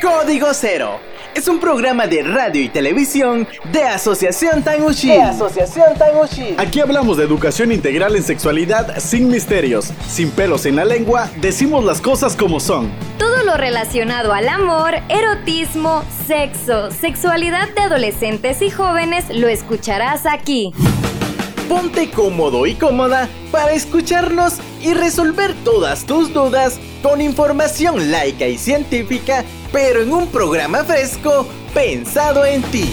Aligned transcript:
Código 0.00 0.54
Cero 0.54 1.00
es 1.34 1.48
un 1.48 1.58
programa 1.58 2.06
de 2.06 2.22
radio 2.22 2.62
y 2.62 2.68
televisión 2.68 3.48
de 3.72 3.82
Asociación 3.82 4.62
Tanguchi. 4.62 5.08
De 5.08 5.22
Asociación 5.22 5.96
Tanguchi. 5.98 6.54
Aquí 6.56 6.78
hablamos 6.78 7.16
de 7.16 7.24
educación 7.24 7.72
integral 7.72 8.14
en 8.14 8.22
sexualidad 8.22 8.98
sin 9.00 9.28
misterios, 9.28 9.92
sin 10.06 10.30
pelos 10.30 10.66
en 10.66 10.76
la 10.76 10.84
lengua, 10.84 11.28
decimos 11.40 11.84
las 11.84 12.00
cosas 12.00 12.36
como 12.36 12.60
son. 12.60 12.92
Todo 13.18 13.42
lo 13.42 13.56
relacionado 13.56 14.32
al 14.32 14.48
amor, 14.48 14.94
erotismo, 15.08 16.04
sexo, 16.28 16.92
sexualidad 16.92 17.68
de 17.74 17.80
adolescentes 17.80 18.62
y 18.62 18.70
jóvenes 18.70 19.24
lo 19.30 19.48
escucharás 19.48 20.26
aquí. 20.26 20.72
Ponte 21.72 22.10
cómodo 22.10 22.66
y 22.66 22.74
cómoda 22.74 23.30
para 23.50 23.72
escucharnos 23.72 24.58
y 24.82 24.92
resolver 24.92 25.54
todas 25.64 26.04
tus 26.04 26.30
dudas 26.30 26.78
con 27.02 27.22
información 27.22 28.10
laica 28.10 28.46
y 28.46 28.58
científica 28.58 29.42
pero 29.72 30.02
en 30.02 30.12
un 30.12 30.26
programa 30.26 30.84
fresco 30.84 31.46
pensado 31.72 32.44
en 32.44 32.60
ti. 32.64 32.84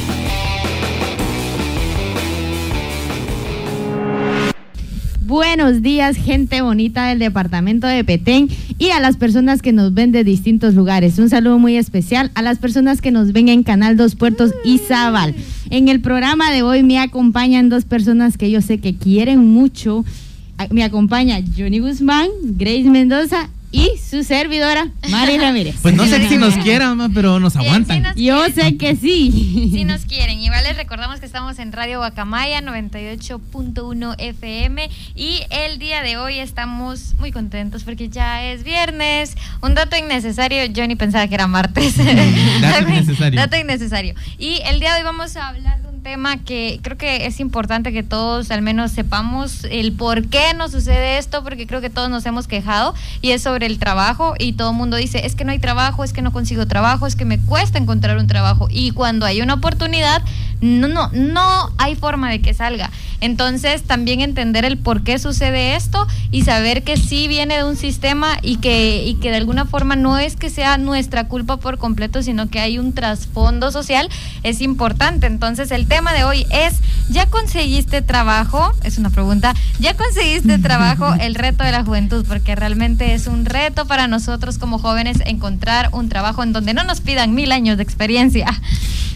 Buenos 5.29 5.83
días, 5.83 6.17
gente 6.17 6.63
bonita 6.63 7.05
del 7.05 7.19
departamento 7.19 7.85
de 7.85 8.03
Petén 8.03 8.49
y 8.79 8.89
a 8.89 8.99
las 8.99 9.15
personas 9.15 9.61
que 9.61 9.71
nos 9.71 9.93
ven 9.93 10.11
de 10.11 10.23
distintos 10.23 10.73
lugares. 10.73 11.19
Un 11.19 11.29
saludo 11.29 11.59
muy 11.59 11.77
especial 11.77 12.31
a 12.33 12.41
las 12.41 12.57
personas 12.57 12.99
que 12.99 13.11
nos 13.11 13.31
ven 13.31 13.47
en 13.47 13.61
Canal 13.61 13.95
Dos 13.95 14.15
Puertos 14.15 14.55
y 14.65 14.79
Zabal. 14.79 15.35
En 15.69 15.87
el 15.87 16.01
programa 16.01 16.51
de 16.51 16.63
hoy 16.63 16.81
me 16.81 16.97
acompañan 16.97 17.69
dos 17.69 17.85
personas 17.85 18.39
que 18.39 18.49
yo 18.49 18.59
sé 18.61 18.79
que 18.79 18.95
quieren 18.95 19.45
mucho. 19.45 20.03
Me 20.71 20.83
acompaña 20.83 21.39
Johnny 21.55 21.77
Guzmán, 21.77 22.29
Grace 22.57 22.89
Mendoza 22.89 23.51
y 23.71 23.91
su 23.97 24.23
servidora, 24.23 24.89
Mari 25.09 25.37
Ramírez. 25.41 25.75
Pues 25.81 25.93
no 25.93 26.05
sé 26.05 26.27
si 26.27 26.37
nos 26.37 26.55
quieran, 26.57 27.13
pero 27.13 27.39
nos 27.39 27.55
aguantan. 27.55 28.15
Yo 28.15 28.47
sé 28.49 28.77
que 28.77 28.95
sí. 28.95 29.69
Sí 29.71 29.85
nos 29.85 30.05
quieren. 30.05 30.39
Igual 30.39 30.63
les 30.63 30.75
recordamos 30.75 31.19
que 31.19 31.25
estamos 31.25 31.59
en 31.59 31.71
Radio 31.71 31.99
Guacamaya 31.99 32.61
98.1 32.61 34.15
FM 34.17 34.89
y 35.15 35.41
el 35.49 35.77
día 35.77 36.01
de 36.01 36.17
hoy 36.17 36.39
estamos 36.39 37.13
muy 37.19 37.31
contentos 37.31 37.83
porque 37.83 38.09
ya 38.09 38.43
es 38.45 38.63
viernes. 38.63 39.35
Un 39.61 39.75
dato 39.75 39.95
innecesario, 39.97 40.65
yo 40.65 40.87
ni 40.87 40.95
pensaba 40.95 41.27
que 41.27 41.35
era 41.35 41.47
martes. 41.47 41.95
dato 42.61 42.89
innecesario. 42.89 43.39
dato 43.39 43.57
innecesario. 43.57 44.15
Y 44.37 44.61
el 44.65 44.79
día 44.79 44.93
de 44.93 44.99
hoy 44.99 45.03
vamos 45.03 45.35
a 45.35 45.49
hablar 45.49 45.81
de 45.81 45.88
tema 45.99 46.37
que 46.37 46.79
creo 46.81 46.97
que 46.97 47.25
es 47.25 47.39
importante 47.39 47.91
que 47.91 48.03
todos 48.03 48.51
al 48.51 48.61
menos 48.61 48.91
sepamos 48.91 49.65
el 49.69 49.93
por 49.93 50.27
qué 50.27 50.53
nos 50.55 50.71
sucede 50.71 51.17
esto, 51.17 51.43
porque 51.43 51.67
creo 51.67 51.81
que 51.81 51.89
todos 51.89 52.09
nos 52.09 52.25
hemos 52.25 52.47
quejado 52.47 52.93
y 53.21 53.31
es 53.31 53.43
sobre 53.43 53.65
el 53.65 53.79
trabajo 53.79 54.33
y 54.39 54.53
todo 54.53 54.71
el 54.71 54.77
mundo 54.77 54.97
dice, 54.97 55.25
es 55.25 55.35
que 55.35 55.45
no 55.45 55.51
hay 55.51 55.59
trabajo, 55.59 56.03
es 56.03 56.13
que 56.13 56.21
no 56.21 56.31
consigo 56.31 56.65
trabajo, 56.65 57.05
es 57.07 57.15
que 57.15 57.25
me 57.25 57.39
cuesta 57.39 57.77
encontrar 57.77 58.17
un 58.17 58.27
trabajo 58.27 58.67
y 58.71 58.91
cuando 58.91 59.25
hay 59.25 59.41
una 59.41 59.55
oportunidad, 59.55 60.23
no, 60.61 60.87
no, 60.87 61.09
no 61.13 61.71
hay 61.77 61.95
forma 61.95 62.29
de 62.29 62.41
que 62.41 62.53
salga. 62.53 62.89
Entonces 63.21 63.83
también 63.83 64.21
entender 64.21 64.63
el 64.63 64.77
por 64.77 65.03
qué 65.03 65.19
sucede 65.19 65.75
esto 65.75 66.07
y 66.31 66.43
saber 66.43 66.83
que 66.83 66.95
sí 66.95 67.27
viene 67.27 67.57
de 67.57 67.63
un 67.65 67.75
sistema 67.75 68.37
y 68.41 68.57
que, 68.57 69.03
y 69.05 69.15
que 69.15 69.29
de 69.29 69.37
alguna 69.37 69.65
forma 69.65 69.95
no 69.95 70.17
es 70.17 70.35
que 70.35 70.49
sea 70.49 70.77
nuestra 70.77 71.27
culpa 71.27 71.57
por 71.57 71.77
completo, 71.77 72.23
sino 72.23 72.49
que 72.49 72.59
hay 72.59 72.79
un 72.79 72.93
trasfondo 72.93 73.71
social, 73.71 74.09
es 74.43 74.61
importante. 74.61 75.27
Entonces 75.27 75.71
el 75.71 75.85
tema 75.89 76.13
de 76.13 76.23
hoy 76.23 76.45
es, 76.51 76.75
¿ya 77.09 77.25
conseguiste 77.25 78.01
trabajo? 78.01 78.71
Es 78.83 78.97
una 78.99 79.09
pregunta, 79.09 79.55
¿ya 79.79 79.97
conseguiste 79.97 80.57
trabajo? 80.59 81.13
El 81.15 81.35
reto 81.35 81.63
de 81.63 81.71
la 81.71 81.83
juventud, 81.83 82.23
porque 82.27 82.55
realmente 82.55 83.13
es 83.13 83.27
un 83.27 83.45
reto 83.45 83.85
para 83.85 84.07
nosotros 84.07 84.59
como 84.59 84.77
jóvenes 84.77 85.17
encontrar 85.25 85.89
un 85.91 86.07
trabajo 86.07 86.43
en 86.43 86.53
donde 86.53 86.73
no 86.73 86.83
nos 86.83 87.01
pidan 87.01 87.33
mil 87.33 87.51
años 87.51 87.75
de 87.77 87.83
experiencia. 87.83 88.47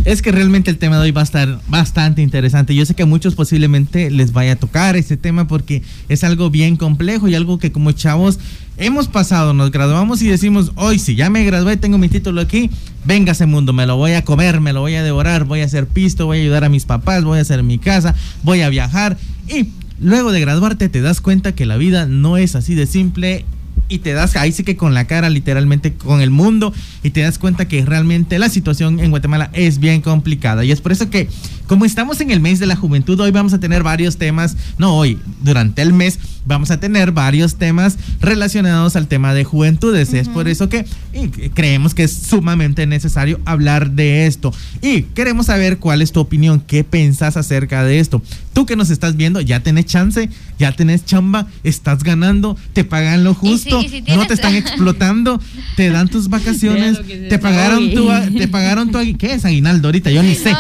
Es 0.04 0.22
que 0.22 0.34
realmente 0.34 0.70
el 0.72 0.80
tema 0.80 0.98
de 0.98 1.04
hoy 1.04 1.12
va 1.12 1.22
a 1.22 1.24
estar 1.24 1.62
bastante 1.68 2.22
interesante. 2.22 2.76
Yo 2.76 2.86
sé 2.86 2.96
que 2.96 3.04
a 3.04 3.06
muchos 3.06 3.36
posiblemente 3.36 4.10
les 4.10 4.34
vaya 4.34 4.54
a 4.54 4.56
tocar 4.56 4.98
este 4.98 5.16
tema 5.16 5.48
porque 5.48 5.84
es 6.10 6.24
algo 6.24 6.50
bien 6.50 6.76
complejo 6.76 7.28
y 7.28 7.36
algo 7.36 7.60
que 7.60 7.72
como 7.72 7.92
chavos 7.94 8.40
hemos 8.78 9.08
pasado, 9.08 9.54
nos 9.54 9.72
graduamos 9.72 10.22
y 10.22 10.28
decimos, 10.28 10.72
hoy 10.76 11.00
si 11.00 11.16
ya 11.16 11.30
me 11.30 11.44
gradué, 11.44 11.78
tengo 11.78 11.98
mi 11.98 12.10
título 12.10 12.42
aquí, 12.42 12.70
venga 13.06 13.34
ese 13.34 13.46
mundo, 13.46 13.74
me 13.74 13.86
lo 13.86 13.98
voy 13.98 14.14
a 14.14 14.24
comer, 14.24 14.62
me 14.62 14.74
lo 14.74 14.82
voy 14.82 14.96
a 14.96 15.04
devorar, 15.04 15.46
voy 15.46 15.62
a 15.62 15.66
hacer 15.66 15.88
pisto, 15.88 16.26
voy 16.26 16.40
a 16.40 16.42
ayudar 16.42 16.64
a 16.64 16.70
mis 16.70 16.86
papás, 16.86 17.24
voy 17.24 17.40
a 17.40 17.42
hacer 17.42 17.64
mi 17.64 17.78
casa, 17.78 18.16
voy 18.44 18.62
a 18.62 18.70
viajar 18.70 19.18
y 19.48 19.70
luego 20.00 20.32
de 20.32 20.42
graduarte 20.42 20.90
te 20.90 21.02
das 21.02 21.22
cuenta 21.22 21.54
que 21.54 21.66
la 21.66 21.78
vida 21.78 22.06
no 22.06 22.38
es 22.38 22.56
así 22.56 22.76
de 22.76 22.88
simple 22.88 23.46
y 23.90 24.00
te 24.00 24.14
das 24.14 24.36
ahí 24.36 24.52
sí 24.52 24.64
que 24.64 24.76
con 24.76 24.94
la 24.94 25.06
cara 25.06 25.30
literalmente 25.30 25.94
con 25.94 26.22
el 26.22 26.30
mundo 26.30 26.74
y 27.04 27.12
te 27.12 27.22
das 27.22 27.38
cuenta 27.38 27.68
que 27.68 27.86
realmente 27.86 28.40
la 28.40 28.50
situación 28.50 29.00
en 29.00 29.12
Guatemala 29.12 29.50
es 29.54 29.80
bien 29.80 30.02
complicada. 30.02 30.64
Y 30.64 30.72
es 30.72 30.82
por 30.82 30.92
eso 30.92 31.10
que 31.10 31.28
como 31.68 31.86
estamos 31.86 32.22
en 32.22 32.32
el 32.32 32.40
mes 32.40 32.60
de 32.60 32.66
la 32.66 32.76
juventud 32.76 33.20
hoy 33.20 33.32
vamos 33.32 33.54
a 33.54 33.60
tener 33.60 33.84
varios 33.84 34.18
temas, 34.18 34.56
no 34.78 34.96
hoy, 34.96 35.20
durante 35.42 35.82
el 35.82 35.94
mes 35.94 36.20
vamos 36.46 36.72
a 36.72 36.80
tener 36.80 37.12
varios 37.12 37.56
temas 37.56 37.98
relacionados 38.20 38.96
al 38.96 39.08
tema 39.08 39.34
de 39.34 39.44
juventudes. 39.44 40.14
Es 40.14 40.28
por 40.28 40.48
eso 40.48 40.70
que 40.70 40.86
creemos 41.54 41.94
que 41.94 42.04
es 42.04 42.14
sumamente 42.14 42.86
necesario 42.86 43.40
hablar 43.46 43.92
de 43.92 44.28
esto. 44.28 44.54
Y 44.82 45.04
queremos 45.04 45.48
saber 45.48 45.78
cuál 45.78 46.02
es 46.02 46.12
tu 46.12 46.20
opinión, 46.20 46.62
qué 46.66 46.84
pensás 46.84 47.38
acerca 47.38 47.84
de 47.84 48.00
esto. 48.00 48.22
Tú 48.54 48.66
que 48.66 48.76
nos 48.76 48.90
estás 48.90 49.16
viendo, 49.16 49.42
ya 49.42 49.62
tenés 49.62 49.86
chance, 49.86 50.30
ya 50.60 50.72
tenés 50.74 51.06
chamba, 51.06 51.48
estás 51.64 52.04
ganando, 52.04 52.56
te 52.74 52.84
pagan 52.84 53.24
lo 53.24 53.34
justo, 53.34 53.82
no 54.10 54.28
te 54.28 54.34
están 54.34 54.56
explotando, 54.56 55.42
te 55.76 55.90
dan 55.90 56.08
tus 56.08 56.30
vacaciones, 56.30 57.00
te 57.30 57.40
pagaron 57.40 57.92
tu, 57.94 58.10
te 58.38 58.48
pagaron 58.48 58.92
tu, 58.92 59.00
¿qué 59.18 59.34
es 59.34 59.46
aguinaldo 59.46 59.88
ahorita? 59.88 60.12
Yo 60.12 60.22
ni 60.22 60.36
sé. 60.36 60.52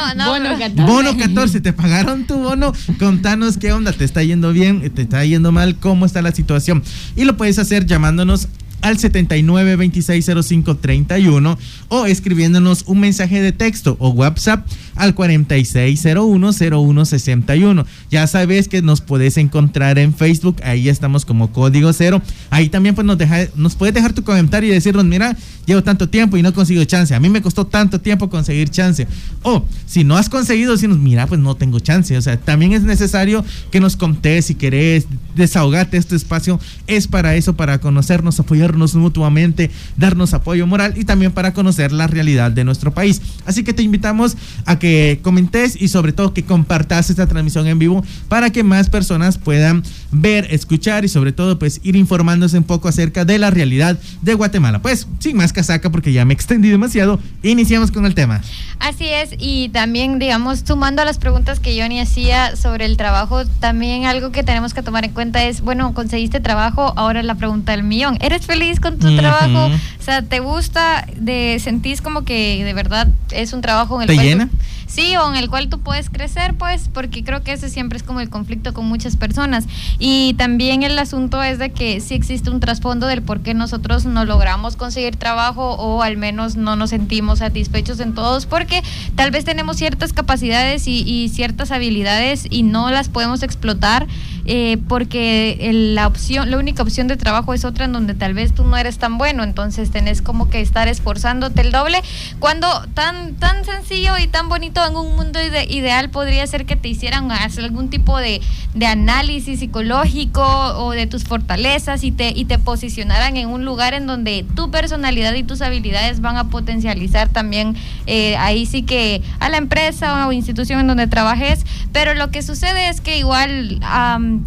14. 0.58 0.81
Bono 0.81 0.93
14, 1.02 1.62
te 1.62 1.74
pagaron 1.74 2.26
tu 2.26 2.38
bono, 2.38 2.72
contanos 3.00 3.58
qué 3.58 3.74
onda, 3.74 3.92
te 3.94 4.06
está 4.06 4.24
yendo 4.24 4.54
bien, 4.54 4.90
te 4.92 5.02
está 5.02 5.26
yendo 5.26 5.52
mal, 5.52 5.76
cómo 5.76 6.06
está 6.06 6.22
la 6.22 6.31
situación. 6.31 6.84
Y 7.16 7.24
lo 7.24 7.36
puedes 7.36 7.58
hacer 7.58 7.86
llamándonos 7.86 8.48
al 8.81 9.00
79 9.00 9.76
26 9.78 10.30
05 10.46 10.78
31 10.78 11.58
o 11.88 12.06
escribiéndonos 12.06 12.84
un 12.86 13.00
mensaje 13.00 13.42
de 13.42 13.52
texto 13.54 13.96
o 14.00 14.09
WhatsApp 14.09 14.68
al 14.96 15.16
46010161. 15.16 17.86
Ya 18.12 18.28
sabes 18.28 18.68
que 18.68 18.81
nos 18.81 19.00
puedes 19.02 19.38
encontrar 19.38 20.00
en 20.00 20.14
Facebook, 20.14 20.58
ahí 20.64 20.90
estamos 20.90 21.26
como 21.26 21.52
Código 21.52 21.92
Cero. 21.94 22.22
Ahí 22.50 22.70
también 22.70 22.96
pues 22.96 23.06
nos, 23.06 23.18
deja, 23.18 23.48
nos 23.56 23.76
puedes 23.76 23.96
dejar 23.96 24.14
tu 24.14 24.24
comentario 24.24 24.70
y 24.70 24.74
decirnos, 24.74 25.06
mira, 25.06 25.36
llevo 25.66 25.84
tanto 25.84 26.09
tiempo 26.09 26.38
y 26.38 26.42
no 26.42 26.54
consigo 26.54 26.84
chance. 26.84 27.16
A 27.16 27.20
mí 27.20 27.30
me 27.30 27.42
costó 27.42 27.66
tanto 27.66 28.00
tiempo 28.00 28.30
conseguir 28.30 28.70
chance. 28.70 29.08
O 29.44 29.66
si 29.86 30.04
no 30.04 30.18
has 30.18 30.30
conseguido, 30.30 30.74
decirnos, 30.74 31.00
mira, 31.00 31.28
pues 31.28 31.40
no 31.40 31.56
tengo 31.56 31.80
chance. 31.80 32.18
O 32.18 32.22
sea, 32.22 32.38
también 32.38 32.74
es 32.74 32.84
necesario 32.84 33.44
que 33.72 33.80
nos 33.80 33.96
contés 33.96 34.46
si 34.46 34.56
querés 34.56 35.08
desahogarte 35.36 35.98
este 35.98 36.16
espacio. 36.16 36.60
Es 36.88 37.08
para 37.08 37.36
eso, 37.36 37.56
para 37.56 37.80
conocernos, 37.80 38.40
apoyarnos 38.40 38.96
mutuamente, 38.96 39.72
darnos 39.98 40.34
apoyo 40.34 40.68
moral 40.68 40.94
y 40.98 41.06
también 41.06 41.31
para 41.31 41.54
conocer 41.54 41.92
la 41.92 42.08
realidad 42.08 42.52
de 42.52 42.64
nuestro 42.64 42.94
país. 42.94 43.22
Así 43.46 43.64
que 43.64 43.74
te 43.74 43.84
invitamos 43.84 44.38
a 44.66 44.80
que 44.80 44.83
comentes 45.22 45.82
y 45.82 45.88
sobre 45.88 46.14
todo 46.14 46.34
que 46.34 46.44
compartas 46.44 47.10
esta 47.10 47.28
transmisión 47.28 47.68
en 47.68 47.80
vivo 47.80 48.04
para 48.28 48.50
que 48.50 48.64
más 48.64 48.90
personas 48.90 49.38
puedan 49.38 49.84
ver, 50.12 50.48
escuchar 50.52 51.06
y 51.06 51.08
sobre 51.08 51.32
todo 51.32 51.58
pues 51.60 51.80
ir 51.84 51.96
informándose 51.96 52.58
un 52.58 52.64
poco 52.64 52.88
acerca 52.88 53.26
de 53.26 53.38
la 53.38 53.50
realidad 53.50 53.98
de 54.22 54.34
Guatemala. 54.34 54.82
Pues 54.82 55.08
sin 55.20 55.38
más 55.38 55.54
casaca 55.54 55.92
porque 55.92 56.12
ya 56.12 56.26
me 56.26 56.34
extendí 56.34 56.70
demasiado, 56.70 57.20
iniciamos 57.42 57.92
con 57.92 58.06
el 58.06 58.16
tema. 58.16 58.42
Así 58.80 59.08
es 59.08 59.32
y 59.40 59.70
también 59.70 60.20
digamos 60.20 60.64
sumando 60.66 61.02
a 61.02 61.06
las 61.06 61.18
preguntas 61.18 61.60
que 61.60 61.80
Johnny 61.80 62.00
hacía 62.00 62.56
sobre 62.56 62.86
el 62.86 62.98
trabajo, 62.98 63.46
también 63.60 64.06
algo 64.06 64.32
que 64.32 64.44
tenemos 64.44 64.74
que 64.74 64.84
tomar 64.84 65.06
en 65.06 65.12
cuenta 65.12 65.44
es, 65.44 65.62
bueno, 65.62 65.94
conseguiste 65.94 66.40
trabajo, 66.40 66.94
ahora 66.96 67.24
la 67.24 67.36
pregunta 67.36 67.72
del 67.72 67.84
millón, 67.84 68.18
¿eres 68.22 68.46
feliz 68.46 68.80
con 68.80 69.00
tu 69.00 69.16
trabajo? 69.16 69.68
O 69.68 70.04
sea, 70.04 70.22
¿te 70.22 70.40
gusta, 70.40 71.07
de, 71.16 71.60
sentís 71.63 72.02
como 72.02 72.24
que 72.24 72.63
de 72.63 72.74
verdad 72.74 73.07
es 73.31 73.54
un 73.54 73.62
trabajo 73.62 74.02
en 74.02 74.10
el 74.10 74.18
¿Te 74.18 74.24
llena? 74.24 74.50
Sí, 74.94 75.16
o 75.18 75.28
en 75.30 75.36
el 75.36 75.50
cual 75.50 75.69
tú 75.69 75.80
puedes 75.80 76.10
crecer, 76.10 76.54
pues, 76.54 76.90
porque 76.94 77.24
creo 77.24 77.44
que 77.44 77.54
ese 77.54 77.69
siempre 77.69 77.98
es 77.98 78.04
como 78.04 78.19
el 78.19 78.30
conflicto 78.30 78.74
con 78.74 78.86
muchas 78.86 79.18
personas. 79.18 79.66
Y 79.98 80.36
también 80.36 80.84
el 80.84 80.98
asunto 81.00 81.42
es 81.42 81.57
de 81.57 81.72
que 81.72 82.00
sí 82.00 82.13
existe 82.13 82.50
un 82.50 82.60
trasfondo 82.60 83.07
del 83.07 83.24
por 83.24 83.42
qué 83.42 83.54
nosotros 83.54 84.06
no 84.06 84.25
logramos 84.25 84.75
conseguir 84.75 85.16
trabajo 85.16 85.74
o 85.74 86.04
al 86.04 86.18
menos 86.18 86.56
no 86.56 86.75
nos 86.75 86.92
sentimos 86.92 87.40
satisfechos 87.40 88.00
en 88.00 88.13
todos, 88.13 88.45
porque 88.45 88.84
tal 89.16 89.31
vez 89.31 89.45
tenemos 89.45 89.78
ciertas 89.78 90.13
capacidades 90.13 90.88
y, 90.88 91.01
y 91.01 91.30
ciertas 91.30 91.72
habilidades 91.72 92.45
y 92.50 92.63
no 92.63 92.92
las 92.92 93.10
podemos 93.10 93.42
explotar. 93.42 94.07
Eh, 94.45 94.78
porque 94.90 95.69
la 95.72 96.06
opción, 96.06 96.51
la 96.51 96.57
única 96.57 96.84
opción 96.84 97.07
de 97.07 97.16
trabajo 97.16 97.54
es 97.54 97.63
otra 97.63 97.86
en 97.86 97.94
donde 97.94 98.13
tal 98.13 98.34
vez 98.34 98.54
tú 98.54 98.66
no 98.66 98.75
eres 98.75 98.98
tan 98.98 99.18
bueno, 99.18 99.44
entonces 99.44 99.90
tenés 99.90 100.22
como 100.22 100.50
que 100.50 100.60
estar 100.60 100.90
esforzándote 100.90 101.62
el 101.62 101.72
doble, 101.72 102.01
cuando 102.40 102.68
tan, 102.94 103.36
tan 103.36 103.63
sencillo 103.63 104.18
y 104.18 104.28
tan 104.28 104.50
bonito 104.50 104.82
en 104.85 104.95
un 104.95 105.15
mundo 105.15 105.39
ideal 105.41 106.09
podría 106.09 106.45
ser 106.47 106.65
que 106.65 106.75
te 106.75 106.88
hicieran 106.88 107.31
hacer 107.31 107.63
algún 107.65 107.89
tipo 107.89 108.18
de, 108.18 108.41
de, 108.74 108.85
análisis 108.85 109.59
psicológico 109.59 110.44
o 110.44 110.91
de 110.91 111.07
tus 111.07 111.24
fortalezas 111.24 112.03
y 112.03 112.12
te, 112.12 112.30
y 112.30 112.45
te 112.45 112.59
posicionaran 112.59 113.38
en 113.38 113.50
un 113.50 113.65
lugar 113.65 113.94
en 113.94 114.07
donde 114.07 114.45
tu 114.56 114.71
personalidad 114.71 115.33
y 115.33 115.44
tus 115.44 115.62
habilidades 115.62 116.21
van 116.21 116.38
a 116.38 116.50
potencializar 116.50 117.30
también 117.30 117.75
eh, 118.07 118.35
ahí 118.38 118.65
sí 118.65 118.83
que 118.83 119.21
a 119.39 119.50
la 119.50 119.57
empresa 119.57 120.27
o 120.27 120.31
institución 120.31 120.80
en 120.80 120.88
donde 120.88 121.07
trabajes, 121.07 121.65
pero 121.91 122.13
lo 122.13 122.30
que 122.31 122.41
sucede 122.41 122.89
es 122.89 123.01
que 123.01 123.18
igual 123.18 123.80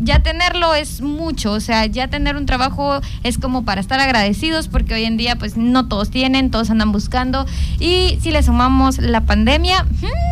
ya 0.01 0.23
tenerlo 0.23 0.75
es 0.75 1.01
mucho, 1.01 1.53
o 1.53 1.61
sea, 1.61 1.87
ya 1.87 2.09
tener 2.09 2.37
un 2.37 2.47
trabajo 2.47 3.01
es 3.23 3.39
como 3.39 3.65
para 3.65 3.81
estar 3.81 4.01
agradecidos 4.01 4.69
porque 4.69 4.95
hoy 4.95 5.05
en 5.05 5.17
día 5.17 5.37
pues 5.37 5.57
no 5.57 5.89
todos 5.89 6.11
tienen, 6.11 6.51
todos 6.51 6.71
andan 6.71 6.93
buscando. 6.93 7.47
Y 7.79 8.19
si 8.21 8.31
le 8.31 8.43
sumamos 8.43 8.99
la 8.99 9.23
pandemia, 9.23 9.85
hmm, 9.85 10.26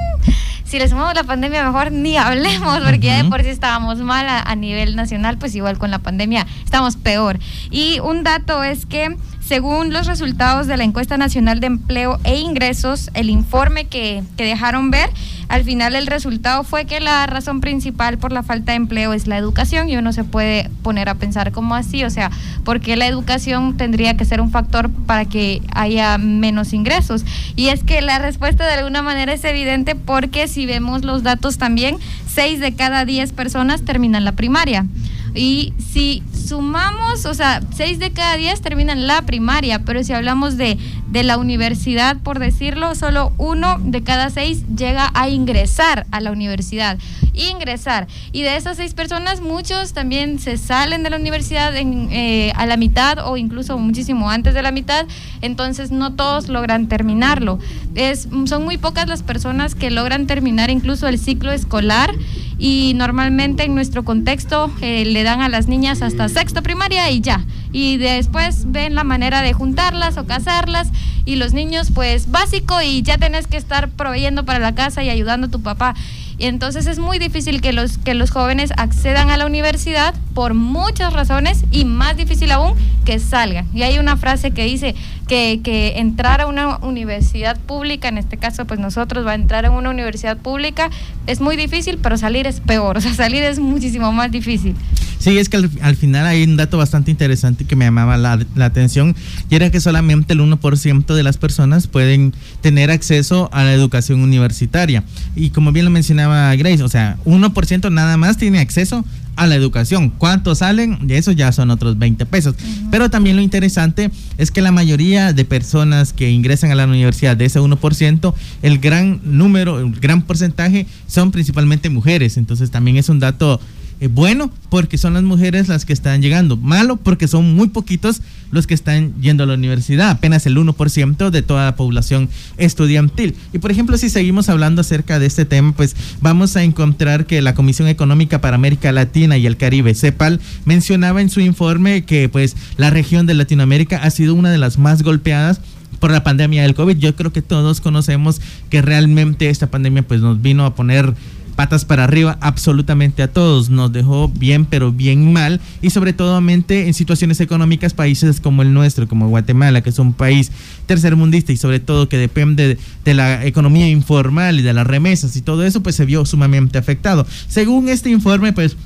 si 0.64 0.78
le 0.78 0.88
sumamos 0.88 1.14
la 1.14 1.24
pandemia 1.24 1.64
mejor 1.64 1.92
ni 1.92 2.16
hablemos 2.16 2.80
porque 2.80 2.98
ya 2.98 3.22
de 3.22 3.28
por 3.28 3.42
sí 3.42 3.48
estábamos 3.48 3.98
mal 3.98 4.28
a, 4.28 4.40
a 4.40 4.56
nivel 4.56 4.96
nacional, 4.96 5.38
pues 5.38 5.54
igual 5.54 5.78
con 5.78 5.90
la 5.90 6.00
pandemia 6.00 6.46
estamos 6.64 6.96
peor. 6.96 7.38
Y 7.70 8.00
un 8.00 8.24
dato 8.24 8.64
es 8.64 8.84
que 8.86 9.16
según 9.46 9.92
los 9.92 10.06
resultados 10.06 10.66
de 10.66 10.78
la 10.78 10.84
encuesta 10.84 11.18
nacional 11.18 11.60
de 11.60 11.66
empleo 11.66 12.18
e 12.24 12.38
ingresos, 12.38 13.10
el 13.12 13.28
informe 13.28 13.84
que, 13.84 14.22
dejaron 14.38 14.90
ver, 14.90 15.10
al 15.48 15.64
final 15.64 15.94
el 15.94 16.06
resultado 16.06 16.64
fue 16.64 16.86
que 16.86 16.98
la 16.98 17.26
razón 17.26 17.60
principal 17.60 18.16
por 18.16 18.32
la 18.32 18.42
falta 18.42 18.72
de 18.72 18.76
empleo 18.76 19.12
es 19.12 19.26
la 19.26 19.36
educación 19.36 19.90
y 19.90 19.96
uno 19.96 20.14
se 20.14 20.24
puede 20.24 20.70
poner 20.82 21.10
a 21.10 21.16
pensar 21.16 21.52
como 21.52 21.74
así, 21.74 22.04
o 22.04 22.10
sea, 22.10 22.30
¿por 22.64 22.80
qué 22.80 22.96
la 22.96 23.06
educación 23.06 23.76
tendría 23.76 24.16
que 24.16 24.24
ser 24.24 24.40
un 24.40 24.50
factor 24.50 24.88
para 24.90 25.26
que 25.26 25.60
haya 25.74 26.16
menos 26.16 26.72
ingresos? 26.72 27.26
Y 27.54 27.68
es 27.68 27.84
que 27.84 28.00
la 28.00 28.18
respuesta 28.18 28.66
de 28.66 28.72
alguna 28.72 29.02
manera 29.02 29.34
es 29.34 29.44
evidente 29.44 29.94
porque 29.94 30.48
si 30.48 30.64
vemos 30.64 31.04
los 31.04 31.22
datos 31.22 31.58
también, 31.58 31.98
6 32.28 32.60
de 32.60 32.74
cada 32.74 33.04
10 33.04 33.32
personas 33.32 33.82
terminan 33.82 34.24
la 34.24 34.32
primaria. 34.32 34.86
Y 35.34 35.72
si 35.78 36.22
sumamos, 36.32 37.26
o 37.26 37.34
sea, 37.34 37.60
6 37.74 37.98
de 37.98 38.12
cada 38.12 38.36
10 38.36 38.60
terminan 38.60 39.06
la 39.06 39.22
primaria, 39.22 39.80
pero 39.80 40.04
si 40.04 40.12
hablamos 40.12 40.56
de, 40.56 40.78
de 41.14 41.22
la 41.22 41.38
universidad, 41.38 42.16
por 42.22 42.40
decirlo, 42.40 42.96
solo 42.96 43.32
uno 43.38 43.78
de 43.78 44.02
cada 44.02 44.30
seis 44.30 44.64
llega 44.76 45.12
a 45.14 45.28
ingresar 45.28 46.06
a 46.10 46.20
la 46.20 46.32
universidad. 46.32 46.98
Ingresar. 47.34 48.08
Y 48.32 48.42
de 48.42 48.56
esas 48.56 48.76
seis 48.78 48.94
personas, 48.94 49.40
muchos 49.40 49.92
también 49.92 50.40
se 50.40 50.56
salen 50.56 51.04
de 51.04 51.10
la 51.10 51.16
universidad 51.16 51.76
en, 51.76 52.08
eh, 52.10 52.52
a 52.56 52.66
la 52.66 52.76
mitad 52.76 53.28
o 53.28 53.36
incluso 53.36 53.78
muchísimo 53.78 54.28
antes 54.28 54.54
de 54.54 54.62
la 54.62 54.72
mitad, 54.72 55.06
entonces 55.40 55.92
no 55.92 56.14
todos 56.14 56.48
logran 56.48 56.88
terminarlo. 56.88 57.60
Es, 57.94 58.28
son 58.46 58.64
muy 58.64 58.76
pocas 58.76 59.06
las 59.08 59.22
personas 59.22 59.76
que 59.76 59.92
logran 59.92 60.26
terminar 60.26 60.68
incluso 60.68 61.06
el 61.06 61.20
ciclo 61.20 61.52
escolar 61.52 62.12
y 62.58 62.92
normalmente 62.94 63.64
en 63.64 63.74
nuestro 63.74 64.04
contexto 64.04 64.70
eh, 64.80 65.04
le 65.04 65.22
dan 65.22 65.40
a 65.40 65.48
las 65.48 65.66
niñas 65.66 66.02
hasta 66.02 66.28
sexto 66.28 66.62
primaria 66.62 67.10
y 67.10 67.20
ya. 67.20 67.44
Y 67.72 67.96
después 67.96 68.70
ven 68.70 68.94
la 68.94 69.04
manera 69.04 69.42
de 69.42 69.52
juntarlas 69.52 70.16
o 70.16 70.26
casarlas 70.26 70.90
y 71.24 71.36
los 71.36 71.52
niños 71.52 71.90
pues 71.92 72.30
básico 72.30 72.80
y 72.82 73.02
ya 73.02 73.18
tenés 73.18 73.46
que 73.46 73.56
estar 73.56 73.88
proveyendo 73.88 74.44
para 74.44 74.58
la 74.58 74.74
casa 74.74 75.02
y 75.02 75.10
ayudando 75.10 75.48
a 75.48 75.50
tu 75.50 75.60
papá. 75.62 75.94
Y 76.38 76.46
entonces 76.46 76.86
es 76.86 76.98
muy 76.98 77.18
difícil 77.18 77.60
que 77.60 77.72
los, 77.72 77.98
que 77.98 78.14
los 78.14 78.30
jóvenes 78.30 78.72
accedan 78.76 79.30
a 79.30 79.36
la 79.36 79.46
universidad 79.46 80.14
por 80.34 80.54
muchas 80.54 81.12
razones 81.12 81.64
y 81.70 81.84
más 81.84 82.16
difícil 82.16 82.50
aún 82.52 82.74
que 83.04 83.18
salgan. 83.18 83.66
Y 83.72 83.82
hay 83.82 83.98
una 83.98 84.16
frase 84.16 84.50
que 84.50 84.64
dice 84.64 84.94
que, 85.28 85.60
que 85.62 85.98
entrar 85.98 86.40
a 86.40 86.46
una 86.46 86.78
universidad 86.78 87.58
pública, 87.58 88.08
en 88.08 88.18
este 88.18 88.36
caso 88.36 88.66
pues 88.66 88.80
nosotros 88.80 89.24
va 89.26 89.32
a 89.32 89.34
entrar 89.36 89.64
a 89.64 89.70
una 89.70 89.90
universidad 89.90 90.36
pública, 90.36 90.90
es 91.26 91.40
muy 91.40 91.56
difícil, 91.56 91.98
pero 92.02 92.18
salir 92.18 92.46
es 92.46 92.60
peor, 92.60 92.96
o 92.98 93.00
sea, 93.00 93.14
salir 93.14 93.42
es 93.42 93.58
muchísimo 93.58 94.12
más 94.12 94.30
difícil. 94.30 94.74
Sí, 95.18 95.38
es 95.38 95.48
que 95.48 95.56
al, 95.56 95.96
final 95.96 96.26
hay 96.26 96.42
un 96.42 96.56
dato 96.58 96.76
bastante 96.76 97.10
interesante 97.10 97.64
que 97.64 97.76
me 97.76 97.86
llamaba 97.86 98.18
la, 98.18 98.38
la 98.56 98.66
atención 98.66 99.16
y 99.48 99.54
era 99.54 99.70
que 99.70 99.80
solamente 99.80 100.34
el 100.34 100.40
1% 100.40 101.14
de 101.14 101.22
las 101.22 101.38
personas 101.38 101.86
pueden 101.86 102.34
tener 102.60 102.90
acceso 102.90 103.48
a 103.50 103.64
la 103.64 103.72
educación 103.72 104.20
universitaria. 104.20 105.02
Y 105.34 105.48
como 105.48 105.72
bien 105.72 105.86
lo 105.86 105.90
mencionaba 105.90 106.54
Grace, 106.56 106.82
o 106.82 106.88
sea, 106.88 107.16
1% 107.24 107.90
nada 107.90 108.18
más 108.18 108.36
tiene 108.36 108.58
acceso 108.58 109.02
a 109.36 109.46
la 109.46 109.54
educación. 109.54 110.10
¿Cuántos 110.10 110.58
salen? 110.58 111.06
De 111.06 111.18
eso 111.18 111.32
ya 111.32 111.52
son 111.52 111.70
otros 111.70 111.98
20 111.98 112.26
pesos. 112.26 112.54
Pero 112.90 113.10
también 113.10 113.36
lo 113.36 113.42
interesante 113.42 114.10
es 114.38 114.50
que 114.50 114.62
la 114.62 114.72
mayoría 114.72 115.32
de 115.32 115.44
personas 115.44 116.12
que 116.12 116.30
ingresan 116.30 116.70
a 116.70 116.74
la 116.74 116.86
universidad 116.86 117.36
de 117.36 117.46
ese 117.46 117.60
1%, 117.60 118.34
el 118.62 118.78
gran 118.78 119.20
número, 119.24 119.78
el 119.78 119.92
gran 119.92 120.22
porcentaje 120.22 120.86
son 121.06 121.30
principalmente 121.30 121.90
mujeres. 121.90 122.36
Entonces 122.36 122.70
también 122.70 122.96
es 122.96 123.08
un 123.08 123.20
dato 123.20 123.60
eh, 124.04 124.08
bueno 124.12 124.50
porque 124.68 124.98
son 124.98 125.14
las 125.14 125.22
mujeres 125.22 125.68
las 125.68 125.86
que 125.86 125.94
están 125.94 126.20
llegando. 126.20 126.58
Malo 126.58 126.96
porque 126.96 127.26
son 127.26 127.54
muy 127.54 127.68
poquitos 127.68 128.20
los 128.50 128.66
que 128.66 128.74
están 128.74 129.14
yendo 129.20 129.44
a 129.44 129.46
la 129.46 129.54
universidad, 129.54 130.10
apenas 130.10 130.44
el 130.46 130.56
1% 130.58 131.30
de 131.30 131.42
toda 131.42 131.64
la 131.64 131.76
población 131.76 132.28
estudiantil. 132.58 133.34
Y 133.54 133.58
por 133.60 133.70
ejemplo, 133.70 133.96
si 133.96 134.10
seguimos 134.10 134.50
hablando 134.50 134.82
acerca 134.82 135.18
de 135.18 135.26
este 135.26 135.46
tema, 135.46 135.72
pues 135.72 135.96
vamos 136.20 136.54
a 136.56 136.62
encontrar 136.64 137.24
que 137.24 137.40
la 137.40 137.54
Comisión 137.54 137.88
Económica 137.88 138.42
para 138.42 138.56
América 138.56 138.92
Latina 138.92 139.38
y 139.38 139.46
el 139.46 139.56
Caribe, 139.56 139.94
CEPAL, 139.94 140.38
mencionaba 140.66 141.22
en 141.22 141.30
su 141.30 141.40
informe 141.40 142.04
que 142.04 142.28
pues 142.28 142.56
la 142.76 142.90
región 142.90 143.24
de 143.24 143.34
Latinoamérica 143.34 144.02
ha 144.02 144.10
sido 144.10 144.34
una 144.34 144.50
de 144.50 144.58
las 144.58 144.78
más 144.78 145.02
golpeadas 145.02 145.60
por 145.98 146.10
la 146.10 146.22
pandemia 146.22 146.62
del 146.62 146.74
COVID. 146.74 146.98
Yo 146.98 147.16
creo 147.16 147.32
que 147.32 147.40
todos 147.40 147.80
conocemos 147.80 148.42
que 148.68 148.82
realmente 148.82 149.48
esta 149.48 149.68
pandemia 149.68 150.02
pues 150.06 150.20
nos 150.20 150.42
vino 150.42 150.66
a 150.66 150.74
poner 150.74 151.14
patas 151.54 151.84
para 151.84 152.04
arriba 152.04 152.36
absolutamente 152.40 153.22
a 153.22 153.28
todos. 153.28 153.70
Nos 153.70 153.92
dejó 153.92 154.28
bien, 154.28 154.64
pero 154.64 154.92
bien 154.92 155.32
mal. 155.32 155.60
Y 155.82 155.90
sobre 155.90 156.12
todo 156.12 156.42
en 156.46 156.94
situaciones 156.94 157.40
económicas, 157.40 157.94
países 157.94 158.40
como 158.40 158.62
el 158.62 158.72
nuestro, 158.74 159.08
como 159.08 159.28
Guatemala, 159.28 159.80
que 159.82 159.90
es 159.90 159.98
un 159.98 160.12
país 160.12 160.50
tercermundista 160.86 161.52
y 161.52 161.56
sobre 161.56 161.80
todo 161.80 162.08
que 162.08 162.18
depende 162.18 162.78
de, 163.04 163.14
la 163.14 163.44
economía 163.46 163.88
informal 163.88 164.58
y 164.58 164.62
de 164.62 164.72
las 164.72 164.86
remesas 164.86 165.36
y 165.36 165.42
todo 165.42 165.64
eso, 165.64 165.82
pues 165.82 165.96
se 165.96 166.04
vio 166.04 166.24
sumamente 166.26 166.78
afectado. 166.78 167.26
Según 167.48 167.88
este 167.88 168.10
informe, 168.10 168.52
pues 168.52 168.76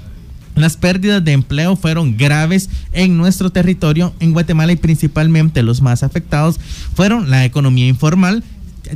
las 0.55 0.77
pérdidas 0.77 1.25
de 1.25 1.33
empleo 1.33 1.77
fueron 1.77 2.17
graves 2.17 2.69
en 2.93 3.17
nuestro 3.17 3.51
territorio, 3.51 4.13
en 4.21 4.33
Guatemala, 4.33 4.73
y 4.73 4.77
principalmente 4.77 5.63
los 5.63 5.81
más 5.81 6.03
afectados 6.03 6.59
fueron 6.95 7.31
la 7.31 7.45
economía 7.45 7.87
informal, 7.87 8.43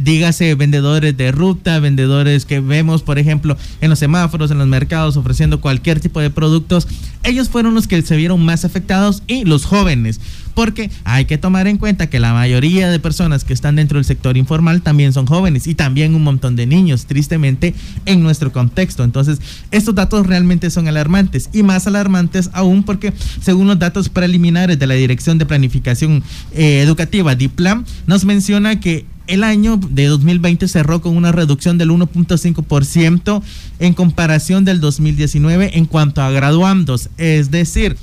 dígase 0.00 0.54
vendedores 0.54 1.16
de 1.16 1.32
ruta, 1.32 1.78
vendedores 1.80 2.44
que 2.44 2.60
vemos, 2.60 3.02
por 3.02 3.18
ejemplo, 3.18 3.56
en 3.80 3.90
los 3.90 3.98
semáforos, 3.98 4.50
en 4.50 4.58
los 4.58 4.66
mercados, 4.66 5.16
ofreciendo 5.16 5.60
cualquier 5.60 6.00
tipo 6.00 6.20
de 6.20 6.30
productos, 6.30 6.86
ellos 7.24 7.48
fueron 7.48 7.74
los 7.74 7.86
que 7.86 8.02
se 8.02 8.16
vieron 8.16 8.44
más 8.44 8.64
afectados 8.64 9.22
y 9.26 9.44
los 9.44 9.64
jóvenes, 9.64 10.20
porque 10.54 10.90
hay 11.04 11.24
que 11.24 11.38
tomar 11.38 11.66
en 11.66 11.78
cuenta 11.78 12.10
que 12.10 12.18
la 12.18 12.32
mayoría 12.32 12.90
de 12.90 12.98
personas 12.98 13.44
que 13.44 13.52
están 13.52 13.76
dentro 13.76 13.98
del 13.98 14.04
sector 14.04 14.36
informal 14.36 14.82
también 14.82 15.12
son 15.12 15.26
jóvenes 15.26 15.66
y 15.66 15.74
también 15.74 16.14
un 16.14 16.24
montón 16.24 16.56
de 16.56 16.66
niños, 16.66 17.06
tristemente, 17.06 17.74
en 18.06 18.22
nuestro 18.22 18.52
contexto. 18.52 19.04
Entonces, 19.04 19.40
estos 19.70 19.94
datos 19.94 20.26
realmente 20.26 20.70
son 20.70 20.88
alarmantes 20.88 21.48
y 21.52 21.62
más 21.62 21.86
alarmantes 21.86 22.50
aún 22.52 22.82
porque, 22.82 23.12
según 23.40 23.68
los 23.68 23.78
datos 23.78 24.08
preliminares 24.08 24.78
de 24.78 24.86
la 24.86 24.94
Dirección 24.94 25.38
de 25.38 25.46
Planificación 25.46 26.22
eh, 26.52 26.80
Educativa, 26.82 27.34
DIPLAM, 27.34 27.84
nos 28.06 28.24
menciona 28.24 28.80
que 28.80 29.06
el 29.26 29.44
año 29.44 29.76
de 29.76 30.06
2020 30.06 30.68
cerró 30.68 31.00
con 31.00 31.16
una 31.16 31.32
reducción 31.32 31.78
del 31.78 31.90
1.5% 31.90 33.42
en 33.78 33.94
comparación 33.94 34.64
del 34.64 34.80
2019 34.80 35.78
en 35.78 35.86
cuanto 35.86 36.22
a 36.22 36.30
graduandos. 36.30 37.10
Es 37.18 37.50
decir, 37.50 37.96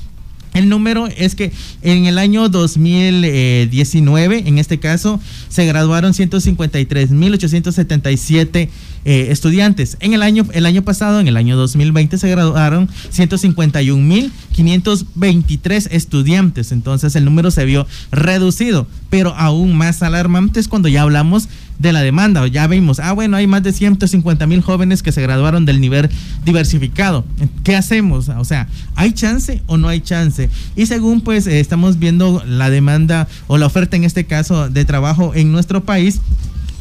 el 0.53 0.69
número 0.69 1.07
es 1.07 1.35
que 1.35 1.51
en 1.81 2.05
el 2.05 2.17
año 2.17 2.47
2019, 2.49 4.47
en 4.47 4.57
este 4.57 4.79
caso, 4.79 5.19
se 5.47 5.65
graduaron 5.65 6.13
153.877 6.13 8.69
eh, 9.05 9.27
estudiantes. 9.31 9.95
En 9.99 10.13
el 10.13 10.23
año, 10.23 10.47
el 10.51 10.65
año 10.65 10.81
pasado, 10.81 11.19
en 11.19 11.27
el 11.27 11.37
año 11.37 11.55
2020, 11.55 12.17
se 12.17 12.29
graduaron 12.29 12.89
151.523 13.13 15.87
estudiantes. 15.91 16.71
Entonces 16.71 17.15
el 17.15 17.25
número 17.25 17.51
se 17.51 17.65
vio 17.65 17.85
reducido, 18.11 18.87
pero 19.09 19.35
aún 19.35 19.75
más 19.75 20.01
alarmante 20.03 20.59
es 20.59 20.67
cuando 20.67 20.89
ya 20.89 21.03
hablamos 21.03 21.47
de 21.79 21.93
la 21.93 22.01
demanda. 22.01 22.45
Ya 22.47 22.67
vimos, 22.67 22.99
ah, 22.99 23.13
bueno, 23.13 23.37
hay 23.37 23.47
más 23.47 23.63
de 23.63 23.73
150 23.73 24.45
mil 24.45 24.61
jóvenes 24.61 25.01
que 25.01 25.11
se 25.11 25.21
graduaron 25.21 25.65
del 25.65 25.81
nivel 25.81 26.09
diversificado. 26.45 27.25
¿Qué 27.63 27.75
hacemos? 27.75 28.29
O 28.29 28.45
sea, 28.45 28.67
¿hay 28.95 29.13
chance 29.13 29.63
o 29.65 29.77
no 29.77 29.87
hay 29.87 30.01
chance? 30.01 30.49
Y 30.75 30.85
según 30.85 31.21
pues 31.21 31.47
eh, 31.47 31.59
estamos 31.59 31.97
viendo 31.97 32.43
la 32.45 32.69
demanda 32.69 33.27
o 33.47 33.57
la 33.57 33.65
oferta 33.65 33.95
en 33.95 34.03
este 34.03 34.25
caso 34.25 34.69
de 34.69 34.85
trabajo 34.85 35.33
en 35.33 35.51
nuestro 35.51 35.83
país, 35.83 36.19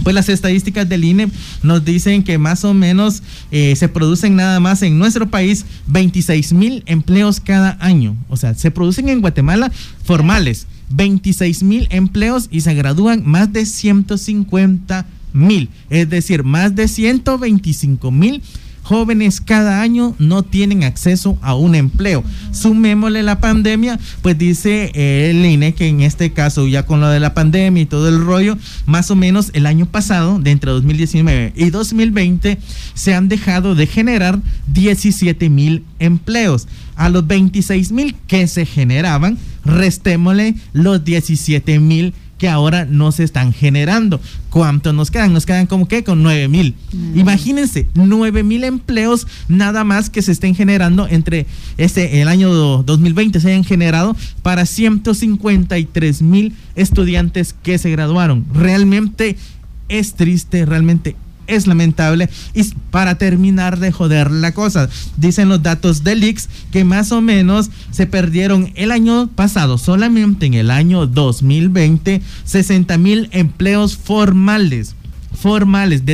pues 0.03 0.15
las 0.15 0.29
estadísticas 0.29 0.89
del 0.89 1.05
INE 1.05 1.29
nos 1.63 1.85
dicen 1.85 2.23
que 2.23 2.39
más 2.39 2.65
o 2.65 2.75
menos 2.75 3.23
eh, 3.51 3.75
se 3.77 3.89
producen 3.89 4.37
nada 4.37 4.61
más 4.61 4.83
en 4.83 4.99
nuestro 4.99 5.29
país 5.29 5.65
26 5.89 6.53
mil 6.53 6.83
empleos 6.87 7.41
cada 7.41 7.77
año. 7.81 8.17
O 8.29 8.37
sea, 8.37 8.55
se 8.55 8.71
producen 8.71 9.09
en 9.09 9.21
Guatemala 9.21 9.71
formales 10.05 10.67
26 10.91 11.63
mil 11.63 11.89
empleos 11.91 12.49
y 12.51 12.61
se 12.61 12.75
gradúan 12.75 13.23
más 13.27 13.53
de 13.53 13.67
150 13.67 15.07
mil, 15.33 15.69
es 15.91 16.09
decir, 16.09 16.43
más 16.45 16.75
de 16.75 16.89
125 16.89 18.11
mil 18.11 18.43
jóvenes 18.89 19.43
cada 19.43 19.83
año 19.83 20.15
no 20.19 20.43
tienen 20.43 20.83
acceso 20.83 21.37
a 21.43 21.55
un 21.55 21.75
empleo. 21.75 22.25
Sumémosle 22.53 23.23
la 23.23 23.39
pandemia, 23.39 24.01
pues 24.23 24.39
dice 24.39 24.91
el 24.95 25.45
INE 25.45 25.75
que 25.75 25.89
en 25.89 26.01
este 26.01 26.33
caso, 26.33 26.67
ya 26.67 26.87
con 26.87 27.01
lo 27.01 27.09
de 27.11 27.21
la 27.21 27.35
pandemia 27.35 27.83
y 27.83 27.87
todo 27.87 28.09
el 28.09 28.25
rollo, 28.25 28.57
más 28.87 29.11
o 29.11 29.17
menos 29.17 29.51
el 29.53 29.67
año 29.67 29.85
pasado, 29.85 30.39
de 30.39 30.53
entre 30.53 30.71
2019 30.71 31.53
y 31.55 31.69
2020, 31.69 32.59
se 32.95 33.15
han 33.15 33.29
dejado 33.29 33.75
de 33.75 33.87
generar 33.87 34.41
17 34.69 35.51
mil 35.51 35.85
empleos. 35.99 36.67
A 36.97 37.11
los 37.11 37.27
26 37.27 37.93
mil 37.93 38.17
que 38.27 38.47
se 38.47 38.65
generaban, 38.65 39.39
restémosle 39.69 40.55
los 40.73 41.05
17 41.05 41.79
mil 41.79 42.15
que 42.39 42.49
ahora 42.49 42.87
no 42.87 43.13
se 43.13 43.25
están 43.25 43.53
generando. 43.53 44.21
¿Cuánto 44.49 44.93
nos 44.93 45.11
quedan? 45.11 45.33
Nos 45.33 45.45
quedan 45.45 45.67
como 45.67 45.89
que 45.89 46.05
con 46.05 46.23
9 46.23 46.49
mil. 46.49 46.75
Imagínense, 47.15 47.89
9 47.95 48.45
mil 48.45 48.65
empleos 48.65 49.27
nada 49.49 49.85
más 49.85 50.09
que 50.09 50.23
se 50.23 50.33
estén 50.33 50.55
generando 50.55 51.09
entre 51.09 51.47
este, 51.77 52.23
el 52.23 52.29
año 52.29 52.49
2020 52.85 53.41
se 53.41 53.49
hayan 53.49 53.65
generado 53.65 54.17
para 54.43 54.65
153 54.65 56.23
mil 56.23 56.55
estudiantes 56.77 57.55
que 57.63 57.77
se 57.77 57.91
graduaron. 57.91 58.47
Realmente 58.55 59.37
es 59.89 60.15
triste, 60.15 60.65
realmente 60.65 61.17
es 61.49 61.67
lamentable. 61.67 62.29
Y 62.55 62.63
para 62.91 63.19
terminar 63.19 63.79
de 63.79 63.91
joder 63.91 64.31
la 64.31 64.53
cosa, 64.53 64.89
dicen 65.17 65.49
los 65.49 65.63
datos 65.63 66.05
del 66.05 66.23
IX 66.23 66.49
que 66.71 66.85
más 66.85 67.11
o 67.11 67.21
menos 67.21 67.71
se 67.91 68.07
perdieron 68.07 68.73
el 68.77 68.93
año 68.93 69.29
pasado, 69.35 69.79
solamente 69.79 70.47
en 70.47 70.55
el 70.55 70.71
año 70.71 71.07
2020, 71.07 72.23
60 72.45 72.99
mil 72.99 73.29
empleos 73.33 73.97
formales 73.97 74.95
formales. 75.39 76.05
De 76.05 76.13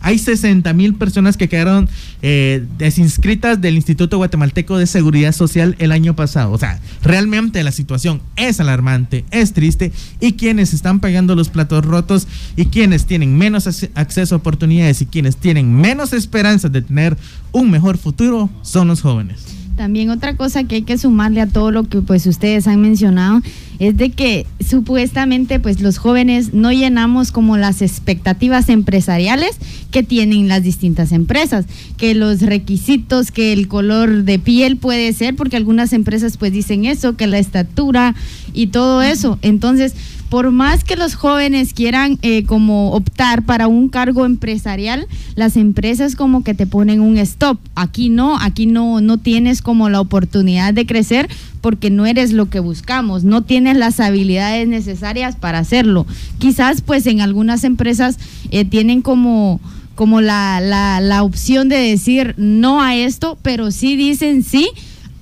hay 0.00 0.18
60 0.18 0.72
mil 0.72 0.94
personas 0.94 1.36
que 1.36 1.48
quedaron 1.48 1.88
eh, 2.22 2.64
desinscritas 2.78 3.60
del 3.60 3.76
Instituto 3.76 4.16
Guatemalteco 4.16 4.78
de 4.78 4.86
Seguridad 4.86 5.32
Social 5.32 5.76
el 5.78 5.92
año 5.92 6.16
pasado. 6.16 6.52
O 6.52 6.58
sea, 6.58 6.80
realmente 7.02 7.62
la 7.62 7.72
situación 7.72 8.22
es 8.36 8.60
alarmante, 8.60 9.24
es 9.30 9.52
triste 9.52 9.92
y 10.20 10.32
quienes 10.32 10.72
están 10.72 11.00
pagando 11.00 11.34
los 11.34 11.50
platos 11.50 11.84
rotos 11.84 12.26
y 12.56 12.66
quienes 12.66 13.06
tienen 13.06 13.36
menos 13.36 13.66
acceso 13.94 14.34
a 14.34 14.38
oportunidades 14.38 15.02
y 15.02 15.06
quienes 15.06 15.36
tienen 15.36 15.74
menos 15.74 16.12
esperanzas 16.12 16.72
de 16.72 16.82
tener 16.82 17.16
un 17.52 17.70
mejor 17.70 17.98
futuro 17.98 18.48
son 18.62 18.88
los 18.88 19.02
jóvenes. 19.02 19.59
También 19.80 20.10
otra 20.10 20.36
cosa 20.36 20.64
que 20.64 20.74
hay 20.74 20.82
que 20.82 20.98
sumarle 20.98 21.40
a 21.40 21.46
todo 21.46 21.70
lo 21.70 21.84
que 21.84 22.02
pues 22.02 22.26
ustedes 22.26 22.66
han 22.66 22.82
mencionado 22.82 23.40
es 23.78 23.96
de 23.96 24.10
que 24.10 24.46
supuestamente 24.62 25.58
pues 25.58 25.80
los 25.80 25.96
jóvenes 25.96 26.52
no 26.52 26.70
llenamos 26.70 27.32
como 27.32 27.56
las 27.56 27.80
expectativas 27.80 28.68
empresariales 28.68 29.56
que 29.90 30.02
tienen 30.02 30.48
las 30.48 30.62
distintas 30.64 31.12
empresas, 31.12 31.64
que 31.96 32.14
los 32.14 32.42
requisitos, 32.42 33.30
que 33.30 33.54
el 33.54 33.68
color 33.68 34.24
de 34.24 34.38
piel 34.38 34.76
puede 34.76 35.14
ser, 35.14 35.34
porque 35.34 35.56
algunas 35.56 35.94
empresas 35.94 36.36
pues 36.36 36.52
dicen 36.52 36.84
eso, 36.84 37.16
que 37.16 37.26
la 37.26 37.38
estatura 37.38 38.14
y 38.52 38.66
todo 38.66 39.00
eso. 39.00 39.38
Entonces, 39.40 39.94
por 40.30 40.52
más 40.52 40.84
que 40.84 40.94
los 40.94 41.16
jóvenes 41.16 41.74
quieran 41.74 42.18
eh, 42.22 42.44
como 42.44 42.92
optar 42.92 43.42
para 43.42 43.66
un 43.66 43.88
cargo 43.88 44.24
empresarial, 44.24 45.08
las 45.34 45.56
empresas 45.56 46.14
como 46.14 46.44
que 46.44 46.54
te 46.54 46.68
ponen 46.68 47.00
un 47.00 47.18
stop. 47.18 47.58
Aquí 47.74 48.10
no, 48.10 48.38
aquí 48.38 48.66
no, 48.66 49.00
no 49.00 49.18
tienes 49.18 49.60
como 49.60 49.88
la 49.90 50.00
oportunidad 50.00 50.72
de 50.72 50.86
crecer 50.86 51.28
porque 51.60 51.90
no 51.90 52.06
eres 52.06 52.32
lo 52.32 52.48
que 52.48 52.60
buscamos, 52.60 53.24
no 53.24 53.42
tienes 53.42 53.76
las 53.76 53.98
habilidades 53.98 54.68
necesarias 54.68 55.34
para 55.34 55.58
hacerlo. 55.58 56.06
Quizás 56.38 56.80
pues 56.80 57.06
en 57.08 57.20
algunas 57.20 57.64
empresas 57.64 58.16
eh, 58.50 58.64
tienen 58.64 59.02
como 59.02 59.60
como 59.96 60.22
la, 60.22 60.62
la, 60.62 61.00
la 61.02 61.22
opción 61.24 61.68
de 61.68 61.76
decir 61.76 62.34
no 62.38 62.80
a 62.80 62.94
esto, 62.94 63.36
pero 63.42 63.70
sí 63.70 63.96
dicen 63.96 64.42
sí 64.42 64.70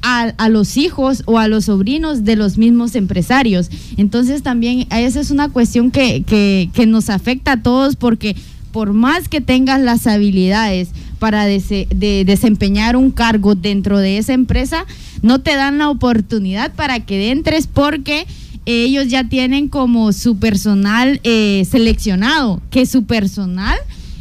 a, 0.08 0.48
los 0.48 0.76
hijos 0.76 1.22
o 1.26 1.38
a 1.38 1.48
los 1.48 1.66
sobrinos 1.66 2.24
de 2.24 2.36
los 2.36 2.58
mismos 2.58 2.94
empresarios. 2.94 3.70
Entonces 3.96 4.42
también 4.42 4.86
esa 4.90 5.20
es 5.20 5.30
una 5.30 5.48
cuestión 5.48 5.90
que, 5.90 6.24
que, 6.26 6.86
nos 6.86 7.10
afecta 7.10 7.52
a 7.52 7.62
todos 7.62 7.96
porque 7.96 8.36
por 8.72 8.92
más 8.92 9.28
que 9.28 9.40
tengas 9.40 9.80
las 9.80 10.06
habilidades 10.06 10.90
para 11.18 11.46
de 11.46 12.24
desempeñar 12.26 12.96
un 12.96 13.10
cargo 13.10 13.54
dentro 13.54 13.98
de 13.98 14.18
esa 14.18 14.32
empresa, 14.32 14.86
no 15.22 15.40
te 15.40 15.54
dan 15.56 15.78
la 15.78 15.90
oportunidad 15.90 16.72
para 16.74 17.00
que 17.00 17.30
entres 17.30 17.66
porque 17.66 18.26
ellos 18.64 19.08
ya 19.08 19.24
tienen 19.24 19.68
como 19.68 20.12
su 20.12 20.38
personal 20.38 21.20
eh, 21.24 21.66
seleccionado, 21.68 22.60
que 22.70 22.86
su 22.86 23.04
personal 23.04 23.78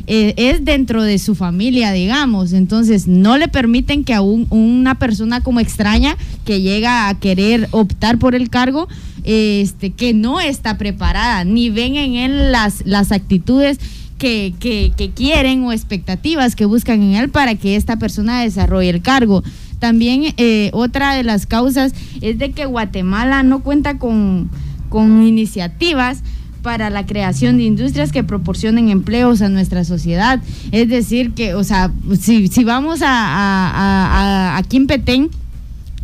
eh, 0.09 0.33
es 0.37 0.63
dentro 0.63 1.03
de 1.03 1.19
su 1.19 1.35
familia, 1.35 1.91
digamos. 1.91 2.53
Entonces, 2.53 3.07
no 3.07 3.37
le 3.37 3.49
permiten 3.49 4.05
que 4.05 4.13
a 4.13 4.21
una 4.21 4.95
persona 4.95 5.41
como 5.41 5.59
extraña 5.59 6.15
que 6.45 6.61
llega 6.61 7.09
a 7.09 7.19
querer 7.19 7.67
optar 7.71 8.17
por 8.17 8.33
el 8.33 8.49
cargo, 8.49 8.87
este, 9.25 9.91
que 9.91 10.13
no 10.13 10.39
está 10.39 10.77
preparada, 10.77 11.43
ni 11.43 11.69
ven 11.69 11.97
en 11.97 12.15
él 12.15 12.51
las, 12.53 12.85
las 12.85 13.11
actitudes 13.11 13.79
que, 14.17 14.53
que, 14.59 14.93
que, 14.95 15.11
quieren 15.11 15.63
o 15.65 15.73
expectativas 15.73 16.55
que 16.55 16.65
buscan 16.65 17.01
en 17.01 17.15
él 17.15 17.29
para 17.29 17.55
que 17.55 17.75
esta 17.75 17.97
persona 17.97 18.41
desarrolle 18.41 18.89
el 18.89 19.01
cargo. 19.01 19.43
También 19.79 20.33
eh, 20.37 20.71
otra 20.73 21.15
de 21.15 21.23
las 21.23 21.45
causas 21.45 21.93
es 22.21 22.39
de 22.39 22.51
que 22.51 22.65
Guatemala 22.65 23.43
no 23.43 23.61
cuenta 23.61 23.99
con, 23.99 24.49
con 24.89 25.23
iniciativas 25.23 26.23
para 26.67 26.89
la 26.89 27.05
creación 27.05 27.55
de 27.55 27.63
industrias 27.63 28.11
que 28.11 28.25
proporcionen 28.25 28.89
empleos 28.89 29.41
a 29.41 29.47
nuestra 29.47 29.85
sociedad. 29.85 30.41
Es 30.73 30.89
decir, 30.89 31.31
que, 31.31 31.53
o 31.53 31.63
sea, 31.63 31.93
si, 32.19 32.49
si 32.49 32.65
vamos 32.65 33.01
a, 33.01 33.07
a, 33.07 34.51
a, 34.51 34.57
aquí 34.57 34.75
en 34.75 34.85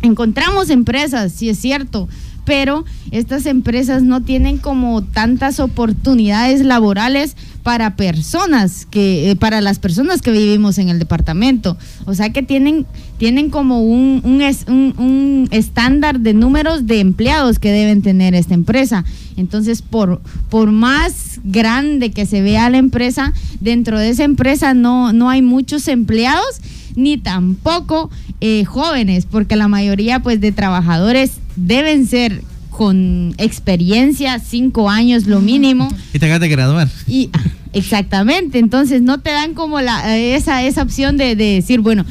encontramos 0.00 0.70
empresas, 0.70 1.32
sí 1.32 1.50
es 1.50 1.58
cierto, 1.58 2.08
pero 2.44 2.84
estas 3.10 3.46
empresas 3.46 4.02
no 4.02 4.22
tienen 4.22 4.58
como 4.58 5.02
tantas 5.02 5.60
oportunidades 5.60 6.64
laborales 6.64 7.36
para 7.62 7.96
personas 7.96 8.86
que 8.86 9.30
eh, 9.30 9.36
para 9.36 9.62
las 9.62 9.78
personas 9.78 10.20
que 10.20 10.30
vivimos 10.30 10.76
en 10.78 10.90
el 10.90 10.98
departamento. 10.98 11.78
O 12.04 12.14
sea 12.14 12.30
que 12.30 12.42
tienen 12.42 12.86
tienen 13.16 13.48
como 13.48 13.80
un, 13.80 14.20
un, 14.24 14.94
un, 14.98 15.48
estándar 15.50 16.20
de 16.20 16.34
números 16.34 16.86
de 16.86 17.00
empleados 17.00 17.58
que 17.58 17.72
deben 17.72 18.02
tener 18.02 18.34
esta 18.34 18.52
empresa. 18.54 19.04
Entonces 19.36 19.80
por 19.80 20.20
por 20.50 20.70
más 20.70 21.40
grande 21.42 22.10
que 22.10 22.26
se 22.26 22.42
vea 22.42 22.68
la 22.68 22.78
empresa 22.78 23.32
dentro 23.60 23.98
de 23.98 24.10
esa 24.10 24.24
empresa 24.24 24.74
no 24.74 25.12
no 25.14 25.30
hay 25.30 25.40
muchos 25.40 25.88
empleados 25.88 26.60
ni 26.96 27.18
tampoco 27.18 28.10
eh, 28.40 28.64
jóvenes 28.64 29.26
porque 29.30 29.56
la 29.56 29.68
mayoría 29.68 30.20
pues 30.20 30.40
de 30.40 30.52
trabajadores 30.52 31.32
deben 31.56 32.06
ser 32.06 32.42
con 32.70 33.34
experiencia, 33.38 34.40
cinco 34.40 34.90
años 34.90 35.26
lo 35.26 35.40
mínimo. 35.40 35.88
Y 36.12 36.18
te 36.18 36.26
acabas 36.26 36.40
de 36.40 36.48
graduar. 36.48 36.88
Y, 37.06 37.30
ah, 37.32 37.40
exactamente, 37.72 38.58
entonces 38.58 39.00
no 39.02 39.20
te 39.20 39.30
dan 39.30 39.54
como 39.54 39.80
la, 39.80 40.16
esa, 40.18 40.62
esa 40.64 40.82
opción 40.82 41.16
de, 41.16 41.36
de 41.36 41.54
decir, 41.54 41.80
bueno, 41.80 42.04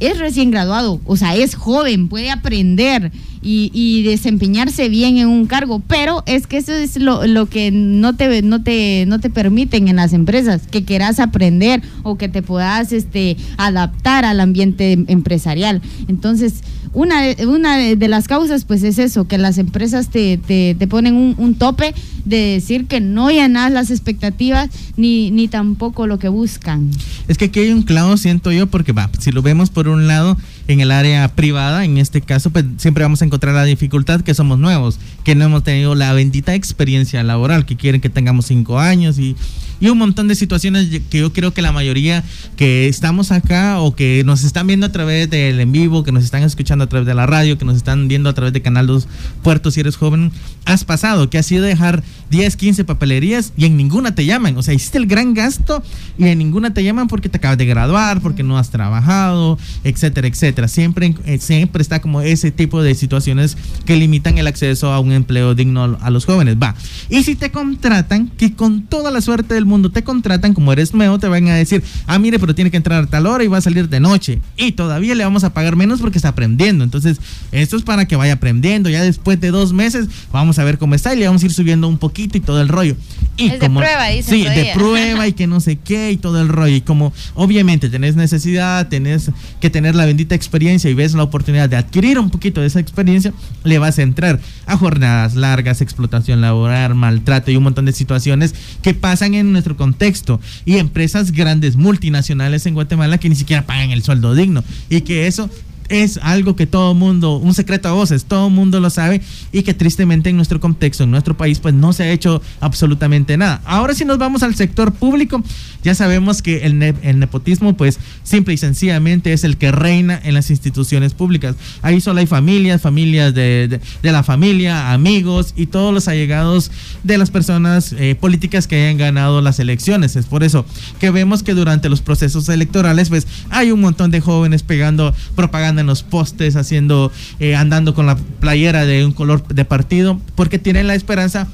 es 0.00 0.18
recién 0.18 0.50
graduado, 0.50 1.00
o 1.04 1.16
sea, 1.16 1.34
es 1.34 1.54
joven, 1.54 2.08
puede 2.08 2.30
aprender 2.30 3.12
y, 3.46 3.70
y, 3.72 4.02
desempeñarse 4.02 4.88
bien 4.88 5.18
en 5.18 5.28
un 5.28 5.46
cargo, 5.46 5.80
pero 5.86 6.24
es 6.26 6.48
que 6.48 6.56
eso 6.56 6.72
es 6.72 6.98
lo, 6.98 7.46
que 7.46 7.70
no 7.70 8.16
te, 8.16 8.42
no, 8.42 8.64
te, 8.64 9.04
no 9.06 9.20
te 9.20 9.30
permiten 9.30 9.86
en 9.86 9.96
las 9.96 10.12
empresas, 10.12 10.62
que 10.68 10.82
quieras 10.84 11.20
aprender 11.20 11.80
o 12.02 12.18
que 12.18 12.28
te 12.28 12.42
puedas 12.42 12.92
este, 12.92 13.36
adaptar 13.56 14.24
al 14.24 14.40
ambiente 14.40 14.98
empresarial. 15.06 15.80
Entonces, 16.08 16.62
una, 16.92 17.22
una 17.46 17.76
de, 17.76 18.08
las 18.08 18.26
causas 18.26 18.64
pues 18.64 18.82
es 18.82 18.98
eso, 18.98 19.28
que 19.28 19.38
las 19.38 19.58
empresas 19.58 20.08
te, 20.08 20.38
te, 20.38 20.74
te 20.76 20.88
ponen 20.88 21.14
un, 21.14 21.36
un, 21.38 21.54
tope 21.54 21.94
de 22.24 22.38
decir 22.38 22.86
que 22.86 23.00
no 23.00 23.30
llenas 23.30 23.70
las 23.70 23.92
expectativas 23.92 24.70
ni, 24.96 25.30
ni 25.30 25.46
tampoco 25.46 26.08
lo 26.08 26.18
que 26.18 26.28
buscan. 26.28 26.90
Es 27.28 27.38
que 27.38 27.44
aquí 27.44 27.60
hay 27.60 27.70
un 27.70 27.82
clavo, 27.82 28.16
siento 28.16 28.50
yo, 28.50 28.66
porque 28.66 28.92
va, 28.92 29.08
si 29.20 29.30
lo 29.30 29.42
vemos 29.42 29.70
por 29.70 29.86
un 29.86 30.08
lado 30.08 30.36
en 30.68 30.80
el 30.80 30.90
área 30.90 31.28
privada, 31.28 31.84
en 31.84 31.98
este 31.98 32.20
caso, 32.20 32.50
pues 32.50 32.64
siempre 32.76 33.04
vamos 33.04 33.22
a 33.22 33.24
encontrar 33.24 33.54
la 33.54 33.64
dificultad 33.64 34.20
que 34.20 34.34
somos 34.34 34.58
nuevos, 34.58 34.98
que 35.24 35.34
no 35.34 35.44
hemos 35.44 35.64
tenido 35.64 35.94
la 35.94 36.12
bendita 36.12 36.54
experiencia 36.54 37.22
laboral, 37.22 37.66
que 37.66 37.76
quieren 37.76 38.00
que 38.00 38.10
tengamos 38.10 38.46
cinco 38.46 38.78
años 38.78 39.18
y 39.18 39.36
y 39.80 39.88
un 39.88 39.98
montón 39.98 40.28
de 40.28 40.34
situaciones 40.34 40.88
que 41.10 41.18
yo 41.18 41.32
creo 41.32 41.52
que 41.52 41.62
la 41.62 41.72
mayoría 41.72 42.24
que 42.56 42.88
estamos 42.88 43.32
acá 43.32 43.80
o 43.80 43.94
que 43.94 44.22
nos 44.24 44.44
están 44.44 44.66
viendo 44.66 44.86
a 44.86 44.92
través 44.92 45.28
del 45.28 45.60
en 45.60 45.72
vivo, 45.72 46.02
que 46.02 46.12
nos 46.12 46.24
están 46.24 46.42
escuchando 46.42 46.84
a 46.84 46.88
través 46.88 47.06
de 47.06 47.14
la 47.14 47.26
radio, 47.26 47.58
que 47.58 47.64
nos 47.64 47.76
están 47.76 48.08
viendo 48.08 48.30
a 48.30 48.34
través 48.34 48.52
de 48.52 48.62
Canal 48.62 48.86
2 48.86 49.06
Puerto 49.42 49.70
si 49.70 49.80
eres 49.80 49.96
joven, 49.96 50.32
has 50.66 50.84
pasado, 50.84 51.30
que 51.30 51.38
ha 51.38 51.42
sido 51.42 51.64
dejar 51.64 52.02
10, 52.30 52.56
15 52.56 52.84
papelerías 52.84 53.52
y 53.56 53.64
en 53.66 53.76
ninguna 53.76 54.14
te 54.14 54.26
llaman. 54.26 54.56
O 54.56 54.62
sea, 54.62 54.74
hiciste 54.74 54.98
el 54.98 55.06
gran 55.06 55.32
gasto 55.32 55.82
y 56.18 56.26
en 56.26 56.38
ninguna 56.38 56.74
te 56.74 56.82
llaman 56.82 57.08
porque 57.08 57.28
te 57.28 57.38
acabas 57.38 57.56
de 57.56 57.66
graduar, 57.66 58.20
porque 58.20 58.42
no 58.42 58.58
has 58.58 58.70
trabajado, 58.70 59.58
etcétera, 59.84 60.26
etcétera. 60.26 60.68
Siempre, 60.68 61.14
eh, 61.24 61.38
siempre 61.38 61.82
está 61.82 62.00
como 62.00 62.20
ese 62.20 62.50
tipo 62.50 62.82
de 62.82 62.94
situaciones 62.94 63.56
que 63.84 63.96
limitan 63.96 64.38
el 64.38 64.48
acceso 64.48 64.92
a 64.92 64.98
un 64.98 65.12
empleo 65.12 65.54
digno 65.54 65.96
a 66.00 66.10
los 66.10 66.26
jóvenes. 66.26 66.56
Va. 66.60 66.74
Y 67.08 67.22
si 67.22 67.36
te 67.36 67.50
contratan, 67.50 68.28
que 68.36 68.54
con 68.54 68.82
toda 68.82 69.10
la 69.12 69.20
suerte 69.20 69.54
del 69.54 69.66
mundo 69.66 69.90
te 69.90 70.02
contratan, 70.02 70.52
como 70.52 70.72
eres 70.72 70.94
nuevo, 70.94 71.18
te 71.18 71.28
van 71.28 71.46
a 71.48 71.54
decir, 71.54 71.82
ah, 72.06 72.18
mire, 72.18 72.40
pero 72.40 72.54
tiene 72.54 72.72
que 72.72 72.76
entrar 72.76 73.04
a 73.04 73.06
tal 73.06 73.26
hora 73.26 73.44
y 73.44 73.46
va 73.46 73.58
a 73.58 73.62
salir 73.62 73.88
de 73.88 74.00
noche. 74.00 74.40
Y 74.56 74.72
todavía 74.72 75.14
le 75.14 75.22
vamos 75.22 75.44
a 75.44 75.54
pagar 75.54 75.76
menos 75.76 76.00
porque 76.00 76.18
está 76.18 76.30
aprendiendo. 76.30 76.82
Entonces, 76.82 77.18
esto 77.52 77.76
es 77.76 77.84
para 77.84 78.06
que 78.06 78.16
vaya 78.16 78.34
aprendiendo. 78.34 78.90
Ya 78.90 79.02
después 79.02 79.40
de 79.40 79.52
dos 79.52 79.72
meses, 79.72 80.08
vamos 80.32 80.55
a 80.58 80.64
ver 80.64 80.78
cómo 80.78 80.94
está 80.94 81.14
y 81.14 81.18
le 81.18 81.26
vamos 81.26 81.42
a 81.42 81.46
ir 81.46 81.52
subiendo 81.52 81.88
un 81.88 81.98
poquito 81.98 82.36
y 82.38 82.40
todo 82.40 82.60
el 82.60 82.68
rollo. 82.68 82.96
Y 83.36 83.48
Es 83.48 83.60
de 83.60 83.68
prueba, 83.68 84.08
dicen 84.08 84.34
Sí, 84.34 84.44
de 84.44 84.70
prueba 84.74 85.26
y 85.28 85.32
que 85.32 85.46
no 85.46 85.60
sé 85.60 85.76
qué 85.76 86.12
y 86.12 86.16
todo 86.16 86.40
el 86.40 86.48
rollo. 86.48 86.76
Y 86.76 86.80
como 86.80 87.12
obviamente 87.34 87.90
tenés 87.90 88.16
necesidad, 88.16 88.88
tenés 88.88 89.30
que 89.60 89.70
tener 89.70 89.94
la 89.94 90.06
bendita 90.06 90.34
experiencia 90.34 90.88
y 90.90 90.94
ves 90.94 91.14
la 91.14 91.22
oportunidad 91.22 91.68
de 91.68 91.76
adquirir 91.76 92.18
un 92.18 92.30
poquito 92.30 92.60
de 92.60 92.68
esa 92.68 92.80
experiencia, 92.80 93.32
le 93.64 93.78
vas 93.78 93.98
a 93.98 94.02
entrar 94.02 94.40
a 94.66 94.76
jornadas 94.76 95.34
largas, 95.34 95.80
explotación 95.80 96.40
laboral, 96.40 96.94
maltrato 96.94 97.50
y 97.50 97.56
un 97.56 97.64
montón 97.64 97.84
de 97.84 97.92
situaciones 97.92 98.54
que 98.82 98.94
pasan 98.94 99.34
en 99.34 99.52
nuestro 99.52 99.76
contexto. 99.76 100.40
Y 100.64 100.78
empresas 100.78 101.32
grandes, 101.32 101.76
multinacionales 101.76 102.66
en 102.66 102.74
Guatemala 102.74 103.18
que 103.18 103.28
ni 103.28 103.36
siquiera 103.36 103.66
pagan 103.66 103.90
el 103.90 104.02
sueldo 104.02 104.34
digno. 104.34 104.64
Y 104.88 105.02
que 105.02 105.26
eso 105.26 105.50
es 105.88 106.18
algo 106.22 106.56
que 106.56 106.66
todo 106.66 106.94
mundo, 106.94 107.36
un 107.36 107.54
secreto 107.54 107.88
a 107.88 107.92
voces, 107.92 108.24
todo 108.24 108.50
mundo 108.50 108.80
lo 108.80 108.90
sabe 108.90 109.20
y 109.52 109.62
que 109.62 109.74
tristemente 109.74 110.30
en 110.30 110.36
nuestro 110.36 110.60
contexto, 110.60 111.04
en 111.04 111.10
nuestro 111.10 111.36
país, 111.36 111.58
pues 111.60 111.74
no 111.74 111.92
se 111.92 112.04
ha 112.04 112.10
hecho 112.10 112.42
absolutamente 112.60 113.36
nada. 113.36 113.60
Ahora 113.64 113.94
si 113.94 114.04
nos 114.04 114.18
vamos 114.18 114.42
al 114.42 114.54
sector 114.54 114.92
público, 114.92 115.42
ya 115.82 115.94
sabemos 115.94 116.42
que 116.42 116.64
el, 116.66 116.78
ne- 116.78 116.94
el 117.02 117.18
nepotismo, 117.18 117.76
pues 117.76 117.98
simple 118.24 118.54
y 118.54 118.56
sencillamente 118.56 119.32
es 119.32 119.44
el 119.44 119.56
que 119.56 119.70
reina 119.72 120.20
en 120.24 120.34
las 120.34 120.50
instituciones 120.50 121.14
públicas. 121.14 121.54
Ahí 121.82 122.00
solo 122.00 122.20
hay 122.20 122.26
familias, 122.26 122.82
familias 122.82 123.34
de, 123.34 123.68
de- 123.68 123.80
de 124.02 124.12
la 124.12 124.22
familia, 124.22 124.92
amigos 124.92 125.52
y 125.56 125.66
todos 125.66 125.94
los 125.94 126.08
allegados 126.08 126.70
de 127.04 127.18
las 127.18 127.30
personas 127.30 127.92
eh, 127.98 128.16
políticas 128.18 128.66
que 128.66 128.76
hayan 128.84 128.98
ganado 128.98 129.40
las 129.40 129.60
elecciones. 129.60 130.16
Es 130.16 130.26
por 130.26 130.42
eso 130.42 130.66
que 130.98 131.10
vemos 131.10 131.42
que 131.42 131.54
durante 131.54 131.88
los 131.88 132.00
procesos 132.00 132.48
electorales, 132.48 133.08
pues 133.08 133.26
hay 133.50 133.70
un 133.70 133.80
montón 133.80 134.10
de 134.10 134.20
jóvenes 134.20 134.62
pegando 134.62 135.14
propaganda 135.34 135.75
en 135.78 135.86
los 135.86 136.02
postes, 136.02 136.56
haciendo, 136.56 137.12
eh, 137.40 137.54
andando 137.54 137.94
con 137.94 138.06
la 138.06 138.16
playera 138.16 138.84
de 138.84 139.04
un 139.04 139.12
color 139.12 139.46
de 139.48 139.64
partido, 139.64 140.20
porque 140.34 140.58
tienen 140.58 140.86
la 140.86 140.94
esperanza 140.94 141.48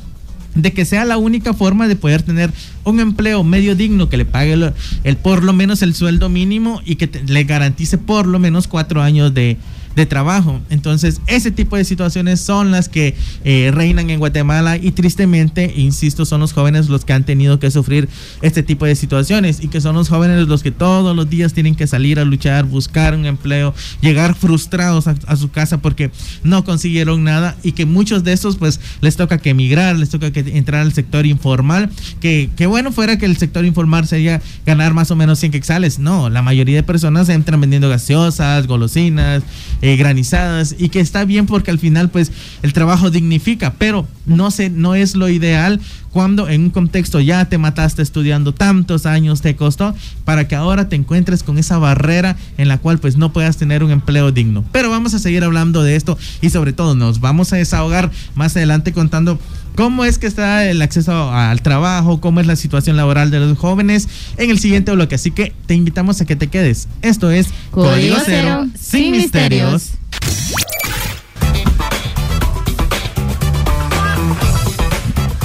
de 0.55 0.73
que 0.73 0.85
sea 0.85 1.05
la 1.05 1.17
única 1.17 1.55
forma 1.55 1.89
de 1.89 1.97
poder 1.97 2.23
tener 2.23 2.53
un 2.85 3.01
empleo 3.01 3.43
medio 3.43 3.75
digno 3.75 4.09
que 4.09 4.17
le 4.17 4.25
pague 4.25 4.53
el, 5.05 5.17
por 5.17 5.43
lo 5.43 5.53
menos 5.53 5.83
el 5.83 5.95
sueldo 5.95 6.29
mínimo 6.29 6.83
y 6.85 6.97
que 6.97 7.09
le 7.27 7.45
garantice 7.45 7.97
por 7.97 8.27
lo 8.27 8.39
menos 8.39 8.69
cuatro 8.69 9.03
años 9.03 9.33
de, 9.33 9.57
de 9.97 10.07
trabajo. 10.07 10.61
Entonces, 10.71 11.21
ese 11.27 11.51
tipo 11.51 11.77
de 11.77 11.85
situaciones 11.85 12.41
son 12.41 12.71
las 12.71 12.89
que 12.89 13.15
eh, 13.45 13.71
reinan 13.73 14.11
en 14.11 14.19
Guatemala 14.19 14.77
y 14.77 14.93
tristemente, 14.93 15.73
insisto, 15.77 16.25
son 16.25 16.41
los 16.41 16.53
jóvenes 16.53 16.89
los 16.89 17.05
que 17.05 17.13
han 17.13 17.25
tenido 17.25 17.59
que 17.59 17.71
sufrir 17.71 18.09
este 18.41 18.63
tipo 18.63 18.87
de 18.87 18.95
situaciones 18.95 19.63
y 19.63 19.69
que 19.69 19.81
son 19.81 19.95
los 19.95 20.09
jóvenes 20.09 20.49
los 20.49 20.63
que 20.63 20.71
todos 20.71 21.15
los 21.15 21.29
días 21.29 21.53
tienen 21.53 21.75
que 21.75 21.87
salir 21.87 22.19
a 22.19 22.25
luchar, 22.25 22.65
buscar 22.65 23.15
un 23.15 23.27
empleo, 23.27 23.75
llegar 24.01 24.35
frustrados 24.35 25.07
a, 25.07 25.37
su 25.37 25.51
casa 25.51 25.79
porque 25.79 26.11
no 26.43 26.65
consiguieron 26.65 27.25
nada 27.25 27.57
y 27.63 27.73
que 27.73 27.87
muchos 27.87 28.23
de 28.23 28.33
estos 28.33 28.57
pues 28.57 28.81
les 29.01 29.17
toca 29.17 29.39
que 29.39 29.51
emigrar, 29.51 29.97
les 29.97 30.11
toca 30.11 30.31
que 30.31 30.41
entrar 30.41 30.83
al 30.83 30.93
sector 30.93 31.27
informal, 31.27 31.91
que, 32.21 32.51
que 32.57 32.67
bueno 32.67 32.93
fuera 32.93 33.19
que 33.19 33.27
el 33.27 33.37
sector 33.37 33.65
informal 33.65 34.07
sería 34.07 34.41
ganar 34.67 34.95
más 34.95 35.11
o 35.11 35.17
menos 35.17 35.39
100 35.39 35.53
quetzales, 35.53 35.99
no, 35.99 36.31
la 36.31 36.43
mayoría 36.43 36.77
de 36.77 36.83
personas 36.83 37.29
entran 37.29 37.61
vendiendo 37.61 37.89
gaseosas, 37.89 38.67
golosinas, 38.67 39.43
eh, 39.83 39.97
granizadas 39.97 40.75
y 40.79 40.89
que 40.89 41.01
está 41.01 41.25
bien 41.25 41.47
porque 41.47 41.71
al 41.71 41.79
final 41.79 42.09
pues 42.09 42.33
el 42.63 42.73
trabajo 42.73 43.11
dignifica, 43.11 43.75
pero 43.79 44.07
no 44.27 44.49
no 44.73 44.95
es 44.95 45.17
lo 45.17 45.29
ideal 45.29 45.81
cuando 46.13 46.49
en 46.49 46.65
un 46.65 46.71
contexto 46.71 47.21
ya 47.21 47.47
te 47.47 47.59
mataste 47.59 48.03
estudiando 48.03 48.53
tantos 48.53 49.07
años 49.07 49.41
te 49.41 49.57
costó 49.57 49.95
para 50.25 50.47
que 50.47 50.55
ahora 50.55 50.89
te 50.89 50.97
encuentres 50.97 51.43
con 51.43 51.59
esa 51.59 51.79
barrera 51.79 52.37
en 52.59 52.69
la 52.69 52.79
cual 52.79 52.99
pues 52.99 53.17
no 53.17 53.33
puedas 53.33 53.57
tener 53.57 53.83
un 53.83 53.91
empleo 53.91 54.31
digno. 54.31 54.65
Pero 54.73 54.91
vamos 54.91 55.15
a 55.15 55.19
seguir 55.19 55.43
hablando 55.43 55.83
de 55.83 55.97
esto 55.97 56.19
y 56.41 56.51
sobre 56.51 56.73
todo 56.73 56.95
nos 56.95 57.21
vamos 57.21 57.53
a 57.53 57.57
desahogar 57.57 58.11
más 58.35 58.57
adelante 58.57 58.93
contando 58.93 59.39
cómo 59.75 60.05
es 60.05 60.19
que 60.19 60.27
está 60.27 60.69
el 60.69 60.83
acceso 60.83 61.31
al 61.31 61.63
trabajo, 61.63 62.21
cómo 62.21 62.41
es 62.41 62.47
la 62.47 62.57
situación 62.57 62.97
laboral 62.97 63.31
de 63.31 63.41
los 63.41 63.59
jóvenes 63.59 64.09
en 64.37 64.51
el 64.51 64.59
siguiente 64.59 64.93
bloque. 64.93 65.15
Así 65.15 65.31
que 65.31 65.53
te 65.67 65.75
invitamos 65.75 66.21
a 66.21 66.25
que 66.25 66.37
te 66.37 66.49
quedes. 66.49 66.89
Esto 67.03 67.31
es 67.31 67.49
Código 67.71 68.17
Cero, 68.25 68.67
sin 68.79 69.13
misterios. 69.13 69.93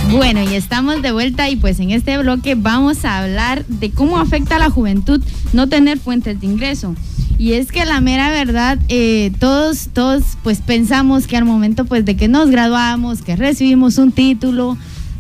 Bueno, 0.09 0.41
y 0.41 0.55
estamos 0.55 1.01
de 1.01 1.11
vuelta 1.11 1.49
y 1.49 1.57
pues 1.57 1.79
en 1.79 1.91
este 1.91 2.17
bloque 2.17 2.55
vamos 2.55 3.03
a 3.03 3.19
hablar 3.19 3.65
de 3.65 3.91
cómo 3.91 4.19
afecta 4.19 4.55
a 4.55 4.59
la 4.59 4.69
juventud 4.69 5.21
no 5.51 5.67
tener 5.67 5.99
fuentes 5.99 6.39
de 6.39 6.47
ingreso. 6.47 6.95
Y 7.39 7.53
es 7.53 7.71
que 7.71 7.85
la 7.85 8.01
mera 8.01 8.31
verdad, 8.31 8.79
eh, 8.89 9.31
todos, 9.39 9.89
todos 9.93 10.23
pues 10.43 10.59
pensamos 10.61 11.27
que 11.27 11.37
al 11.37 11.45
momento 11.45 11.85
pues 11.85 12.03
de 12.03 12.15
que 12.15 12.27
nos 12.27 12.49
graduamos, 12.49 13.21
que 13.21 13.35
recibimos 13.35 13.99
un 13.99 14.11
título, 14.11 14.75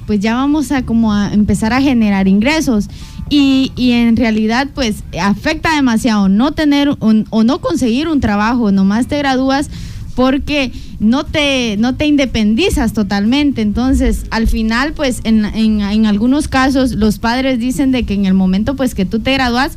pues 0.07 0.19
ya 0.19 0.33
vamos 0.35 0.71
a 0.71 0.83
como 0.83 1.13
a 1.13 1.31
empezar 1.33 1.73
a 1.73 1.81
generar 1.81 2.27
ingresos. 2.27 2.87
Y, 3.29 3.71
y 3.75 3.91
en 3.91 4.15
realidad 4.15 4.67
pues 4.73 5.03
afecta 5.21 5.75
demasiado 5.75 6.27
no 6.29 6.53
tener 6.53 6.89
un- 7.01 7.25
o 7.29 7.43
no 7.43 7.59
conseguir 7.59 8.07
un 8.07 8.19
trabajo, 8.19 8.71
nomás 8.71 9.07
te 9.07 9.17
gradúas 9.19 9.69
porque 10.15 10.71
no 10.99 11.23
te, 11.25 11.75
no 11.77 11.93
te 11.93 12.07
independizas 12.07 12.93
totalmente. 12.93 13.61
Entonces, 13.61 14.23
al 14.31 14.47
final, 14.47 14.93
pues, 14.93 15.19
en, 15.25 15.45
en- 15.45 15.81
en 15.81 16.05
algunos 16.07 16.47
casos, 16.47 16.93
los 16.93 17.19
padres 17.19 17.59
dicen 17.59 17.91
de 17.91 18.01
que 18.03 18.15
en 18.15 18.25
el 18.25 18.33
momento, 18.33 18.75
pues, 18.75 18.95
que 18.95 19.05
tú 19.05 19.19
te 19.19 19.33
gradúas, 19.33 19.73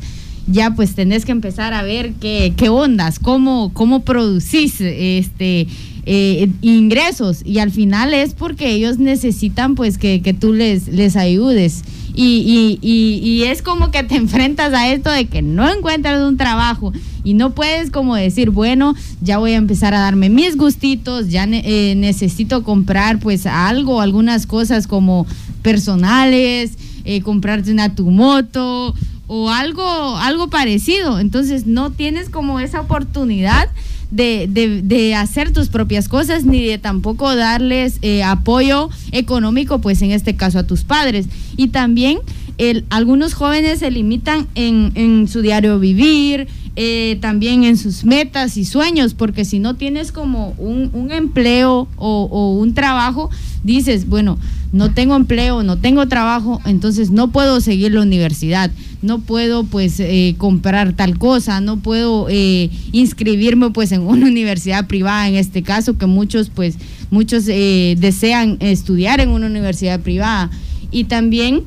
ya 0.50 0.72
pues 0.72 0.94
tenés 0.94 1.24
que 1.24 1.32
empezar 1.32 1.72
a 1.74 1.82
ver 1.82 2.12
qué, 2.20 2.52
qué 2.56 2.68
ondas, 2.68 3.18
cómo, 3.18 3.70
cómo 3.72 4.00
producís 4.00 4.80
este, 4.80 5.66
eh, 6.06 6.48
ingresos. 6.62 7.42
Y 7.44 7.58
al 7.58 7.70
final 7.70 8.14
es 8.14 8.34
porque 8.34 8.70
ellos 8.70 8.98
necesitan 8.98 9.74
pues 9.74 9.98
que, 9.98 10.22
que 10.22 10.34
tú 10.34 10.52
les, 10.52 10.88
les 10.88 11.16
ayudes. 11.16 11.84
Y, 12.12 12.78
y, 12.82 13.42
es 13.44 13.62
como 13.62 13.90
que 13.90 14.02
te 14.02 14.16
enfrentas 14.16 14.74
a 14.74 14.92
esto 14.92 15.10
de 15.10 15.26
que 15.26 15.42
no 15.42 15.68
encuentras 15.70 16.22
un 16.22 16.36
trabajo 16.36 16.92
y 17.22 17.34
no 17.34 17.54
puedes 17.54 17.90
como 17.90 18.16
decir, 18.16 18.50
bueno, 18.50 18.94
ya 19.20 19.38
voy 19.38 19.52
a 19.52 19.56
empezar 19.56 19.94
a 19.94 20.00
darme 20.00 20.28
mis 20.28 20.56
gustitos, 20.56 21.28
ya 21.28 21.46
ne- 21.46 21.62
eh, 21.64 21.94
necesito 21.94 22.62
comprar 22.64 23.20
pues 23.20 23.46
algo, 23.46 24.00
algunas 24.00 24.46
cosas 24.46 24.86
como 24.86 25.26
personales, 25.62 26.72
eh, 27.04 27.22
comprarte 27.22 27.70
una 27.72 27.94
tu 27.94 28.10
moto 28.10 28.94
o 29.32 29.48
algo, 29.48 30.16
algo 30.16 30.50
parecido. 30.50 31.20
Entonces 31.20 31.64
no 31.64 31.92
tienes 31.92 32.30
como 32.30 32.58
esa 32.58 32.80
oportunidad 32.80 33.68
de, 34.10 34.48
de- 34.82 35.14
hacer 35.14 35.52
tus 35.52 35.68
propias 35.68 36.08
cosas 36.08 36.44
ni 36.44 36.64
de 36.64 36.78
tampoco 36.78 37.36
darles 37.36 37.98
eh, 38.02 38.24
apoyo 38.24 38.90
económico, 39.12 39.80
pues 39.80 40.02
en 40.02 40.10
este 40.10 40.34
caso 40.34 40.58
a 40.58 40.64
tus 40.64 40.82
padres. 40.82 41.26
Y 41.56 41.68
también 41.68 42.18
el, 42.58 42.84
algunos 42.90 43.34
jóvenes 43.34 43.78
se 43.78 43.92
limitan 43.92 44.48
en, 44.56 45.28
su 45.28 45.42
diario 45.42 45.78
vivir, 45.78 46.48
eh, 46.74 47.16
también 47.20 47.62
en 47.62 47.76
sus 47.76 48.02
metas 48.04 48.56
y 48.56 48.64
sueños, 48.64 49.14
porque 49.14 49.44
si 49.44 49.60
no 49.60 49.76
tienes 49.76 50.10
como 50.10 50.54
un, 50.58 51.12
empleo 51.12 51.86
o 51.98 52.58
un 52.58 52.74
trabajo, 52.74 53.30
dices, 53.62 54.08
bueno, 54.08 54.38
no 54.72 54.92
tengo 54.92 55.16
empleo, 55.16 55.62
no 55.62 55.76
tengo 55.78 56.06
trabajo, 56.06 56.60
entonces 56.64 57.10
no 57.10 57.30
puedo 57.30 57.60
seguir 57.60 57.92
la 57.92 58.02
universidad, 58.02 58.70
no 59.02 59.20
puedo 59.20 59.64
pues 59.64 59.98
eh, 60.00 60.34
comprar 60.38 60.92
tal 60.94 61.18
cosa, 61.18 61.60
no 61.60 61.78
puedo 61.78 62.26
eh, 62.28 62.70
inscribirme 62.92 63.70
pues 63.70 63.92
en 63.92 64.02
una 64.02 64.26
universidad 64.34 64.86
privada 64.86 65.28
en 65.28 65.36
este 65.36 65.62
caso, 65.62 65.96
que 65.98 66.06
muchos 66.06 66.50
pues 66.50 66.76
muchos 67.10 67.44
eh, 67.48 67.96
desean 67.98 68.56
estudiar 68.60 69.20
en 69.20 69.30
una 69.30 69.46
universidad 69.46 70.00
privada. 70.00 70.50
Y 70.92 71.04
también 71.04 71.62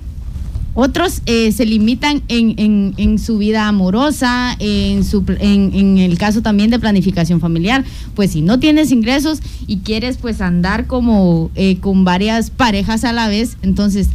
otros 0.76 1.22
eh, 1.28 1.52
se 1.52 1.66
limitan 1.68 2.24
en, 2.30 2.56
en- 2.58 2.94
en 2.98 3.20
su 3.20 3.38
vida 3.38 3.68
amorosa, 3.68 4.56
en, 4.60 5.04
su, 5.04 5.24
en, 5.40 5.72
en 5.76 5.98
el 6.00 6.18
caso 6.18 6.42
también 6.42 6.72
de 6.72 6.80
planificación 6.80 7.40
familiar. 7.40 7.84
Pues 8.16 8.32
si 8.32 8.42
no 8.42 8.60
tienes 8.60 8.92
ingresos 8.92 9.40
y 9.68 9.78
quieres 9.78 10.18
pues 10.18 10.42
andar 10.42 10.88
como 10.88 11.52
eh, 11.56 11.78
con 11.80 12.06
varias 12.06 12.50
parejas 12.50 13.04
a 13.04 13.14
la 13.14 13.28
vez, 13.28 13.58
entonces 13.62 14.08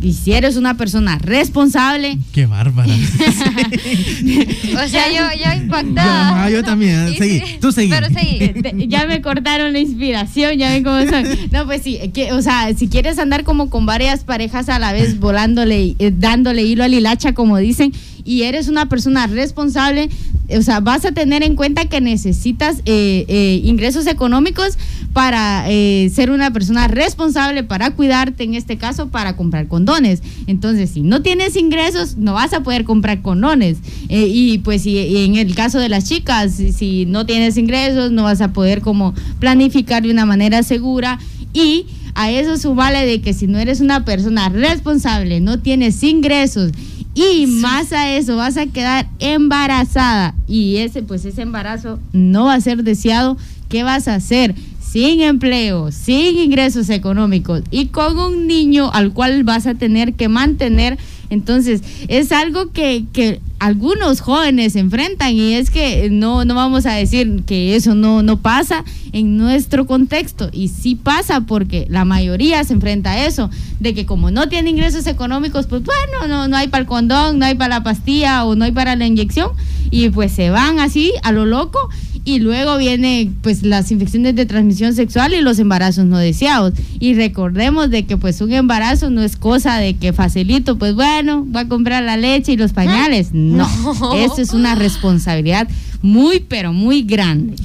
y 0.00 0.12
si 0.12 0.32
eres 0.32 0.56
una 0.56 0.76
persona 0.76 1.18
responsable, 1.18 2.18
Qué 2.32 2.46
bárbara. 2.46 2.92
O 4.84 4.88
sea, 4.88 5.08
yo, 5.08 5.22
yo 5.42 5.62
impactada. 5.62 6.50
yo 6.50 6.62
también. 6.62 7.08
Sí, 7.10 7.16
Seguí, 7.16 7.42
tú 7.60 7.72
seguí. 7.72 7.90
Pero 7.90 8.08
seguí. 8.08 8.86
ya 8.88 9.06
me 9.06 9.22
cortaron 9.22 9.72
la 9.72 9.78
inspiración, 9.78 10.58
ya 10.58 10.70
ven 10.70 10.84
cómo 10.84 11.00
son. 11.08 11.24
No, 11.52 11.64
pues 11.66 11.82
sí, 11.82 11.98
que, 12.12 12.32
o 12.32 12.42
sea, 12.42 12.74
si 12.76 12.88
quieres 12.88 13.18
andar 13.18 13.44
como 13.44 13.70
con 13.70 13.86
varias 13.86 14.24
parejas 14.24 14.68
a 14.68 14.78
la 14.78 14.92
vez, 14.92 15.18
volándole, 15.18 15.94
eh, 15.98 16.12
dándole 16.16 16.62
hilo 16.62 16.84
al 16.84 16.94
hilacha, 16.94 17.32
como 17.34 17.58
dicen, 17.58 17.92
y 18.24 18.42
eres 18.42 18.68
una 18.68 18.88
persona 18.88 19.26
responsable, 19.26 20.08
o 20.48 20.62
sea, 20.62 20.80
vas 20.80 21.04
a 21.04 21.12
tener 21.12 21.42
en 21.42 21.56
cuenta 21.56 21.86
que 21.86 22.00
necesitas 22.00 22.78
eh, 22.86 23.24
eh, 23.28 23.60
ingresos 23.64 24.06
económicos 24.06 24.78
para 25.12 25.64
eh, 25.68 26.10
ser 26.12 26.30
una 26.30 26.50
persona 26.50 26.88
responsable, 26.88 27.64
para 27.64 27.90
cuidarte, 27.92 28.44
en 28.44 28.54
este 28.54 28.76
caso, 28.78 29.08
para 29.08 29.36
comprar 29.36 29.68
condones. 29.68 30.22
Entonces, 30.46 30.90
si 30.90 31.02
no 31.02 31.22
tienes 31.22 31.56
ingresos, 31.56 32.16
no 32.16 32.34
vas 32.34 32.52
a 32.52 32.62
poder 32.62 32.84
comprar 32.84 33.22
condones. 33.22 33.78
y 34.08 34.58
pues 34.58 34.82
si 34.82 34.98
en 34.98 35.36
el 35.36 35.54
caso 35.54 35.78
de 35.78 35.88
las 35.88 36.08
chicas, 36.08 36.52
si, 36.52 36.72
si 36.72 37.06
no 37.06 37.26
tienes 37.26 37.56
ingresos, 37.56 38.10
no 38.10 38.24
vas 38.24 38.40
a 38.40 38.52
poder 38.52 38.80
como 38.80 39.14
planificar 39.38 40.02
de 40.02 40.10
una 40.10 40.26
manera 40.26 40.62
segura 40.62 41.18
y 41.52 41.86
a 42.14 42.30
eso 42.30 42.56
subale 42.56 43.06
de 43.06 43.20
que 43.20 43.32
si 43.34 43.46
no 43.46 43.58
eres 43.58 43.80
una 43.80 44.04
persona 44.04 44.48
responsable, 44.48 45.40
no 45.40 45.60
tienes 45.60 46.02
ingresos 46.02 46.72
y 47.14 47.46
más 47.46 47.92
a 47.92 48.10
eso 48.10 48.36
vas 48.36 48.56
a 48.56 48.66
quedar 48.66 49.08
embarazada. 49.18 50.34
Y 50.46 50.76
ese 50.78 51.02
pues 51.02 51.24
ese 51.24 51.42
embarazo 51.42 51.98
no 52.12 52.46
va 52.46 52.54
a 52.54 52.60
ser 52.60 52.82
deseado, 52.82 53.36
¿qué 53.68 53.82
vas 53.82 54.08
a 54.08 54.16
hacer? 54.16 54.54
Sin 54.80 55.20
empleo, 55.20 55.90
sin 55.90 56.38
ingresos 56.38 56.90
económicos 56.90 57.62
y 57.70 57.86
con 57.86 58.18
un 58.18 58.46
niño 58.46 58.90
al 58.92 59.12
cual 59.12 59.42
vas 59.42 59.66
a 59.66 59.74
tener 59.74 60.14
que 60.14 60.28
mantener 60.28 60.98
entonces, 61.34 61.82
es 62.08 62.32
algo 62.32 62.70
que, 62.72 63.04
que 63.12 63.40
algunos 63.58 64.20
jóvenes 64.20 64.76
enfrentan 64.76 65.34
y 65.34 65.54
es 65.54 65.70
que 65.70 66.08
no, 66.10 66.44
no 66.44 66.54
vamos 66.54 66.86
a 66.86 66.92
decir 66.92 67.42
que 67.46 67.76
eso 67.76 67.94
no, 67.94 68.22
no 68.22 68.38
pasa 68.40 68.84
en 69.12 69.36
nuestro 69.36 69.86
contexto. 69.86 70.48
Y 70.52 70.68
sí 70.68 70.94
pasa 70.94 71.42
porque 71.42 71.86
la 71.88 72.04
mayoría 72.04 72.62
se 72.64 72.72
enfrenta 72.74 73.12
a 73.12 73.26
eso, 73.26 73.50
de 73.80 73.94
que 73.94 74.06
como 74.06 74.30
no 74.30 74.48
tiene 74.48 74.70
ingresos 74.70 75.06
económicos, 75.06 75.66
pues 75.66 75.82
bueno, 75.82 76.26
no, 76.28 76.48
no 76.48 76.56
hay 76.56 76.68
para 76.68 76.82
el 76.82 76.86
condón, 76.86 77.38
no 77.38 77.46
hay 77.46 77.54
para 77.54 77.76
la 77.76 77.84
pastilla 77.84 78.44
o 78.44 78.54
no 78.54 78.64
hay 78.64 78.72
para 78.72 78.96
la 78.96 79.06
inyección 79.06 79.50
y 79.90 80.08
pues 80.10 80.32
se 80.32 80.50
van 80.50 80.78
así 80.78 81.12
a 81.22 81.32
lo 81.32 81.46
loco 81.46 81.88
y 82.24 82.38
luego 82.38 82.78
viene 82.78 83.30
pues 83.42 83.62
las 83.62 83.90
infecciones 83.90 84.34
de 84.34 84.46
transmisión 84.46 84.94
sexual 84.94 85.34
y 85.34 85.42
los 85.42 85.58
embarazos 85.58 86.06
no 86.06 86.18
deseados. 86.18 86.72
Y 86.98 87.14
recordemos 87.14 87.90
de 87.90 88.06
que 88.06 88.16
pues 88.16 88.40
un 88.40 88.52
embarazo 88.52 89.10
no 89.10 89.22
es 89.22 89.36
cosa 89.36 89.76
de 89.76 89.96
que 89.96 90.12
facilito 90.12 90.78
pues 90.78 90.94
bueno 90.94 91.46
va 91.54 91.60
a 91.60 91.68
comprar 91.68 92.02
la 92.02 92.16
leche 92.16 92.52
y 92.52 92.56
los 92.56 92.72
pañales. 92.72 93.30
No, 93.32 93.68
eso 94.14 94.38
es 94.38 94.52
una 94.52 94.74
responsabilidad 94.74 95.68
muy 96.04 96.40
pero 96.40 96.74
muy 96.74 97.02
grande. 97.02 97.56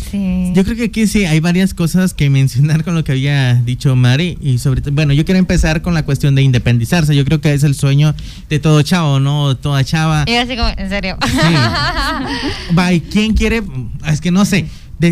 Yo 0.56 0.63
creo 0.63 0.78
que 0.78 0.86
aquí 0.86 1.08
sí 1.08 1.25
hay 1.25 1.41
varias 1.41 1.73
cosas 1.73 2.13
que 2.13 2.30
mencionar 2.30 2.86
con 2.86 2.95
lo 2.95 3.04
que 3.04 3.12
había 3.12 3.56
dicho 3.56 3.97
Mari 3.97 4.38
y 4.41 4.60
sobre 4.60 4.80
todo 4.80 4.93
bueno 4.93 5.12
yo 5.12 5.25
quiero 5.25 5.39
empezar 5.39 5.82
con 5.82 5.93
la 5.93 6.04
cuestión 6.04 6.36
de 6.36 6.41
independizarse. 6.41 7.13
Yo 7.13 7.25
creo 7.25 7.41
que 7.41 7.54
es 7.54 7.63
el 7.63 7.75
sueño 7.75 8.15
de 8.47 8.60
todo 8.60 8.82
chavo 8.82 9.19
no 9.19 9.58
toda 9.58 9.84
chava. 9.84 10.23
Y 10.25 10.36
así 10.36 10.56
como 10.56 10.69
en 10.69 10.88
serio 10.88 11.17
va 12.78 12.93
y 12.93 13.02
quién 13.02 13.34
quiere 13.34 13.62
es 14.08 14.21
que 14.21 14.32
no 14.32 14.45
sé 14.45 14.67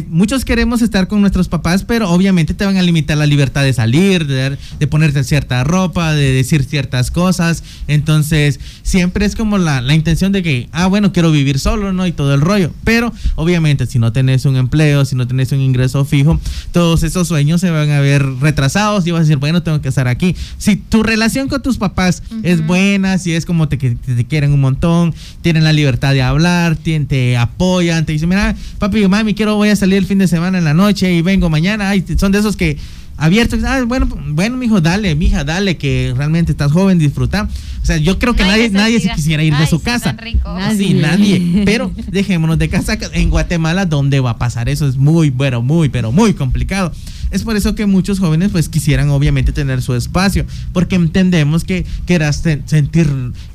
muchos 0.10 0.44
queremos 0.44 0.82
estar 0.82 1.08
con 1.08 1.22
nuestros 1.22 1.48
papás, 1.48 1.84
pero 1.84 2.10
obviamente 2.10 2.54
te 2.54 2.66
van 2.66 2.78
a 2.78 2.82
limitar 2.82 3.18
la 3.18 3.26
libertad 3.26 3.64
de 3.64 3.74
salir, 3.74 4.28
de, 4.28 4.58
de 4.80 4.88
ponerte 4.88 5.24
cierta 5.24 5.64
ropa, 5.64 6.14
de 6.14 6.34
decir 6.34 6.64
ciertas 6.64 7.10
cosas. 7.10 7.64
Entonces, 7.88 8.60
siempre 8.84 9.26
es 9.26 9.36
como 9.36 9.58
la, 9.58 9.82
la, 9.82 9.96
intención 9.96 10.32
de 10.32 10.44
que, 10.44 10.70
ah, 10.72 10.88
bueno, 10.88 11.14
quiero 11.14 11.32
vivir 11.32 11.60
solo, 11.60 11.94
¿no? 11.94 12.06
Y 12.06 12.12
todo 12.12 12.34
el 12.34 12.42
rollo. 12.42 12.72
Pero, 12.84 13.14
obviamente, 13.36 13.86
si 13.86 13.98
no 13.98 14.12
tenés 14.12 14.46
un 14.46 14.58
empleo, 14.58 15.06
si 15.06 15.16
no 15.16 15.28
tenés 15.28 15.52
un 15.52 15.62
ingreso 15.62 16.04
fijo, 16.04 16.40
todos 16.72 17.04
esos 17.04 17.28
sueños 17.28 17.62
se 17.62 17.72
van 17.72 17.90
a 17.90 18.02
ver 18.02 18.26
retrasados 18.42 19.08
y 19.08 19.12
vas 19.12 19.20
a 19.20 19.24
decir, 19.24 19.38
bueno, 19.38 19.64
tengo 19.64 19.82
que 19.82 19.90
estar 19.90 20.08
aquí. 20.08 20.36
Si 20.58 20.76
tu 20.76 21.04
relación 21.04 21.48
con 21.48 21.62
tus 21.62 21.78
papás 21.78 22.24
es 22.44 22.66
buena, 22.66 23.18
si 23.18 23.34
es 23.34 23.46
como 23.46 23.70
te, 23.70 23.78
te, 23.78 24.26
quieren 24.26 24.52
un 24.52 24.62
montón, 24.62 25.14
tienen 25.42 25.64
la 25.64 25.72
libertad 25.72 26.14
de 26.14 26.22
hablar, 26.22 26.76
te, 26.76 27.00
te 27.02 27.38
apoyan, 27.38 28.06
te 28.06 28.12
dicen, 28.12 28.30
mira, 28.30 28.56
papi, 28.80 29.08
mami, 29.08 29.34
quiero, 29.34 29.56
voy 29.56 29.70
a 29.70 29.77
salir 29.78 29.98
el 29.98 30.06
fin 30.06 30.18
de 30.18 30.28
semana 30.28 30.58
en 30.58 30.64
la 30.64 30.74
noche 30.74 31.14
y 31.14 31.22
vengo 31.22 31.50
mañana. 31.50 31.90
Ay, 31.90 32.04
son 32.18 32.32
de 32.32 32.40
esos 32.40 32.58
que 32.58 32.78
abiertos. 33.18 33.64
Ah, 33.64 33.84
bueno, 33.86 34.08
bueno, 34.30 34.58
mijo, 34.58 34.80
dale, 34.80 35.16
mija, 35.16 35.44
dale, 35.44 35.78
que 35.78 36.14
realmente 36.16 36.52
estás 36.52 36.72
joven, 36.72 37.00
disfruta. 37.00 37.50
O 37.82 37.86
sea, 37.86 37.98
yo 37.98 38.20
creo 38.20 38.36
que 38.36 38.44
nadie, 38.44 38.70
nadie, 38.70 39.00
se 39.00 39.10
quisiera 39.10 39.44
ir 39.44 39.56
de 39.56 39.68
su 39.68 39.82
casa. 39.82 40.16
Nadie. 40.46 40.94
nadie. 40.94 41.62
Pero 41.66 41.92
dejémonos 42.12 42.60
de 42.60 42.70
casa 42.70 42.98
en 43.14 43.30
Guatemala, 43.30 43.86
¿dónde 43.86 44.20
va 44.20 44.32
a 44.32 44.38
pasar 44.38 44.70
eso? 44.70 44.88
Es 44.88 44.98
muy, 44.98 45.30
bueno, 45.30 45.62
muy, 45.62 45.90
pero 45.90 46.12
muy 46.12 46.34
complicado. 46.34 46.92
Es 47.32 47.44
por 47.44 47.58
eso 47.58 47.76
que 47.76 47.86
muchos 47.86 48.20
jóvenes 48.20 48.52
pues 48.52 48.70
quisieran 48.70 49.10
obviamente 49.10 49.52
tener 49.52 49.82
su 49.82 49.94
espacio, 49.96 50.46
porque 50.72 50.96
entendemos 50.96 51.64
que 51.64 51.86
quieras 52.06 52.44
sentir 52.66 53.10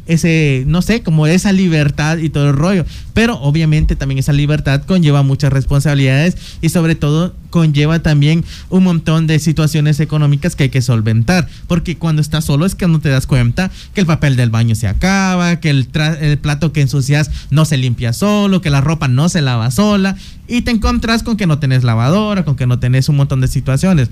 ese, 0.06 0.64
no 0.66 0.82
sé, 0.82 1.02
como 1.02 1.26
esa 1.26 1.52
libertad 1.52 2.18
y 2.18 2.28
todo 2.28 2.50
el 2.50 2.56
rollo. 2.56 2.84
Pero 3.14 3.38
obviamente 3.40 3.96
también 3.96 4.18
esa 4.18 4.32
libertad 4.32 4.82
conlleva 4.84 5.22
muchas 5.22 5.52
responsabilidades 5.52 6.36
y 6.60 6.68
sobre 6.70 6.94
todo 6.94 7.34
conlleva 7.50 8.00
también 8.00 8.44
un 8.70 8.84
montón 8.84 9.26
de 9.26 9.38
situaciones 9.38 10.00
económicas 10.00 10.56
que 10.56 10.64
hay 10.64 10.70
que 10.70 10.82
solventar. 10.82 11.48
Porque 11.66 11.96
cuando 11.96 12.22
estás 12.22 12.44
solo 12.44 12.66
es 12.66 12.74
que 12.74 12.88
no 12.88 13.00
te 13.00 13.10
das 13.10 13.26
cuenta 13.26 13.70
que 13.94 14.00
el 14.00 14.06
papel 14.06 14.36
del 14.36 14.50
baño 14.50 14.74
se 14.74 14.88
acaba, 14.88 15.60
que 15.60 15.70
el, 15.70 15.88
el 16.20 16.38
plato 16.38 16.72
que 16.72 16.80
ensucias 16.80 17.30
no 17.50 17.64
se 17.64 17.76
limpia 17.76 18.12
solo, 18.12 18.60
que 18.60 18.70
la 18.70 18.80
ropa 18.80 19.08
no 19.08 19.28
se 19.28 19.42
lava 19.42 19.70
sola 19.70 20.16
y 20.48 20.62
te 20.62 20.70
encuentras 20.70 21.22
con 21.22 21.36
que 21.36 21.46
no 21.46 21.58
tenés 21.58 21.84
lavadora, 21.84 22.44
con 22.44 22.56
que 22.56 22.66
no 22.66 22.78
tenés 22.78 23.08
un 23.08 23.16
montón 23.16 23.40
de 23.40 23.48
situaciones. 23.48 24.08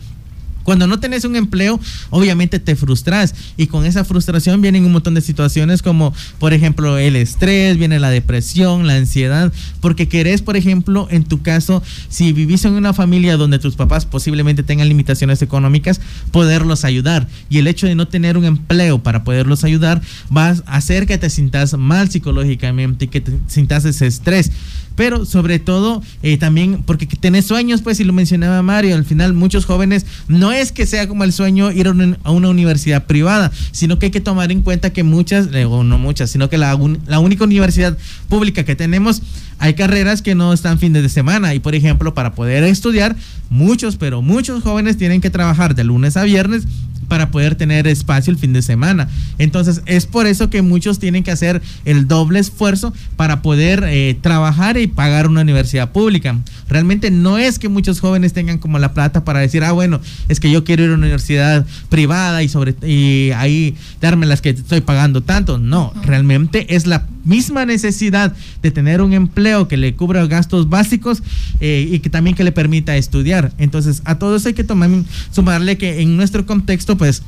Cuando 0.62 0.86
no 0.86 1.00
tenés 1.00 1.24
un 1.24 1.36
empleo, 1.36 1.80
obviamente 2.10 2.58
te 2.58 2.76
frustras. 2.76 3.34
Y 3.56 3.66
con 3.66 3.86
esa 3.86 4.04
frustración 4.04 4.60
vienen 4.60 4.84
un 4.84 4.92
montón 4.92 5.14
de 5.14 5.20
situaciones 5.20 5.82
como, 5.82 6.14
por 6.38 6.52
ejemplo, 6.52 6.98
el 6.98 7.16
estrés, 7.16 7.76
viene 7.76 7.98
la 7.98 8.10
depresión, 8.10 8.86
la 8.86 8.94
ansiedad, 8.94 9.52
porque 9.80 10.08
querés, 10.08 10.42
por 10.42 10.56
ejemplo, 10.56 11.08
en 11.10 11.24
tu 11.24 11.42
caso, 11.42 11.82
si 12.08 12.32
vivís 12.32 12.64
en 12.64 12.74
una 12.74 12.92
familia 12.92 13.36
donde 13.36 13.58
tus 13.58 13.76
papás 13.76 14.06
posiblemente 14.06 14.62
tengan 14.62 14.88
limitaciones 14.88 15.42
económicas, 15.42 16.00
poderlos 16.30 16.84
ayudar. 16.84 17.28
Y 17.48 17.58
el 17.58 17.66
hecho 17.66 17.86
de 17.86 17.94
no 17.94 18.08
tener 18.08 18.36
un 18.36 18.44
empleo 18.44 19.02
para 19.02 19.24
poderlos 19.24 19.64
ayudar 19.64 20.00
va 20.34 20.48
a 20.48 20.76
hacer 20.76 21.06
que 21.06 21.18
te 21.18 21.30
sientas 21.30 21.76
mal 21.76 22.10
psicológicamente 22.10 23.06
y 23.06 23.08
que 23.08 23.20
te 23.20 23.32
sientas 23.46 23.84
ese 23.84 24.06
estrés. 24.06 24.50
Pero 24.96 25.24
sobre 25.24 25.58
todo 25.58 26.02
eh, 26.22 26.36
también 26.36 26.82
porque 26.84 27.06
tenés 27.06 27.46
sueños, 27.46 27.80
pues, 27.80 28.00
y 28.00 28.04
lo 28.04 28.12
mencionaba 28.12 28.62
Mario, 28.62 28.96
al 28.96 29.04
final 29.04 29.32
muchos 29.32 29.64
jóvenes 29.64 30.04
no 30.28 30.49
es 30.52 30.72
que 30.72 30.86
sea 30.86 31.08
como 31.08 31.24
el 31.24 31.32
sueño 31.32 31.70
ir 31.70 31.88
a 31.88 32.30
una, 32.30 32.48
universidad 32.48 33.06
privada, 33.06 33.52
sino 33.72 33.98
que 33.98 34.06
hay 34.06 34.12
que 34.12 34.20
tomar 34.20 34.50
en 34.52 34.62
cuenta 34.62 34.92
que 34.92 35.02
muchas, 35.02 35.48
o 35.68 35.84
no 35.84 35.98
muchas, 35.98 36.30
sino 36.30 36.48
que 36.48 36.58
la, 36.58 36.78
la 37.06 37.18
única 37.18 37.44
universidad 37.44 37.96
pública 38.28 38.64
que 38.64 38.76
tenemos 38.76 39.22
hay 39.60 39.74
carreras 39.74 40.22
que 40.22 40.34
no 40.34 40.52
están 40.52 40.78
fines 40.78 41.02
de 41.02 41.08
semana 41.08 41.54
y 41.54 41.60
por 41.60 41.74
ejemplo 41.74 42.14
para 42.14 42.34
poder 42.34 42.64
estudiar 42.64 43.14
muchos 43.50 43.96
pero 43.96 44.22
muchos 44.22 44.62
jóvenes 44.62 44.96
tienen 44.96 45.20
que 45.20 45.30
trabajar 45.30 45.74
de 45.74 45.84
lunes 45.84 46.16
a 46.16 46.24
viernes 46.24 46.66
para 47.10 47.32
poder 47.32 47.56
tener 47.56 47.88
espacio 47.88 48.32
el 48.32 48.38
fin 48.38 48.52
de 48.52 48.62
semana. 48.62 49.08
Entonces 49.38 49.82
es 49.84 50.06
por 50.06 50.28
eso 50.28 50.48
que 50.48 50.62
muchos 50.62 51.00
tienen 51.00 51.24
que 51.24 51.32
hacer 51.32 51.60
el 51.84 52.06
doble 52.06 52.38
esfuerzo 52.38 52.94
para 53.16 53.42
poder 53.42 53.84
eh, 53.88 54.16
trabajar 54.22 54.78
y 54.78 54.86
pagar 54.86 55.26
una 55.26 55.40
universidad 55.40 55.90
pública. 55.90 56.38
Realmente 56.68 57.10
no 57.10 57.36
es 57.36 57.58
que 57.58 57.68
muchos 57.68 57.98
jóvenes 57.98 58.32
tengan 58.32 58.58
como 58.58 58.78
la 58.78 58.94
plata 58.94 59.24
para 59.24 59.40
decir, 59.40 59.64
ah, 59.64 59.72
bueno, 59.72 60.00
es 60.28 60.38
que 60.38 60.52
yo 60.52 60.62
quiero 60.62 60.84
ir 60.84 60.90
a 60.90 60.94
una 60.94 61.02
universidad 61.02 61.66
privada 61.88 62.44
y, 62.44 62.48
sobre, 62.48 62.76
y 62.88 63.32
ahí 63.32 63.74
darme 64.00 64.24
las 64.24 64.40
que 64.40 64.50
estoy 64.50 64.80
pagando 64.80 65.20
tanto. 65.20 65.58
No, 65.58 65.92
realmente 66.04 66.76
es 66.76 66.86
la 66.86 67.08
misma 67.24 67.66
necesidad 67.66 68.34
de 68.62 68.70
tener 68.70 69.02
un 69.02 69.14
empleo 69.14 69.49
que 69.68 69.76
le 69.76 69.94
cubra 69.94 70.26
gastos 70.26 70.68
básicos 70.68 71.22
eh, 71.60 71.88
y 71.90 71.98
que 72.00 72.10
también 72.10 72.36
que 72.36 72.44
le 72.44 72.52
permita 72.52 72.96
estudiar. 72.96 73.52
Entonces, 73.58 74.02
a 74.04 74.18
todo 74.18 74.36
eso 74.36 74.48
hay 74.48 74.54
que 74.54 74.64
tomar, 74.64 74.90
sumarle 75.30 75.78
que 75.78 76.00
en 76.00 76.16
nuestro 76.16 76.46
contexto 76.46 76.96
pues 76.96 77.22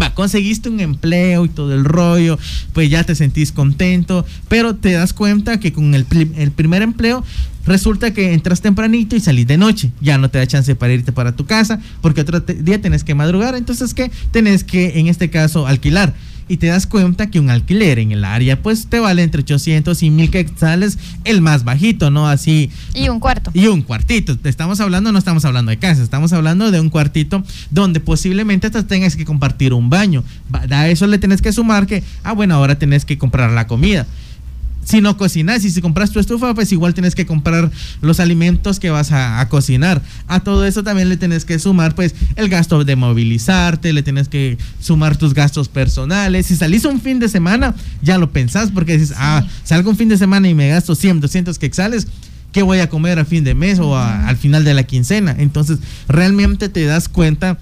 va, 0.00 0.14
conseguiste 0.14 0.68
un 0.68 0.80
empleo 0.80 1.44
y 1.44 1.48
todo 1.48 1.74
el 1.74 1.84
rollo, 1.84 2.38
pues 2.72 2.90
ya 2.90 3.04
te 3.04 3.14
sentís 3.14 3.52
contento, 3.52 4.24
pero 4.48 4.74
te 4.74 4.92
das 4.92 5.12
cuenta 5.12 5.60
que 5.60 5.72
con 5.72 5.94
el, 5.94 6.06
el 6.36 6.50
primer 6.50 6.82
empleo 6.82 7.24
resulta 7.66 8.12
que 8.12 8.34
entras 8.34 8.60
tempranito 8.60 9.16
y 9.16 9.20
salís 9.20 9.46
de 9.46 9.56
noche, 9.56 9.90
ya 10.00 10.18
no 10.18 10.28
te 10.30 10.38
da 10.38 10.46
chance 10.46 10.74
para 10.74 10.92
irte 10.92 11.12
para 11.12 11.34
tu 11.34 11.46
casa, 11.46 11.80
porque 12.00 12.20
otro 12.20 12.40
día 12.40 12.80
tenés 12.80 13.04
que 13.04 13.14
madrugar, 13.14 13.54
entonces 13.54 13.94
que 13.94 14.10
tenés 14.30 14.64
que 14.64 14.98
en 14.98 15.06
este 15.06 15.30
caso 15.30 15.66
alquilar 15.66 16.14
y 16.48 16.58
te 16.58 16.66
das 16.66 16.86
cuenta 16.86 17.30
que 17.30 17.40
un 17.40 17.50
alquiler 17.50 17.98
en 17.98 18.12
el 18.12 18.24
área 18.24 18.62
pues 18.62 18.86
te 18.86 19.00
vale 19.00 19.22
entre 19.22 19.42
800 19.42 20.02
y 20.02 20.10
1000 20.10 20.30
quetzales 20.30 20.98
el 21.24 21.40
más 21.40 21.64
bajito, 21.64 22.10
¿no? 22.10 22.28
Así. 22.28 22.70
Y 22.94 23.08
un 23.08 23.20
cuarto. 23.20 23.50
Y 23.54 23.66
un 23.66 23.82
cuartito. 23.82 24.38
Te 24.38 24.48
estamos 24.48 24.80
hablando, 24.80 25.12
no 25.12 25.18
estamos 25.18 25.44
hablando 25.44 25.70
de 25.70 25.78
casa, 25.78 26.02
estamos 26.02 26.32
hablando 26.32 26.70
de 26.70 26.80
un 26.80 26.90
cuartito 26.90 27.42
donde 27.70 28.00
posiblemente 28.00 28.70
te 28.70 28.82
tengas 28.82 29.16
que 29.16 29.24
compartir 29.24 29.72
un 29.72 29.90
baño. 29.90 30.24
A 30.70 30.88
eso 30.88 31.06
le 31.06 31.18
tenés 31.18 31.42
que 31.42 31.52
sumar 31.52 31.86
que, 31.86 32.02
ah, 32.22 32.32
bueno, 32.32 32.54
ahora 32.54 32.78
tenés 32.78 33.04
que 33.04 33.18
comprar 33.18 33.50
la 33.50 33.66
comida 33.66 34.06
si 34.84 35.00
no 35.00 35.16
cocinas 35.16 35.64
y 35.64 35.70
si 35.70 35.80
compras 35.80 36.10
tu 36.10 36.20
estufa, 36.20 36.54
pues 36.54 36.70
igual 36.72 36.94
tienes 36.94 37.14
que 37.14 37.26
comprar 37.26 37.70
los 38.00 38.20
alimentos 38.20 38.80
que 38.80 38.90
vas 38.90 39.12
a, 39.12 39.40
a, 39.40 39.48
cocinar. 39.48 40.02
A 40.28 40.40
todo 40.40 40.64
eso 40.64 40.82
también 40.82 41.08
le 41.08 41.16
tienes 41.16 41.44
que 41.44 41.58
sumar 41.58 41.94
pues 41.94 42.14
el 42.36 42.48
gasto 42.48 42.84
de 42.84 42.96
movilizarte, 42.96 43.92
le 43.92 44.02
tienes 44.02 44.28
que 44.28 44.58
sumar 44.80 45.16
tus 45.16 45.34
gastos 45.34 45.68
personales. 45.68 46.46
Si 46.46 46.56
salís 46.56 46.84
un 46.84 47.00
fin 47.00 47.18
de 47.18 47.28
semana, 47.28 47.74
ya 48.02 48.18
lo 48.18 48.30
pensás 48.30 48.70
porque 48.70 48.98
dices, 48.98 49.14
ah, 49.18 49.44
salgo 49.64 49.90
un 49.90 49.96
fin 49.96 50.08
de 50.08 50.18
semana 50.18 50.48
y 50.48 50.54
me 50.54 50.68
gasto 50.68 50.94
100, 50.94 51.20
200 51.20 51.58
quexales. 51.58 52.06
¿Qué 52.52 52.62
voy 52.62 52.78
a 52.78 52.88
comer 52.88 53.18
a 53.18 53.24
fin 53.24 53.42
de 53.42 53.54
mes 53.54 53.80
o 53.80 53.96
a, 53.96 54.28
al 54.28 54.36
final 54.36 54.64
de 54.64 54.74
la 54.74 54.84
quincena? 54.84 55.34
Entonces, 55.36 55.78
realmente 56.08 56.68
te 56.68 56.84
das 56.84 57.08
cuenta 57.08 57.58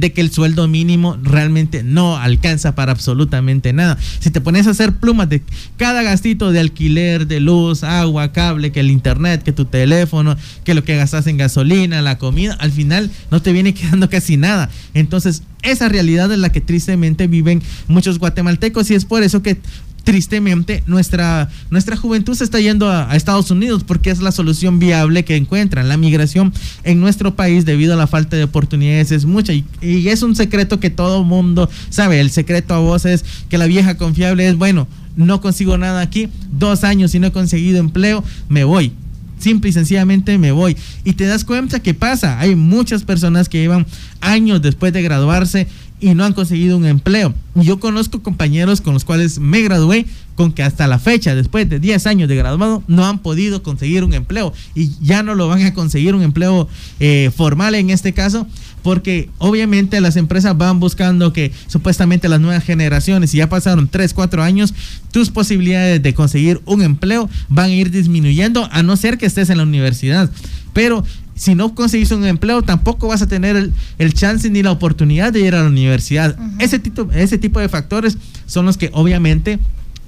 de 0.00 0.12
que 0.12 0.20
el 0.20 0.30
sueldo 0.30 0.66
mínimo 0.68 1.16
realmente 1.22 1.82
no 1.82 2.16
alcanza 2.16 2.74
para 2.74 2.92
absolutamente 2.92 3.72
nada. 3.72 3.96
Si 4.20 4.30
te 4.30 4.40
pones 4.40 4.66
a 4.66 4.70
hacer 4.70 4.96
plumas 4.96 5.28
de 5.28 5.42
cada 5.76 6.02
gastito 6.02 6.50
de 6.52 6.60
alquiler, 6.60 7.26
de 7.26 7.40
luz, 7.40 7.84
agua, 7.84 8.32
cable, 8.32 8.72
que 8.72 8.80
el 8.80 8.90
internet, 8.90 9.42
que 9.42 9.52
tu 9.52 9.64
teléfono, 9.64 10.36
que 10.64 10.74
lo 10.74 10.84
que 10.84 10.96
gastas 10.96 11.26
en 11.26 11.36
gasolina, 11.36 12.02
la 12.02 12.18
comida, 12.18 12.54
al 12.60 12.72
final 12.72 13.10
no 13.30 13.40
te 13.40 13.52
viene 13.52 13.74
quedando 13.74 14.10
casi 14.10 14.36
nada. 14.36 14.68
Entonces, 14.94 15.42
esa 15.62 15.88
realidad 15.88 16.30
es 16.30 16.38
la 16.38 16.50
que 16.50 16.60
tristemente 16.60 17.26
viven 17.26 17.62
muchos 17.88 18.18
guatemaltecos 18.18 18.90
y 18.90 18.94
es 18.94 19.04
por 19.04 19.22
eso 19.22 19.42
que 19.42 19.58
tristemente 20.04 20.82
nuestra, 20.86 21.48
nuestra 21.70 21.96
juventud 21.96 22.34
se 22.34 22.44
está 22.44 22.60
yendo 22.60 22.88
a, 22.90 23.16
Estados 23.16 23.50
Unidos 23.50 23.84
porque 23.84 24.10
es 24.10 24.20
la 24.20 24.32
solución 24.32 24.78
viable 24.78 25.24
que 25.24 25.36
encuentran. 25.36 25.88
La 25.88 25.96
migración 25.96 26.52
en 26.84 27.00
nuestro 27.00 27.34
país 27.34 27.64
debido 27.64 27.94
a 27.94 27.96
la 27.96 28.06
falta 28.06 28.36
de 28.36 28.44
oportunidades 28.44 29.10
es 29.10 29.24
mucha 29.24 29.52
y, 29.52 29.64
y 29.80 30.08
es 30.08 30.22
un 30.22 30.36
secreto 30.36 30.78
que 30.78 30.90
todo 30.90 31.24
mundo 31.24 31.68
sabe. 31.90 32.20
El 32.20 32.30
secreto 32.30 32.74
a 32.74 32.78
vos 32.78 33.04
es 33.06 33.24
que 33.48 33.58
la 33.58 33.66
vieja 33.66 33.96
confiable 33.96 34.46
es, 34.46 34.56
bueno, 34.56 34.86
no 35.16 35.40
consigo 35.40 35.78
nada 35.78 36.00
aquí, 36.00 36.28
dos 36.52 36.84
años 36.84 37.14
y 37.14 37.18
no 37.18 37.28
he 37.28 37.32
conseguido 37.32 37.78
empleo, 37.78 38.22
me 38.48 38.64
voy 38.64 38.92
simple 39.38 39.70
y 39.70 39.72
sencillamente 39.72 40.38
me 40.38 40.52
voy. 40.52 40.76
Y 41.04 41.12
te 41.12 41.26
das 41.26 41.44
cuenta 41.44 41.80
que 41.80 41.92
pasa, 41.92 42.40
hay 42.40 42.56
muchas 42.56 43.04
personas 43.04 43.48
que 43.48 43.58
llevan 43.58 43.86
años 44.20 44.62
después 44.62 44.92
de 44.92 45.02
graduarse 45.02 45.68
y 46.04 46.14
no 46.14 46.22
han 46.22 46.34
conseguido 46.34 46.76
un 46.76 46.84
empleo. 46.84 47.32
Yo 47.54 47.80
conozco 47.80 48.22
compañeros 48.22 48.82
con 48.82 48.92
los 48.92 49.06
cuales 49.06 49.38
me 49.38 49.62
gradué 49.62 50.04
con 50.34 50.52
que 50.52 50.62
hasta 50.62 50.86
la 50.86 50.98
fecha, 50.98 51.34
después 51.34 51.66
de 51.66 51.80
10 51.80 52.06
años 52.06 52.28
de 52.28 52.36
graduado, 52.36 52.82
no 52.88 53.06
han 53.06 53.20
podido 53.20 53.62
conseguir 53.62 54.04
un 54.04 54.12
empleo 54.12 54.52
y 54.74 54.90
ya 55.00 55.22
no 55.22 55.34
lo 55.34 55.48
van 55.48 55.62
a 55.62 55.72
conseguir 55.72 56.14
un 56.14 56.20
empleo 56.20 56.68
eh, 57.00 57.30
formal 57.34 57.74
en 57.74 57.88
este 57.88 58.12
caso, 58.12 58.46
porque 58.82 59.30
obviamente 59.38 59.98
las 60.02 60.16
empresas 60.16 60.58
van 60.58 60.78
buscando 60.78 61.32
que 61.32 61.52
supuestamente 61.68 62.28
las 62.28 62.40
nuevas 62.40 62.64
generaciones, 62.64 63.30
si 63.30 63.38
ya 63.38 63.48
pasaron 63.48 63.88
3, 63.88 64.12
4 64.12 64.42
años, 64.42 64.74
tus 65.10 65.30
posibilidades 65.30 66.02
de 66.02 66.12
conseguir 66.12 66.60
un 66.66 66.82
empleo 66.82 67.30
van 67.48 67.70
a 67.70 67.74
ir 67.74 67.90
disminuyendo 67.90 68.68
a 68.72 68.82
no 68.82 68.98
ser 68.98 69.16
que 69.16 69.24
estés 69.24 69.48
en 69.48 69.56
la 69.56 69.62
universidad. 69.62 70.30
Pero 70.74 71.02
si 71.34 71.54
no 71.54 71.74
conseguís 71.74 72.10
un 72.10 72.24
empleo, 72.26 72.62
tampoco 72.62 73.08
vas 73.08 73.22
a 73.22 73.26
tener 73.26 73.56
el, 73.56 73.72
el 73.98 74.14
chance 74.14 74.48
ni 74.50 74.62
la 74.62 74.70
oportunidad 74.70 75.32
de 75.32 75.40
ir 75.40 75.54
a 75.54 75.62
la 75.62 75.68
universidad. 75.68 76.36
Uh 76.38 76.42
-huh. 76.42 76.62
ese, 76.62 76.78
tipo, 76.78 77.08
ese 77.12 77.38
tipo 77.38 77.60
de 77.60 77.68
factores 77.68 78.16
son 78.46 78.66
los 78.66 78.76
que 78.76 78.90
obviamente 78.92 79.58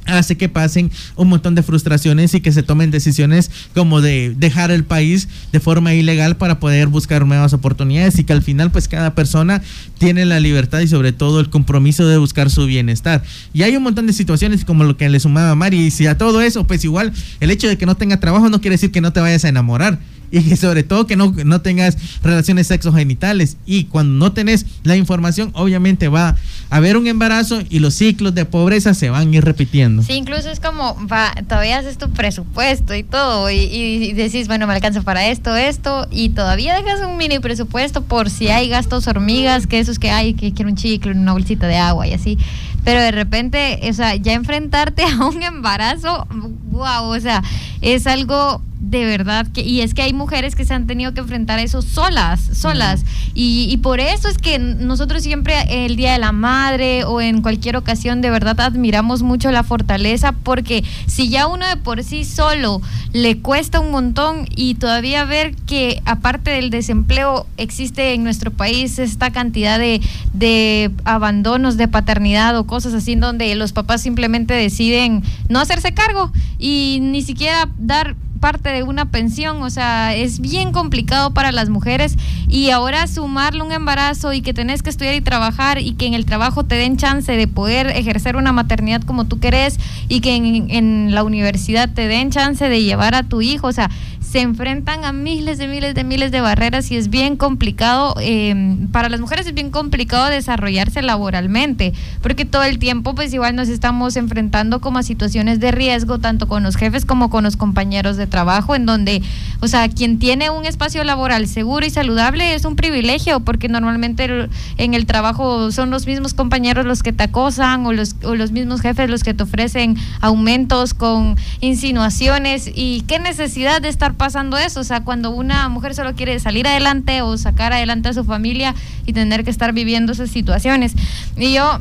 hace 0.07 0.37
que 0.37 0.49
pasen 0.49 0.91
un 1.17 1.29
montón 1.29 1.55
de 1.55 1.63
frustraciones 1.63 2.35
y 2.35 2.41
que 2.41 2.53
se 2.53 2.63
tomen 2.63 2.91
decisiones 2.91 3.51
como 3.75 4.01
de 4.01 4.35
dejar 4.37 4.71
el 4.71 4.85
país 4.85 5.29
de 5.53 5.61
forma 5.61 5.95
ilegal 5.95 6.37
para 6.37 6.61
poder 6.61 6.89
buscar 6.89 7.27
nuevas 7.27 7.53
oportunidades 7.53 8.19
y 8.19 8.25
que 8.25 8.33
al 8.33 8.43
final 8.43 8.71
pues 8.71 8.89
cada 8.89 9.15
persona 9.15 9.63
tiene 9.99 10.25
la 10.25 10.41
libertad 10.41 10.81
y 10.81 10.89
sobre 10.89 11.13
todo 11.13 11.41
el 11.41 11.51
compromiso 11.51 12.07
de 12.07 12.19
buscar 12.19 12.51
su 12.51 12.67
bienestar. 12.67 13.23
Y 13.53 13.63
hay 13.63 13.77
un 13.77 13.83
montón 13.83 14.07
de 14.07 14.13
situaciones 14.13 14.65
como 14.65 14.85
lo 14.85 14.97
que 14.97 15.09
le 15.09 15.21
sumaba 15.21 15.55
Mari 15.55 15.87
y 15.87 15.91
si 15.91 16.07
a 16.07 16.17
todo 16.17 16.41
eso 16.41 16.67
pues 16.67 16.85
igual 16.85 17.13
el 17.41 17.51
hecho 17.51 17.69
de 17.69 17.77
que 17.77 17.87
no 17.87 17.97
tenga 17.97 18.21
trabajo 18.21 18.49
no 18.49 18.61
quiere 18.61 18.75
decir 18.75 18.93
que 18.93 19.01
no 19.01 19.13
te 19.13 19.21
vayas 19.21 19.45
a 19.45 19.49
enamorar 19.49 19.99
y 20.31 20.41
sobre 20.57 20.83
todo 20.83 21.07
que 21.07 21.17
no, 21.17 21.35
no 21.45 21.61
tengas 21.61 21.97
relaciones 22.23 22.67
sexogenitales 22.67 23.57
y 23.67 23.85
cuando 23.85 24.25
no 24.25 24.33
tenés 24.33 24.67
la 24.83 24.97
información 24.97 25.51
obviamente 25.55 26.09
va 26.09 26.37
a 26.71 26.77
haber 26.77 26.97
un 26.97 27.07
embarazo 27.07 27.61
y 27.69 27.79
los 27.79 27.95
ciclos 27.95 28.35
de 28.35 28.45
pobreza 28.45 28.95
se 28.95 29.11
van 29.11 29.33
a 29.33 29.37
ir 29.37 29.45
repitiendo. 29.45 30.03
Sí, 30.03 30.15
incluso 30.15 30.51
es 30.51 30.61
como, 30.61 30.97
va, 31.07 31.33
todavía 31.49 31.79
haces 31.79 31.99
tu 31.99 32.11
presupuesto 32.11 32.95
y 32.95 33.03
todo 33.03 33.51
y, 33.51 33.57
y, 33.57 34.13
decís, 34.13 34.49
bueno, 34.49 34.67
me 34.67 34.75
alcanza 34.75 35.03
para 35.03 35.29
esto, 35.29 35.55
esto 35.57 36.07
y 36.11 36.31
todavía 36.31 36.75
dejas 36.75 37.01
un 37.01 37.17
mini 37.17 37.39
presupuesto 37.39 38.03
por 38.03 38.31
si 38.31 38.49
hay 38.49 38.69
gastos 38.69 39.07
hormigas, 39.07 39.67
que 39.67 39.79
esos 39.79 39.99
que 39.99 40.11
hay, 40.11 40.35
que 40.35 40.53
quiero 40.53 40.71
un 40.71 40.77
chicle, 40.77 41.13
una 41.13 41.33
bolsita 41.33 41.67
de 41.67 41.77
agua 41.77 42.07
y 42.07 42.13
así. 42.13 42.39
Pero 42.85 43.01
de 43.01 43.11
repente, 43.11 43.81
o 43.89 43.93
sea, 43.93 44.15
ya 44.15 44.33
enfrentarte 44.33 45.03
a 45.21 45.27
un 45.27 45.43
embarazo, 45.43 46.27
wow, 46.71 47.05
o 47.05 47.21
sea, 47.21 47.43
es 47.81 48.07
algo 48.07 48.63
de 48.81 49.05
verdad 49.05 49.47
que 49.47 49.63
y 49.63 49.81
es 49.81 49.95
que 49.95 50.03
hay 50.03 50.13
mujeres 50.13 50.55
que 50.55 50.65
se 50.65 50.75
han 50.75 50.87
tenido 50.87 51.15
que 51.15 51.21
enfrentar 51.21 51.59
a 51.59 51.63
eso 51.63 51.83
solas 51.83 52.41
solas. 52.53 53.05
Y, 53.35 53.69
y, 53.71 53.77
por 53.79 54.01
eso 54.01 54.29
es 54.29 54.39
que 54.39 54.59
nosotros 54.59 55.23
siempre 55.23 55.85
el 55.85 55.97
día 55.97 56.13
de 56.13 56.19
la 56.19 56.33
madre 56.33 57.05
o 57.05 57.21
en 57.21 57.43
cualquier 57.43 57.77
ocasión 57.77 58.21
de 58.23 58.31
verdad 58.31 58.59
admiramos 58.61 59.23
mucho 59.23 59.51
la 59.51 59.63
fortaleza 59.63 60.33
porque 60.33 60.85
si 61.07 61.29
ya 61.29 61.47
uno 61.47 61.67
de 61.67 61.77
por 61.77 62.03
sí 62.03 62.25
solo 62.25 62.81
le 63.13 63.39
cuesta 63.39 63.81
un 63.81 63.91
montón 63.91 64.47
y 64.55 64.75
todavía 64.75 65.25
ver 65.25 65.55
que 65.67 66.01
aparte 66.05 66.51
del 66.51 66.71
desempleo 66.71 67.47
existe 67.57 68.15
en 68.15 68.25
nuestro 68.25 68.51
país 68.51 68.99
esta 68.99 69.31
cantidad 69.31 69.79
de, 69.79 70.01
de 70.33 70.91
abandonos 71.05 71.77
de 71.77 71.89
paternidad 71.89 72.57
o 72.59 72.67
cosas 72.67 72.95
así 72.95 73.15
donde 73.17 73.55
los 73.55 73.73
papás 73.73 74.03
simplemente 74.03 74.55
deciden 74.55 75.23
no 75.49 75.61
hacerse 75.61 75.93
cargo 75.93 76.33
y 76.59 76.99
ni 77.03 77.23
siquiera 77.23 77.69
dar 77.79 78.17
parte 78.37 78.71
de 78.71 78.83
una 78.83 79.07
pensión, 79.07 79.63
o 79.63 79.71
sea, 79.71 80.15
es 80.15 80.41
bien 80.41 80.73
complicado 80.73 81.33
para 81.33 81.53
las 81.53 81.69
mujeres 81.69 82.17
y 82.49 82.71
ahora 82.71 83.07
sumarle 83.07 83.63
un 83.63 83.73
embarazo 83.73 84.33
y 84.33 84.43
que 84.43 84.55
tenés 84.55 84.83
que 84.83 84.91
estudiar 84.91 85.15
y 85.15 85.21
trabajar 85.21 85.79
y 85.81 85.93
que 85.93 86.07
en 86.07 86.15
el 86.15 86.27
trabajo 86.27 86.65
te 86.65 86.77
den 86.77 86.97
chance 86.97 87.31
de 87.33 87.49
poder 87.49 87.89
ejercer 87.89 88.37
una 88.37 88.53
maternidad 88.53 89.03
como 89.03 89.25
tú 89.25 89.41
querés 89.41 89.79
y 90.09 90.21
que 90.21 90.37
en, 90.37 90.71
en 90.71 91.15
la 91.15 91.25
universidad 91.25 91.89
te 91.93 92.07
den 92.07 92.31
chance 92.31 92.69
de 92.69 92.83
llevar 92.83 93.15
a 93.15 93.23
tu 93.23 93.41
hijo, 93.43 93.67
o 93.67 93.73
sea, 93.73 93.91
se 94.31 94.41
enfrentan 94.41 95.05
a 95.05 95.13
miles 95.13 95.57
de 95.59 95.69
miles 95.69 95.95
de 95.95 96.03
miles 96.03 96.33
de 96.33 96.41
barreras 96.41 96.91
y 96.91 96.97
es 96.97 97.11
bien 97.11 97.37
complicado, 97.37 98.15
eh, 98.21 98.77
para 98.91 99.09
las 99.09 99.21
mujeres 99.21 99.47
es 99.47 99.55
bien 99.55 99.71
complicado 99.71 100.27
desarrollarse 100.27 101.01
laboralmente, 101.01 101.93
porque 102.23 102.45
todo 102.45 102.65
el 102.65 102.79
tiempo 102.79 103.15
pues 103.15 103.33
igual 103.33 103.55
nos 103.55 103.69
estamos 103.69 104.17
enfrentando 104.17 104.81
como 104.81 104.99
a 104.99 105.03
situaciones 105.05 105.61
de 105.61 105.71
riesgo, 105.71 106.19
tanto 106.19 106.49
con 106.49 106.65
los 106.65 106.77
jefes 106.77 107.05
como 107.05 107.31
con 107.31 107.45
los 107.45 107.57
compañeros 107.57 108.17
de 108.17 108.27
trabajo, 108.27 108.75
en 108.75 108.85
donde, 108.85 109.23
o 109.61 109.69
sea, 109.69 109.89
quien 109.89 110.19
tiene 110.19 110.51
un 110.51 110.67
espacio 110.67 111.05
laboral 111.05 111.47
seguro 111.47 111.87
y 111.87 111.91
saludable 111.91 112.55
es 112.55 112.65
un 112.65 112.75
privilegio, 112.75 113.41
porque 113.41 113.69
normalmente 113.69 114.49
en 114.77 114.95
el 114.95 115.07
trabajo 115.07 115.71
son 115.71 115.91
los 115.91 116.07
mismos 116.07 116.35
compañeros 116.35 116.85
los 116.85 117.05
que 117.05 117.13
te 117.13 117.23
acosan 117.23 117.87
o 117.87 117.93
los, 117.93 118.17
o 118.25 118.35
los 118.35 118.51
mismos 118.51 118.81
jefes 118.81 119.09
los 119.09 119.23
que 119.23 119.35
te 119.35 119.45
ofrecen 119.45 119.97
aumentos 120.21 120.95
con 120.95 121.37
insinuaciones 121.61 122.71
y 122.75 123.05
qué 123.07 123.21
necesidad 123.21 123.81
de 123.81 123.89
estar 123.89 124.16
pasando 124.17 124.57
eso, 124.59 124.81
o 124.81 124.85
sea, 124.85 125.03
cuando 125.03 125.31
una 125.31 125.69
mujer 125.69 125.95
solo 125.95 126.15
quiere 126.15 126.39
salir 126.41 126.67
adelante 126.67 127.23
o 127.23 127.37
sacar 127.39 127.73
adelante 127.73 128.09
a 128.09 128.13
su 128.13 128.25
familia 128.25 128.75
y 129.07 129.13
tener 129.13 129.45
que 129.45 129.51
estar 129.51 129.73
viviendo 129.73 130.13
esas 130.13 130.31
situaciones. 130.31 130.95
Y 131.37 131.53
yo, 131.53 131.79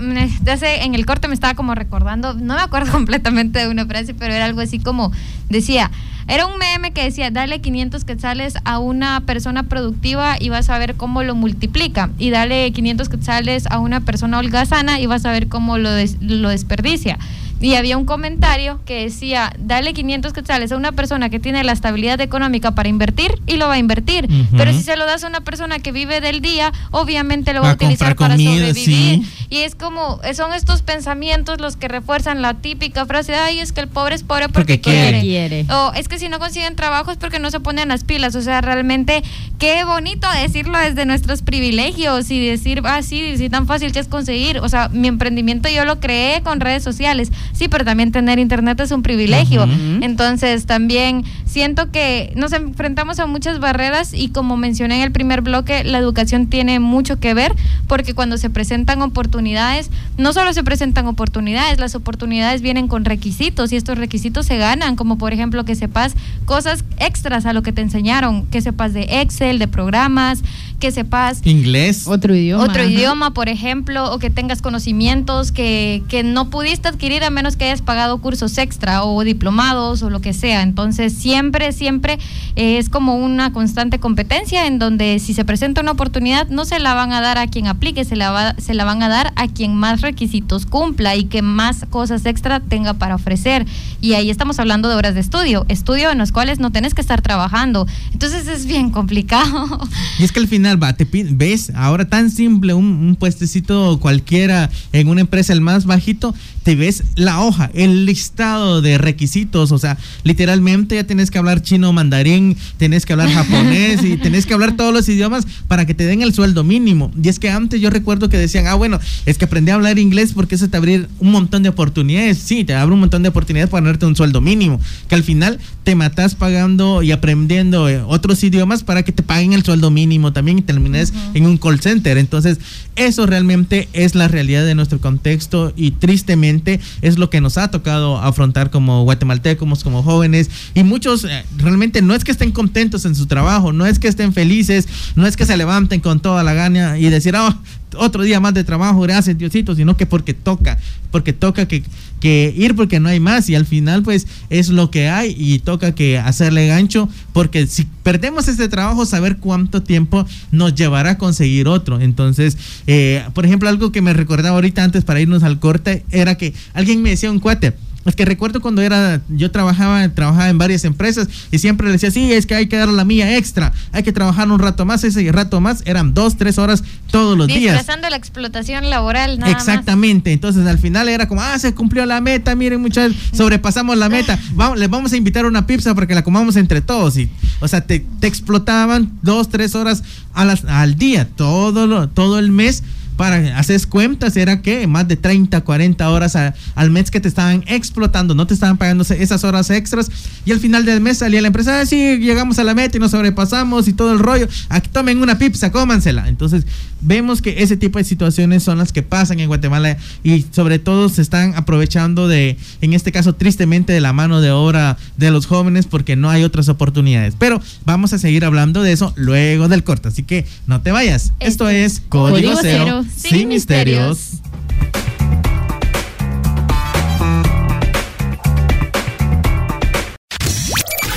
hace, 0.52 0.84
en 0.84 0.96
el 0.96 1.06
corte 1.06 1.28
me 1.28 1.34
estaba 1.34 1.54
como 1.54 1.76
recordando, 1.76 2.34
no 2.34 2.56
me 2.56 2.62
acuerdo 2.62 2.92
completamente 2.94 3.60
de 3.60 3.68
una 3.70 3.86
frase, 3.86 4.14
pero 4.14 4.34
era 4.34 4.46
algo 4.46 4.62
así 4.62 4.80
como, 4.80 5.12
decía, 5.50 5.92
era 6.28 6.48
un 6.48 6.58
meme 6.58 6.92
que 6.92 7.04
decía, 7.04 7.30
dale 7.30 7.62
500 7.62 8.04
quetzales 8.04 8.56
a 8.64 8.80
una 8.80 9.22
persona 9.22 9.64
productiva 9.64 10.38
y 10.40 10.50
vas 10.50 10.70
a 10.70 10.80
ver 10.80 10.96
cómo 10.96 11.22
lo 11.22 11.36
multiplica. 11.36 12.10
Y 12.18 12.32
dale 12.32 12.72
500 12.72 13.10
quetzales 13.10 13.68
a 13.68 13.78
una 13.78 14.02
persona 14.02 14.40
holgazana 14.40 15.00
y 15.00 15.06
vas 15.06 15.24
a 15.26 15.32
ver 15.32 15.48
cómo 15.48 15.78
lo, 15.78 15.92
des 15.92 16.18
lo 16.22 16.50
desperdicia. 16.50 17.20
Y 17.62 17.76
había 17.76 17.98
un 17.98 18.06
comentario 18.06 18.80
que 18.86 19.04
decía, 19.04 19.54
dale 19.58 19.94
500 19.94 20.34
quetzales 20.34 20.72
a 20.72 20.78
una 20.78 20.92
persona 20.92 21.30
que 21.30 21.40
tiene 21.40 21.64
la 21.64 21.72
estabilidad 21.72 22.20
económica 22.22 22.76
para 22.76 22.90
invertir 22.90 23.40
y 23.48 23.58
lo 23.58 23.68
va 23.68 23.76
a 23.76 23.78
invertir. 23.78 24.26
Uh 24.26 24.34
-huh. 24.34 24.48
Pero 24.58 24.74
si 24.74 24.82
se 24.82 24.96
lo 24.98 25.06
das 25.06 25.24
a 25.24 25.28
una 25.28 25.42
persona 25.42 25.80
que 25.80 25.92
vive 25.92 26.22
del 26.22 26.42
día, 26.42 26.74
obviamente 26.92 27.54
lo 27.54 27.62
va, 27.62 27.68
va 27.68 27.72
a 27.72 27.76
utilizar 27.76 28.16
para 28.16 28.34
comida, 28.34 28.52
sobrevivir. 28.52 28.86
Sí. 28.86 29.26
Y 29.50 29.60
es 29.60 29.76
como, 29.76 30.20
son 30.34 30.54
estos 30.54 30.82
pensamientos 30.82 31.62
los 31.62 31.78
que 31.78 31.88
refuerzan 31.88 32.42
la 32.42 32.56
típica 32.56 33.06
frase, 33.06 33.36
ay, 33.36 33.60
es 33.60 33.72
que 33.72 33.82
el 33.82 33.88
pobre 33.88 34.16
es 34.16 34.24
pobre 34.24 34.50
porque, 34.50 34.78
porque 34.78 34.82
quiere. 34.82 35.22
quiere. 35.22 35.66
O 35.72 35.94
es 35.94 36.08
que 36.08 36.20
si 36.20 36.30
no 36.30 36.40
consiguen 36.40 36.76
trabajo 36.76 37.12
es 37.12 37.18
porque 37.18 37.40
no 37.40 37.52
se 37.52 37.60
ponen 37.60 37.88
las 37.88 38.04
pilas. 38.04 38.36
O 38.36 38.42
sea, 38.42 38.62
realmente, 38.62 39.24
qué 39.60 39.84
bonito 39.86 40.28
decirlo 40.42 40.78
desde 40.78 41.06
nuestros 41.06 41.42
privilegios 41.42 42.30
y 42.32 42.46
decir, 42.46 42.82
ah, 42.86 43.02
sí, 43.02 43.38
sí, 43.38 43.50
tan 43.50 43.68
fácil 43.68 43.92
que 43.92 44.00
es 44.00 44.08
conseguir. 44.08 44.60
O 44.60 44.70
sea, 44.70 44.90
mi 44.90 45.08
emprendimiento 45.08 45.70
yo 45.70 45.86
lo 45.86 46.00
creé 46.00 46.42
con 46.42 46.60
redes 46.60 46.84
sociales 46.84 47.32
sí, 47.54 47.68
pero 47.68 47.86
también 47.86 48.12
tener 48.12 48.40
internet 48.40 48.80
es 48.80 48.92
un 48.92 49.04
privilegio. 49.04 49.64
Uh 49.64 49.68
-huh. 49.68 50.04
Entonces, 50.04 50.66
también 50.66 51.24
siento 51.46 51.92
que 51.92 52.32
nos 52.36 52.54
enfrentamos 52.54 53.20
a 53.20 53.26
muchas 53.26 53.60
barreras 53.60 54.14
y 54.14 54.30
como 54.30 54.58
mencioné 54.58 54.98
en 54.98 55.02
el 55.02 55.12
primer 55.12 55.42
bloque, 55.42 55.84
la 55.84 55.98
educación 55.98 56.48
tiene 56.48 56.80
mucho 56.80 57.20
que 57.20 57.34
ver 57.34 57.54
porque 57.88 58.14
cuando 58.14 58.38
se 58.38 58.50
presentan 58.50 59.02
oportunidades 59.02 59.26
oportunidades, 59.26 59.90
no 60.18 60.34
solo 60.34 60.54
se 60.54 60.64
presentan 60.64 61.08
oportunidades, 61.08 61.80
las 61.80 61.96
oportunidades 61.96 62.62
vienen 62.62 62.88
con 62.88 63.06
requisitos 63.06 63.72
y 63.74 63.76
estos 63.76 63.98
requisitos 63.98 64.46
se 64.46 64.58
ganan, 64.58 64.96
como 64.96 65.18
por 65.18 65.34
ejemplo 65.34 65.66
que 65.66 65.76
sepas 65.76 66.14
cosas 66.46 66.86
extras 67.00 67.46
a 67.46 67.54
lo 67.54 67.64
que 67.64 67.72
te 67.72 67.82
enseñaron, 67.82 68.46
que 68.46 68.62
sepas 68.62 68.94
de 68.94 69.22
Excel, 69.22 69.60
de 69.60 69.68
programas, 69.68 70.42
que 70.80 70.92
sepas 70.92 71.42
inglés, 71.46 72.08
otro 72.08 72.36
idioma, 72.36 72.64
otro 72.64 72.84
idioma, 72.84 73.34
por 73.34 73.50
ejemplo, 73.50 74.14
o 74.14 74.20
que 74.20 74.30
tengas 74.30 74.62
conocimientos 74.62 75.52
que, 75.52 76.04
que 76.08 76.24
no 76.24 76.50
pudiste 76.50 76.88
adquirir 76.88 77.24
a 77.24 77.30
menos 77.36 77.56
que 77.56 77.66
hayas 77.66 77.84
pagado 77.84 78.18
cursos 78.20 78.58
extra 78.58 79.04
o 79.04 79.24
diplomados 79.24 80.02
o 80.02 80.10
lo 80.10 80.22
que 80.22 80.34
sea. 80.34 80.64
Entonces, 80.64 81.14
siempre, 81.14 81.72
siempre 81.72 82.18
es 82.56 82.90
como 82.90 83.18
una 83.18 83.54
constante 83.54 84.00
competencia 84.00 84.66
en 84.66 84.80
donde 84.80 85.20
si 85.20 85.34
se 85.36 85.46
presenta 85.46 85.82
una 85.82 85.92
oportunidad, 85.92 86.48
no 86.50 86.66
se 86.66 86.80
la 86.80 86.96
van 86.96 87.12
a 87.12 87.22
dar 87.22 87.38
a 87.38 87.48
quien 87.48 87.68
aplique, 87.68 88.06
se 88.06 88.16
la, 88.16 88.32
va, 88.32 88.56
se 88.58 88.74
la 88.74 88.86
van 88.86 89.04
a 89.04 89.10
dar 89.10 89.34
a 89.36 89.48
quien 89.48 89.76
más 89.76 90.02
requisitos 90.02 90.66
cumpla 90.66 91.16
y 91.16 91.26
que 91.26 91.42
más 91.42 91.86
cosas 91.90 92.26
extra 92.26 92.60
tenga 92.60 92.96
para 92.96 93.16
ofrecer. 93.16 93.66
Y 94.02 94.14
ahí 94.14 94.30
estamos 94.30 94.58
hablando 94.58 94.90
de 94.90 94.96
horas 94.96 95.14
de 95.14 95.20
estudio, 95.20 95.66
estudio 95.68 96.12
en 96.12 96.18
los 96.18 96.32
cuales 96.32 96.60
no 96.60 96.72
tenés 96.72 96.94
que 96.94 97.02
estar 97.02 97.22
trabajando. 97.22 97.88
Entonces, 98.14 98.48
es 98.48 98.66
bien 98.66 98.90
complicado. 98.90 99.80
Y 100.18 100.24
es 100.24 100.32
que 100.32 100.40
al 100.40 100.48
final, 100.48 100.82
va, 100.82 100.94
te 100.94 101.06
ves, 101.06 101.72
ahora 101.76 102.08
tan 102.08 102.32
simple, 102.32 102.74
un, 102.74 102.86
un 102.86 103.16
puestecito 103.16 104.00
cualquiera 104.00 104.70
en 104.94 105.08
una 105.08 105.22
empresa, 105.22 105.54
el 105.54 105.62
más 105.62 105.86
bajito, 105.86 106.34
te 106.64 106.76
ves 106.76 107.04
hoja, 107.26 107.70
el 107.74 108.06
listado 108.06 108.82
de 108.82 108.98
requisitos, 108.98 109.72
o 109.72 109.78
sea, 109.78 109.98
literalmente 110.24 110.96
ya 110.96 111.04
tienes 111.04 111.32
que 111.32 111.38
hablar 111.38 111.62
chino, 111.62 111.92
mandarín, 111.94 112.58
tienes 112.78 113.06
que 113.06 113.14
hablar 113.14 113.30
japonés 113.30 114.04
y 114.04 114.18
tenés 114.18 114.46
que 114.46 114.54
hablar 114.54 114.78
todos 114.78 114.94
los 114.94 115.08
idiomas 115.10 115.48
para 115.68 115.86
que 115.86 115.94
te 115.94 116.06
den 116.06 116.22
el 116.22 116.34
sueldo 116.34 116.64
mínimo. 116.64 117.12
Y 117.22 117.30
es 117.30 117.40
que 117.40 117.50
antes 117.50 117.82
yo 117.82 117.90
recuerdo 117.90 118.30
que 118.30 118.38
decían, 118.38 118.68
ah, 118.68 118.76
bueno, 118.76 119.00
es 119.26 119.38
que 119.38 119.46
aprendí 119.46 119.72
a 119.72 119.76
hablar 119.76 120.00
inglés 120.00 120.34
porque 120.34 120.56
eso 120.56 120.70
te 120.70 120.78
abre 120.78 121.08
un 121.20 121.32
montón 121.32 121.64
de 121.64 121.70
oportunidades. 121.70 122.38
Sí, 122.38 122.64
te 122.64 122.76
abre 122.76 122.94
un 122.94 123.00
montón 123.00 123.24
de 123.24 123.30
oportunidades 123.30 123.70
para 123.70 123.84
ganarte 123.84 124.06
un 124.06 124.16
sueldo 124.16 124.42
mínimo, 124.42 124.80
que 125.08 125.16
al 125.16 125.24
final 125.24 125.60
te 125.84 125.96
matas 125.96 126.36
pagando 126.36 127.04
y 127.04 127.12
aprendiendo 127.12 127.90
eh, 127.90 128.02
otros 128.02 128.44
idiomas 128.44 128.84
para 128.84 129.04
que 129.04 129.12
te 129.12 129.24
paguen 129.24 129.54
el 129.54 129.64
sueldo 129.64 129.92
mínimo 129.92 130.34
también 130.34 130.60
y 130.60 130.62
termines 130.62 131.14
en 131.34 131.46
un 131.46 131.58
call 131.58 131.80
center. 131.80 132.18
Entonces, 132.18 132.60
eso 132.96 133.26
realmente 133.26 133.90
es 133.94 134.16
la 134.16 134.28
realidad 134.28 134.66
de 134.66 134.76
nuestro 134.76 135.00
contexto 135.00 135.74
y 135.76 135.92
tristemente 135.92 136.80
es 137.02 137.15
lo 137.18 137.30
que 137.30 137.42
nos 137.42 137.58
ha 137.58 137.70
tocado 137.70 138.18
afrontar 138.18 138.70
como 138.72 139.04
guatemaltecos, 139.04 139.84
como 139.84 140.04
jóvenes. 140.04 140.50
Y 140.74 140.84
muchos 140.84 141.26
eh, 141.26 141.46
realmente 141.58 142.02
no 142.02 142.14
es 142.14 142.24
que 142.24 142.32
estén 142.32 142.52
contentos 142.52 143.06
en 143.06 143.16
su 143.16 143.26
trabajo, 143.26 143.74
no 143.74 143.86
es 143.86 144.00
que 144.00 144.08
estén 144.08 144.34
felices, 144.34 144.88
no 145.16 145.26
es 145.26 145.38
que 145.38 145.46
se 145.46 145.58
levanten 145.58 146.00
con 146.00 146.20
toda 146.20 146.44
la 146.44 146.54
gana 146.54 146.98
y 146.98 147.10
decir, 147.10 147.36
oh, 147.36 147.56
otro 147.98 148.24
día 148.24 148.40
más 148.40 148.54
de 148.54 148.64
trabajo, 148.64 149.02
gracias 149.02 149.38
Diosito, 149.38 149.76
sino 149.76 149.98
que 149.98 150.06
porque 150.06 150.34
toca, 150.34 150.78
porque 151.12 151.34
toca 151.34 151.68
que, 151.68 151.84
ir 152.26 152.76
porque 152.76 153.00
no 153.00 153.10
hay 153.10 153.20
más 153.20 153.50
y 153.50 153.56
al 153.56 153.66
final 153.66 154.04
pues 154.04 154.28
es 154.50 154.70
lo 154.70 154.90
que 154.92 155.10
hay 155.10 155.36
y 155.38 155.60
toca 155.60 155.94
que 155.94 156.18
hacerle 156.18 156.68
gancho 156.68 157.08
porque 157.34 157.68
si 157.68 157.86
perdemos 158.04 158.48
este 158.48 158.70
trabajo 158.70 159.06
saber 159.06 159.38
cuánto 159.38 159.84
tiempo 159.84 160.26
nos 160.52 160.76
llevará 160.76 161.12
a 161.12 161.18
conseguir 161.18 161.68
otro. 161.68 162.00
Entonces, 162.00 162.58
eh, 162.88 163.24
por 163.34 163.46
ejemplo, 163.46 163.70
algo 163.70 163.92
que 163.92 164.02
me 164.02 164.14
recordaba 164.14 164.56
ahorita 164.56 164.84
antes 164.84 165.04
para 165.04 165.22
irnos 165.22 165.44
al 165.44 165.60
corte 165.60 166.06
era 166.12 166.36
que 166.36 166.54
alguien 166.74 167.02
me 167.02 167.10
decía 167.10 167.32
un 167.32 167.40
cuate, 167.40 167.74
es 168.06 168.16
que 168.16 168.26
recuerdo 168.26 168.62
cuando 168.62 168.82
era, 168.82 169.22
yo 169.30 169.50
trabajaba, 169.52 170.08
trabajaba 170.10 170.50
en 170.50 170.58
varias 170.58 170.86
empresas 170.86 171.28
y 171.52 171.58
siempre 171.58 171.88
le 171.88 171.94
decía, 171.94 172.12
sí, 172.12 172.32
es 172.32 172.46
que 172.46 172.54
hay 172.54 172.68
que 172.68 172.78
dar 172.78 172.90
la 172.90 173.04
mía 173.04 173.38
extra, 173.38 173.74
hay 173.92 174.04
que 174.04 174.12
trabajar 174.12 174.50
un 174.52 174.60
rato 174.60 174.86
más, 174.86 175.04
ese 175.04 175.32
rato 175.32 175.60
más 175.60 175.82
eran 175.86 176.14
dos, 176.14 176.38
tres 176.38 176.58
horas 176.58 176.84
todos 177.10 177.38
los 177.38 177.48
días. 177.48 177.74
Disfrazando 177.74 178.10
la 178.10 178.16
explotación 178.16 178.90
laboral, 178.90 179.40
nada 179.40 179.52
Exactamente, 179.52 180.32
entonces 180.32 180.68
al 180.68 180.78
final 180.78 181.10
era 181.10 181.28
como, 181.28 181.42
ah, 181.42 181.58
se 181.58 181.74
cumplió 181.74 182.06
la 182.06 182.22
meta, 182.22 182.56
miren 182.56 182.80
muchachos, 182.82 183.18
sobrepasamos 183.34 183.98
la 183.98 184.10
meta, 184.10 184.40
vamos, 184.54 184.78
les 184.78 184.90
vamos 184.90 185.12
a 185.14 185.18
invitar 185.18 185.46
una 185.46 185.66
pizza 185.66 185.96
para 185.96 186.06
que 186.06 186.14
la 186.14 186.24
comamos 186.24 186.56
entre 186.58 186.82
todos. 186.82 187.18
Y, 187.18 187.30
o 187.60 187.68
sea, 187.68 187.82
te, 187.82 188.06
te 188.20 188.28
explotaban 188.28 189.12
dos, 189.24 189.50
tres 189.50 189.74
horas 189.74 190.04
a 190.34 190.46
las, 190.46 190.64
al 190.66 190.96
día, 190.96 191.28
todo, 191.36 191.88
lo, 191.88 192.10
todo 192.10 192.38
el 192.38 192.52
mes 192.52 192.84
para 193.16 193.58
hacer 193.58 193.76
cuentas, 193.88 194.38
era 194.38 194.62
que 194.62 194.88
más 194.88 195.08
de 195.08 195.16
30, 195.18 195.62
40 195.62 196.10
horas 196.10 196.36
al 196.76 196.92
mes 196.92 197.12
que 197.12 197.20
te 197.20 197.28
estaban 197.28 197.64
explotando, 197.68 198.36
no 198.36 198.48
te 198.48 198.54
estaban 198.54 198.78
pagando 198.78 199.04
esas 199.04 199.44
horas 199.44 199.70
extras. 199.70 200.10
Y 200.46 200.52
al 200.52 200.60
final 200.60 200.86
del 200.86 201.02
mes 201.02 201.20
salía 201.20 201.42
la 201.42 201.48
empresa, 201.48 201.82
ah, 201.82 201.86
sí, 201.86 202.18
llegamos 202.18 202.60
a 202.60 202.64
la 202.64 202.74
meta 202.74 202.98
y 202.98 203.00
nos 203.00 203.12
sobrepasamos 203.12 203.88
y 203.88 203.94
todo 203.94 204.14
el 204.14 204.20
rollo. 204.20 204.48
Aquí 204.70 204.90
tomen 204.90 205.22
una 205.22 205.38
pizza, 205.38 205.72
cómansela. 205.72 206.28
Entonces, 206.28 206.66
vemos 207.02 207.42
que 207.42 207.64
ese 207.64 207.78
tipo 207.78 207.98
de 207.98 208.04
situaciones 208.04 208.64
son 208.64 208.78
las 208.78 208.92
que 208.92 209.04
pasan 209.04 209.40
en 209.40 209.48
Guatemala 209.48 209.98
y 210.24 210.46
sobre 210.52 210.80
todo 210.80 211.10
se 211.10 211.22
están 211.22 211.54
aprovechando 211.56 212.28
de, 212.28 212.58
en 212.82 212.94
este 212.94 213.12
caso, 213.12 213.34
tristemente, 213.34 213.94
de 213.94 214.02
la 214.02 214.14
mano 214.14 214.42
de 214.42 214.52
obra 214.52 214.98
de 215.18 215.32
los 215.32 215.46
jóvenes 215.46 215.86
porque 215.86 216.16
no 216.16 216.30
hay 216.30 216.44
otras 216.44 216.70
oportunidades. 216.70 217.36
Pero 217.38 217.62
vamos 217.86 218.14
a 218.14 218.18
seguir 218.18 218.46
hablando 218.46 218.84
de 218.84 218.92
eso 218.92 219.14
luego 219.16 219.68
del 219.68 219.84
corte, 219.84 220.10
así 220.10 220.24
que 220.24 220.46
no 220.68 220.82
te 220.82 220.92
vayas. 220.92 221.32
Esto 221.40 221.70
este 221.70 221.86
es 221.86 222.02
Código, 222.10 222.54
Cero 222.62 223.05
sin, 223.16 223.50
misterios. 223.50 224.42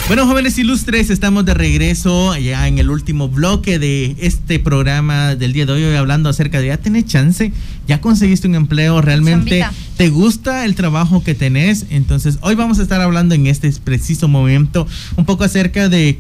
Bueno, 0.09 0.27
jóvenes 0.27 0.57
ilustres, 0.57 1.11
estamos 1.11 1.45
de 1.45 1.53
regreso 1.53 2.35
ya 2.39 2.67
en 2.67 2.79
el 2.79 2.89
último 2.89 3.29
bloque 3.29 3.79
de 3.79 4.17
este 4.21 4.59
programa 4.59 5.35
del 5.35 5.53
día 5.53 5.67
de 5.67 5.73
hoy, 5.73 5.97
hablando 5.97 6.31
acerca 6.31 6.61
de 6.61 6.69
ya 6.69 6.79
tenés 6.79 7.05
chance, 7.05 7.53
ya 7.87 8.01
conseguiste 8.01 8.49
un 8.49 8.55
empleo, 8.55 9.03
realmente 9.03 9.67
te 9.99 10.09
gusta 10.09 10.65
el 10.65 10.75
trabajo 10.75 11.23
que 11.23 11.35
tenés. 11.35 11.85
Entonces, 11.91 12.39
hoy 12.41 12.55
vamos 12.55 12.79
a 12.79 12.83
estar 12.83 13.03
hablando 13.03 13.35
en 13.35 13.47
este 13.47 13.71
preciso 13.85 14.29
momento 14.29 14.87
un 15.17 15.27
poco 15.27 15.45
acerca 15.45 15.91
de 15.91 16.19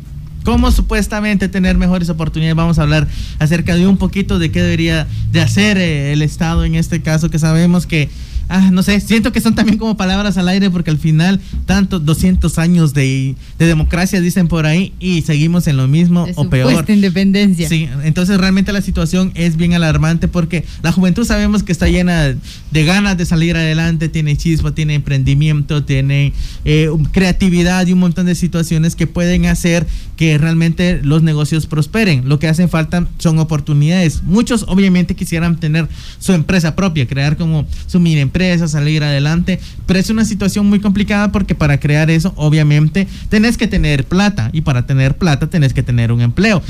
cómo 0.49 0.71
supuestamente 0.71 1.51
tener 1.51 1.77
mejores 1.77 2.09
oportunidades. 2.09 2.57
Vamos 2.57 2.79
a 2.79 2.83
hablar 2.83 3.07
acerca 3.39 3.75
de 3.75 3.87
un 3.87 3.99
poquito 3.99 4.39
de 4.39 4.51
qué 4.51 4.63
debería 4.63 5.07
de 5.31 5.43
hacer 5.43 5.77
eh, 5.77 6.15
el 6.15 6.23
Estado 6.23 6.65
en 6.65 6.75
este 6.75 7.03
caso, 7.03 7.29
que 7.29 7.39
sabemos 7.39 7.87
que 7.87 8.09
ah, 8.49 8.71
no 8.73 8.83
sé, 8.83 9.01
siento 9.01 9.33
que 9.33 9.41
son 9.41 9.55
también 9.55 9.79
como 9.79 9.97
palabras 9.97 10.39
al 10.39 10.49
aire 10.49 10.71
porque 10.71 10.91
al 10.91 10.99
final 10.99 11.41
tantos 11.67 12.05
200 12.05 12.59
años 12.59 12.95
de, 12.95 13.35
democracia 13.59 14.21
dicen 14.21 14.49
por 14.49 14.67
ahí 14.67 14.93
y 14.99 15.23
seguimos 15.23 15.67
en 15.67 15.77
lo 15.77 15.87
mismo 15.89 16.27
o 16.37 16.49
peor. 16.49 16.85
independencia. 16.89 17.69
Sí, 17.69 17.89
entonces 18.05 18.39
realmente 18.39 18.73
la 18.73 18.81
situación 18.81 19.33
es 19.35 19.57
bien 19.57 19.75
alarmante 19.75 20.29
porque 20.29 20.65
la 20.83 20.93
juventud 20.93 21.27
sabemos 21.27 21.63
que 21.63 21.73
está 21.73 21.89
llena 21.89 22.35
de 22.71 22.85
ganas 22.85 23.19
de 23.19 23.27
salir 23.27 23.57
adelante, 23.57 24.09
tiene 24.09 24.37
chispa, 24.37 24.75
tiene 24.75 24.95
emprendimiento, 24.95 25.85
tiene 25.85 26.33
eh, 26.65 26.89
creatividad 27.13 27.87
y 27.87 27.93
un 27.93 27.99
montón 27.99 28.27
de 28.27 28.35
situaciones 28.35 28.97
que 28.97 29.07
pueden 29.07 29.47
hacer 29.47 29.87
que 30.17 30.39
realmente 30.39 31.01
los 31.03 31.23
negocios 31.23 31.67
prosperen. 31.67 32.29
Lo 32.29 32.39
que 32.39 32.49
hacen 32.49 32.69
falta 32.69 33.07
son 33.19 33.39
oportunidades. 33.39 34.23
Muchos 34.25 34.65
obviamente 34.69 35.15
quisieran 35.15 35.61
tener 35.61 35.89
su 36.19 36.33
empresa 36.33 36.75
propia, 36.75 37.07
crear 37.07 37.37
como 37.37 37.67
su 37.87 38.01
mini 38.01 38.21
empresa 38.21 38.38
a 38.39 38.69
salir 38.69 39.03
adelante, 39.03 39.59
pero 39.87 39.99
es 39.99 40.11
una 40.11 40.25
situación 40.25 40.67
muy 40.67 40.81
complicada 40.81 41.33
porque 41.33 41.55
para 41.55 41.81
crear 41.81 42.11
eso, 42.11 42.33
obviamente, 42.37 43.07
tenés 43.29 43.59
que 43.59 43.67
tener 43.67 44.05
plata 44.05 44.51
y 44.53 44.61
para 44.61 44.87
tener 44.87 45.17
plata 45.17 45.49
tenés 45.49 45.75
que 45.75 45.83
tener 45.83 46.13
un 46.13 46.21
empleo. 46.21 46.63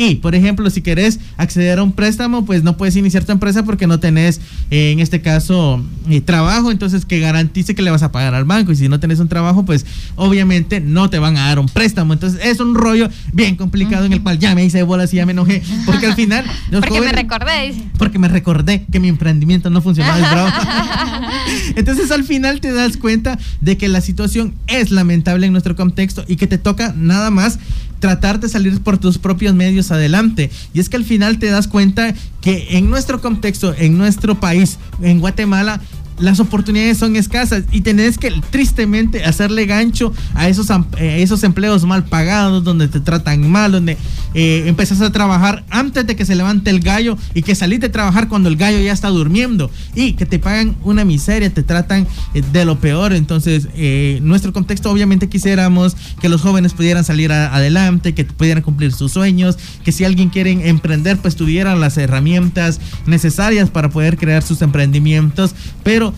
Y, 0.00 0.14
por 0.14 0.34
ejemplo, 0.34 0.70
si 0.70 0.80
querés 0.80 1.20
acceder 1.36 1.78
a 1.78 1.82
un 1.82 1.92
préstamo, 1.92 2.46
pues 2.46 2.62
no 2.62 2.78
puedes 2.78 2.96
iniciar 2.96 3.24
tu 3.24 3.32
empresa 3.32 3.64
porque 3.64 3.86
no 3.86 4.00
tenés, 4.00 4.40
en 4.70 4.98
este 4.98 5.20
caso, 5.20 5.84
eh, 6.08 6.22
trabajo, 6.22 6.70
entonces 6.70 7.04
que 7.04 7.20
garantice 7.20 7.74
que 7.74 7.82
le 7.82 7.90
vas 7.90 8.02
a 8.02 8.10
pagar 8.10 8.34
al 8.34 8.46
banco. 8.46 8.72
Y 8.72 8.76
si 8.76 8.88
no 8.88 8.98
tenés 8.98 9.18
un 9.20 9.28
trabajo, 9.28 9.66
pues 9.66 9.84
obviamente 10.16 10.80
no 10.80 11.10
te 11.10 11.18
van 11.18 11.36
a 11.36 11.48
dar 11.48 11.58
un 11.58 11.66
préstamo. 11.68 12.14
Entonces 12.14 12.40
es 12.42 12.60
un 12.60 12.74
rollo 12.74 13.10
bien 13.34 13.56
complicado 13.56 14.06
en 14.06 14.14
el 14.14 14.22
cual 14.22 14.38
ya 14.38 14.54
me 14.54 14.64
hice 14.64 14.82
bolas 14.84 15.12
y 15.12 15.18
ya 15.18 15.26
me 15.26 15.32
enojé. 15.32 15.62
Porque 15.84 16.06
al 16.06 16.14
final... 16.14 16.46
porque 16.70 17.02
me 17.02 17.12
recordé. 17.12 17.74
Porque 17.98 18.18
me 18.18 18.28
recordé 18.28 18.86
que 18.90 19.00
mi 19.00 19.08
emprendimiento 19.08 19.68
no 19.68 19.82
funcionaba. 19.82 20.50
entonces 21.76 22.10
al 22.10 22.24
final 22.24 22.62
te 22.62 22.72
das 22.72 22.96
cuenta 22.96 23.38
de 23.60 23.76
que 23.76 23.86
la 23.88 24.00
situación 24.00 24.54
es 24.66 24.92
lamentable 24.92 25.44
en 25.44 25.52
nuestro 25.52 25.76
contexto 25.76 26.24
y 26.26 26.36
que 26.36 26.46
te 26.46 26.56
toca 26.56 26.94
nada 26.96 27.30
más 27.30 27.58
tratar 28.00 28.40
de 28.40 28.48
salir 28.48 28.80
por 28.80 28.98
tus 28.98 29.18
propios 29.18 29.54
medios 29.54 29.92
adelante. 29.92 30.50
Y 30.74 30.80
es 30.80 30.88
que 30.88 30.96
al 30.96 31.04
final 31.04 31.38
te 31.38 31.50
das 31.50 31.68
cuenta 31.68 32.14
que 32.40 32.68
en 32.70 32.90
nuestro 32.90 33.20
contexto, 33.20 33.74
en 33.76 33.96
nuestro 33.96 34.40
país, 34.40 34.78
en 35.00 35.20
Guatemala, 35.20 35.80
las 36.20 36.40
oportunidades 36.40 36.98
son 36.98 37.16
escasas 37.16 37.64
y 37.72 37.80
tenés 37.80 38.18
que 38.18 38.32
tristemente 38.50 39.24
hacerle 39.24 39.66
gancho 39.66 40.12
a 40.34 40.48
esos, 40.48 40.68
eh, 40.98 41.22
esos 41.22 41.42
empleos 41.44 41.84
mal 41.84 42.04
pagados, 42.04 42.62
donde 42.62 42.88
te 42.88 43.00
tratan 43.00 43.50
mal, 43.50 43.72
donde 43.72 43.96
eh, 44.34 44.64
empezás 44.66 45.00
a 45.00 45.10
trabajar 45.10 45.64
antes 45.70 46.06
de 46.06 46.16
que 46.16 46.24
se 46.24 46.34
levante 46.34 46.70
el 46.70 46.80
gallo 46.80 47.16
y 47.34 47.42
que 47.42 47.54
salís 47.54 47.80
de 47.80 47.88
trabajar 47.88 48.28
cuando 48.28 48.48
el 48.48 48.56
gallo 48.56 48.78
ya 48.80 48.92
está 48.92 49.08
durmiendo 49.08 49.70
y 49.94 50.12
que 50.12 50.26
te 50.26 50.38
pagan 50.38 50.76
una 50.84 51.04
miseria, 51.04 51.52
te 51.52 51.62
tratan 51.62 52.06
eh, 52.34 52.42
de 52.52 52.64
lo 52.64 52.78
peor. 52.78 53.12
Entonces, 53.12 53.68
nuestro 54.22 54.52
contexto 54.52 54.90
obviamente 54.90 55.28
quisiéramos 55.28 55.96
que 56.20 56.28
los 56.28 56.42
jóvenes 56.42 56.74
pudieran 56.74 57.04
salir 57.04 57.32
adelante, 57.32 58.14
que 58.14 58.24
pudieran 58.24 58.62
cumplir 58.62 58.92
sus 58.92 59.12
sueños, 59.12 59.58
que 59.84 59.92
si 59.92 60.04
alguien 60.04 60.28
quiere 60.28 60.68
emprender, 60.68 61.18
pues 61.18 61.36
tuvieran 61.36 61.80
las 61.80 61.96
herramientas 61.96 62.80
necesarias 63.06 63.70
para 63.70 63.88
poder 63.88 64.16
crear 64.16 64.42
sus 64.42 64.62
emprendimientos, 64.62 65.54
pero 65.82 66.09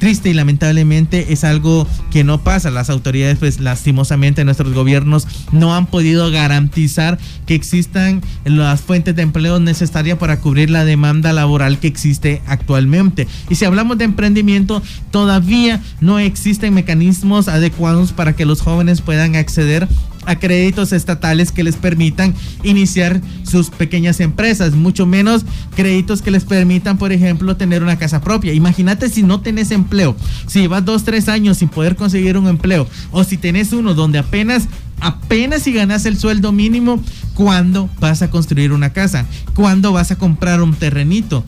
triste 0.00 0.30
y 0.30 0.34
lamentablemente 0.34 1.32
es 1.32 1.44
algo 1.44 1.86
que 2.10 2.24
no 2.24 2.42
pasa. 2.42 2.70
Las 2.70 2.90
autoridades, 2.90 3.38
pues 3.38 3.60
lastimosamente 3.60 4.44
nuestros 4.44 4.72
gobiernos 4.72 5.28
no 5.52 5.76
han 5.76 5.86
podido 5.86 6.28
garantizar 6.32 7.18
que 7.46 7.54
existan 7.54 8.22
las 8.44 8.80
fuentes 8.80 9.14
de 9.14 9.22
empleo 9.22 9.60
necesarias 9.60 10.18
para 10.18 10.40
cubrir 10.40 10.70
la 10.70 10.84
demanda 10.84 11.32
laboral 11.32 11.78
que 11.78 11.86
existe 11.86 12.42
actualmente. 12.46 13.28
Y 13.48 13.54
si 13.54 13.64
hablamos 13.64 13.98
de 13.98 14.04
emprendimiento, 14.04 14.82
todavía 15.12 15.80
no 16.00 16.18
existen 16.18 16.74
mecanismos 16.74 17.46
adecuados 17.46 18.12
para 18.12 18.34
que 18.34 18.46
los 18.46 18.62
jóvenes 18.62 19.02
puedan 19.02 19.36
acceder 19.36 19.86
a 20.26 20.38
créditos 20.38 20.92
estatales 20.92 21.52
que 21.52 21.64
les 21.64 21.76
permitan 21.76 22.34
iniciar 22.62 23.20
sus 23.42 23.70
pequeñas 23.70 24.20
empresas, 24.20 24.74
mucho 24.74 25.06
menos 25.06 25.44
créditos 25.74 26.22
que 26.22 26.30
les 26.30 26.44
permitan, 26.44 26.98
por 26.98 27.12
ejemplo, 27.12 27.56
tener 27.56 27.82
una 27.82 27.98
casa 27.98 28.20
propia. 28.20 28.52
Imagínate 28.52 29.08
si 29.08 29.22
no 29.22 29.40
tenés 29.40 29.70
empleo, 29.70 30.16
si 30.46 30.66
vas 30.66 30.84
dos, 30.84 31.04
tres 31.04 31.28
años 31.28 31.58
sin 31.58 31.68
poder 31.68 31.96
conseguir 31.96 32.36
un 32.36 32.48
empleo, 32.48 32.86
o 33.10 33.24
si 33.24 33.36
tenés 33.36 33.72
uno 33.72 33.94
donde 33.94 34.18
apenas 34.18 34.68
apenas 35.00 35.62
si 35.62 35.72
ganas 35.72 36.04
el 36.04 36.18
sueldo 36.18 36.52
mínimo, 36.52 37.00
¿cuándo 37.34 37.88
vas 38.00 38.20
a 38.22 38.30
construir 38.30 38.72
una 38.72 38.92
casa? 38.92 39.26
¿Cuándo 39.54 39.92
vas 39.92 40.10
a 40.10 40.18
comprar 40.18 40.60
un 40.60 40.74
terrenito? 40.74 41.42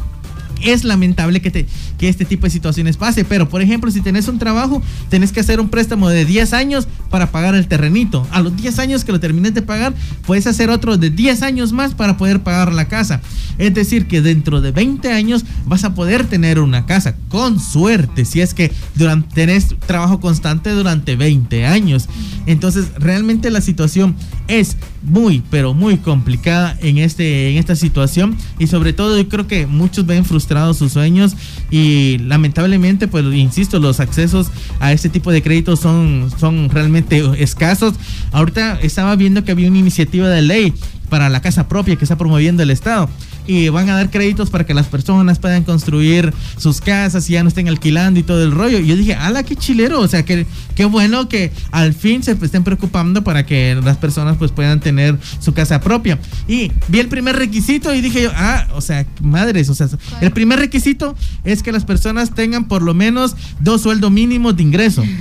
Es 0.62 0.84
lamentable 0.84 1.40
que, 1.40 1.50
te, 1.50 1.66
que 1.98 2.08
este 2.08 2.24
tipo 2.24 2.46
de 2.46 2.50
situaciones 2.50 2.96
pase, 2.96 3.24
pero 3.24 3.48
por 3.48 3.62
ejemplo, 3.62 3.90
si 3.90 4.00
tenés 4.00 4.28
un 4.28 4.38
trabajo, 4.38 4.82
tenés 5.08 5.32
que 5.32 5.40
hacer 5.40 5.60
un 5.60 5.68
préstamo 5.68 6.08
de 6.08 6.24
10 6.24 6.52
años 6.52 6.88
para 7.10 7.30
pagar 7.30 7.54
el 7.54 7.68
terrenito. 7.68 8.26
A 8.30 8.40
los 8.40 8.56
10 8.56 8.78
años 8.78 9.04
que 9.04 9.12
lo 9.12 9.20
termines 9.20 9.54
de 9.54 9.62
pagar, 9.62 9.94
puedes 10.26 10.46
hacer 10.46 10.70
otro 10.70 10.96
de 10.96 11.10
10 11.10 11.42
años 11.42 11.72
más 11.72 11.94
para 11.94 12.16
poder 12.16 12.42
pagar 12.42 12.72
la 12.72 12.88
casa. 12.88 13.20
Es 13.58 13.74
decir, 13.74 14.06
que 14.06 14.22
dentro 14.22 14.60
de 14.60 14.72
20 14.72 15.10
años 15.12 15.44
vas 15.66 15.84
a 15.84 15.94
poder 15.94 16.26
tener 16.26 16.58
una 16.58 16.86
casa, 16.86 17.16
con 17.28 17.60
suerte, 17.60 18.24
si 18.24 18.40
es 18.40 18.54
que 18.54 18.72
durante, 18.94 19.34
tenés 19.34 19.74
trabajo 19.86 20.20
constante 20.20 20.70
durante 20.70 21.16
20 21.16 21.66
años. 21.66 22.08
Entonces, 22.46 22.86
realmente 22.98 23.50
la 23.50 23.60
situación 23.60 24.14
es 24.48 24.76
muy, 25.02 25.42
pero 25.50 25.74
muy 25.74 25.98
complicada 25.98 26.76
en, 26.80 26.98
este, 26.98 27.50
en 27.50 27.58
esta 27.58 27.76
situación 27.76 28.36
y 28.58 28.66
sobre 28.66 28.92
todo 28.92 29.18
yo 29.18 29.28
creo 29.28 29.46
que 29.46 29.66
muchos 29.66 30.06
ven 30.06 30.24
frustrados 30.24 30.78
sus 30.78 30.92
sueños 30.92 31.34
y 31.70 32.18
lamentablemente, 32.18 33.08
pues 33.08 33.24
insisto, 33.34 33.78
los 33.78 34.00
accesos 34.00 34.48
a 34.80 34.92
este 34.92 35.08
tipo 35.08 35.32
de 35.32 35.42
créditos 35.42 35.80
son, 35.80 36.30
son 36.38 36.70
realmente 36.70 37.22
escasos. 37.42 37.94
Ahorita 38.30 38.78
estaba 38.80 39.16
viendo 39.16 39.44
que 39.44 39.52
había 39.52 39.68
una 39.68 39.78
iniciativa 39.78 40.28
de 40.28 40.42
ley 40.42 40.74
para 41.08 41.28
la 41.28 41.42
casa 41.42 41.68
propia 41.68 41.96
que 41.96 42.04
está 42.04 42.16
promoviendo 42.16 42.62
el 42.62 42.70
Estado 42.70 43.08
y 43.46 43.68
van 43.68 43.88
a 43.90 43.94
dar 43.94 44.10
créditos 44.10 44.50
para 44.50 44.64
que 44.64 44.74
las 44.74 44.86
personas 44.86 45.38
puedan 45.38 45.64
construir 45.64 46.32
sus 46.56 46.80
casas 46.80 47.28
y 47.28 47.34
ya 47.34 47.42
no 47.42 47.48
estén 47.48 47.68
alquilando 47.68 48.20
y 48.20 48.22
todo 48.22 48.42
el 48.42 48.52
rollo. 48.52 48.78
Y 48.78 48.86
yo 48.86 48.96
dije, 48.96 49.14
ala, 49.14 49.42
qué 49.42 49.56
chilero, 49.56 50.00
o 50.00 50.08
sea, 50.08 50.24
que 50.24 50.46
qué 50.74 50.84
bueno 50.84 51.28
que 51.28 51.52
al 51.70 51.94
fin 51.94 52.22
se 52.22 52.32
estén 52.32 52.64
preocupando 52.64 53.24
para 53.24 53.44
que 53.46 53.78
las 53.82 53.96
personas 53.96 54.36
pues 54.36 54.52
puedan 54.52 54.80
tener 54.80 55.18
su 55.40 55.52
casa 55.54 55.80
propia. 55.80 56.18
Y 56.48 56.72
vi 56.88 57.00
el 57.00 57.08
primer 57.08 57.36
requisito 57.36 57.94
y 57.94 58.00
dije 58.00 58.22
yo, 58.22 58.30
ah, 58.34 58.66
o 58.74 58.80
sea, 58.80 59.06
madres, 59.20 59.68
o 59.68 59.74
sea, 59.74 59.88
el 60.20 60.30
primer 60.32 60.58
requisito 60.58 61.14
es 61.44 61.62
que 61.62 61.72
las 61.72 61.84
personas 61.84 62.34
tengan 62.34 62.68
por 62.68 62.82
lo 62.82 62.94
menos 62.94 63.36
dos 63.60 63.82
sueldos 63.82 64.10
mínimos 64.10 64.56
de 64.56 64.62
ingreso. 64.62 65.02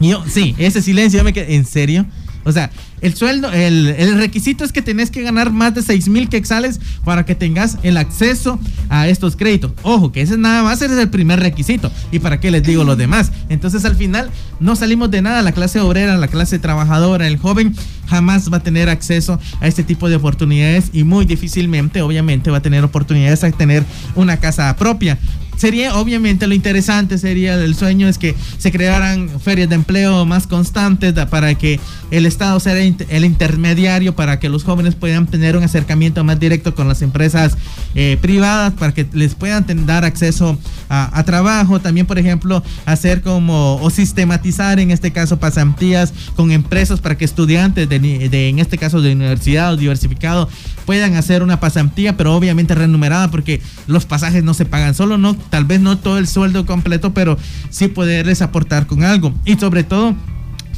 Y 0.00 0.10
yo, 0.10 0.22
sí, 0.28 0.54
ese 0.58 0.80
silencio, 0.80 1.18
yo 1.18 1.24
me 1.24 1.32
quedé, 1.32 1.56
¿en 1.56 1.66
serio? 1.66 2.06
O 2.44 2.52
sea, 2.52 2.70
el 3.00 3.14
sueldo, 3.14 3.52
el, 3.52 4.16
requisito 4.16 4.64
es 4.64 4.72
que 4.72 4.82
tenés 4.82 5.10
que 5.10 5.22
ganar 5.22 5.52
más 5.52 5.74
de 5.74 5.82
6 5.82 6.08
mil 6.08 6.28
quexales 6.28 6.80
para 7.04 7.24
que 7.24 7.34
tengas 7.34 7.78
el 7.82 7.96
acceso 7.96 8.58
a 8.88 9.08
estos 9.08 9.36
créditos. 9.36 9.72
Ojo, 9.82 10.12
que 10.12 10.22
ese 10.22 10.36
nada 10.36 10.62
más 10.62 10.82
es 10.82 10.90
el 10.90 11.08
primer 11.08 11.40
requisito. 11.40 11.90
¿Y 12.10 12.18
para 12.18 12.40
qué 12.40 12.50
les 12.50 12.62
digo 12.62 12.84
lo 12.84 12.96
demás? 12.96 13.32
Entonces 13.48 13.84
al 13.84 13.96
final 13.96 14.30
no 14.60 14.76
salimos 14.76 15.10
de 15.10 15.22
nada. 15.22 15.42
La 15.42 15.52
clase 15.52 15.80
obrera, 15.80 16.16
la 16.16 16.28
clase 16.28 16.58
trabajadora, 16.58 17.26
el 17.26 17.36
joven 17.36 17.74
jamás 18.08 18.52
va 18.52 18.58
a 18.58 18.62
tener 18.62 18.88
acceso 18.88 19.38
a 19.60 19.66
este 19.66 19.82
tipo 19.82 20.08
de 20.08 20.16
oportunidades 20.16 20.90
y 20.92 21.04
muy 21.04 21.26
difícilmente, 21.26 22.02
obviamente, 22.02 22.50
va 22.50 22.58
a 22.58 22.62
tener 22.62 22.82
oportunidades 22.82 23.44
a 23.44 23.50
tener 23.50 23.84
una 24.14 24.38
casa 24.38 24.74
propia 24.76 25.18
sería 25.58 25.96
obviamente 25.96 26.46
lo 26.46 26.54
interesante 26.54 27.18
sería 27.18 27.54
el 27.54 27.74
sueño 27.74 28.08
es 28.08 28.16
que 28.16 28.34
se 28.58 28.72
crearan 28.72 29.28
ferias 29.40 29.68
de 29.68 29.74
empleo 29.74 30.24
más 30.24 30.46
constantes 30.46 31.14
para 31.26 31.54
que 31.56 31.80
el 32.10 32.24
Estado 32.24 32.58
sea 32.60 32.78
el 32.78 33.24
intermediario 33.24 34.14
para 34.14 34.38
que 34.38 34.48
los 34.48 34.64
jóvenes 34.64 34.94
puedan 34.94 35.26
tener 35.26 35.56
un 35.56 35.64
acercamiento 35.64 36.24
más 36.24 36.38
directo 36.40 36.74
con 36.74 36.88
las 36.88 37.02
empresas 37.02 37.56
eh, 37.94 38.16
privadas 38.20 38.72
para 38.74 38.94
que 38.94 39.06
les 39.12 39.34
puedan 39.34 39.66
dar 39.86 40.04
acceso 40.04 40.58
a, 40.88 41.22
trabajo. 41.24 41.80
También 41.80 42.06
por 42.06 42.18
ejemplo 42.18 42.62
hacer 42.86 43.20
como 43.22 43.76
o 43.82 43.90
sistematizar 43.90 44.78
en 44.78 44.90
este 44.90 45.12
caso 45.12 45.38
pasantías 45.38 46.14
con 46.36 46.52
empresas 46.52 47.00
para 47.00 47.18
que 47.18 47.24
estudiantes 47.24 47.88
de, 47.88 47.98
de 47.98 48.48
en 48.48 48.60
este 48.60 48.78
caso 48.78 49.02
de 49.02 49.12
universidad 49.12 49.72
o 49.72 49.76
diversificado 49.76 50.48
puedan 50.88 51.16
hacer 51.16 51.42
una 51.42 51.60
pasantía 51.60 52.16
pero 52.16 52.34
obviamente 52.34 52.74
renumerada 52.74 53.30
porque 53.30 53.60
los 53.86 54.06
pasajes 54.06 54.42
no 54.42 54.54
se 54.54 54.64
pagan 54.64 54.94
solo 54.94 55.18
no 55.18 55.36
tal 55.36 55.66
vez 55.66 55.82
no 55.82 55.98
todo 55.98 56.16
el 56.16 56.26
sueldo 56.26 56.64
completo, 56.64 57.12
pero 57.12 57.36
sí 57.68 57.88
poderles 57.88 58.40
aportar 58.40 58.86
con 58.86 59.04
algo. 59.04 59.34
Y 59.44 59.56
sobre 59.56 59.84
todo, 59.84 60.14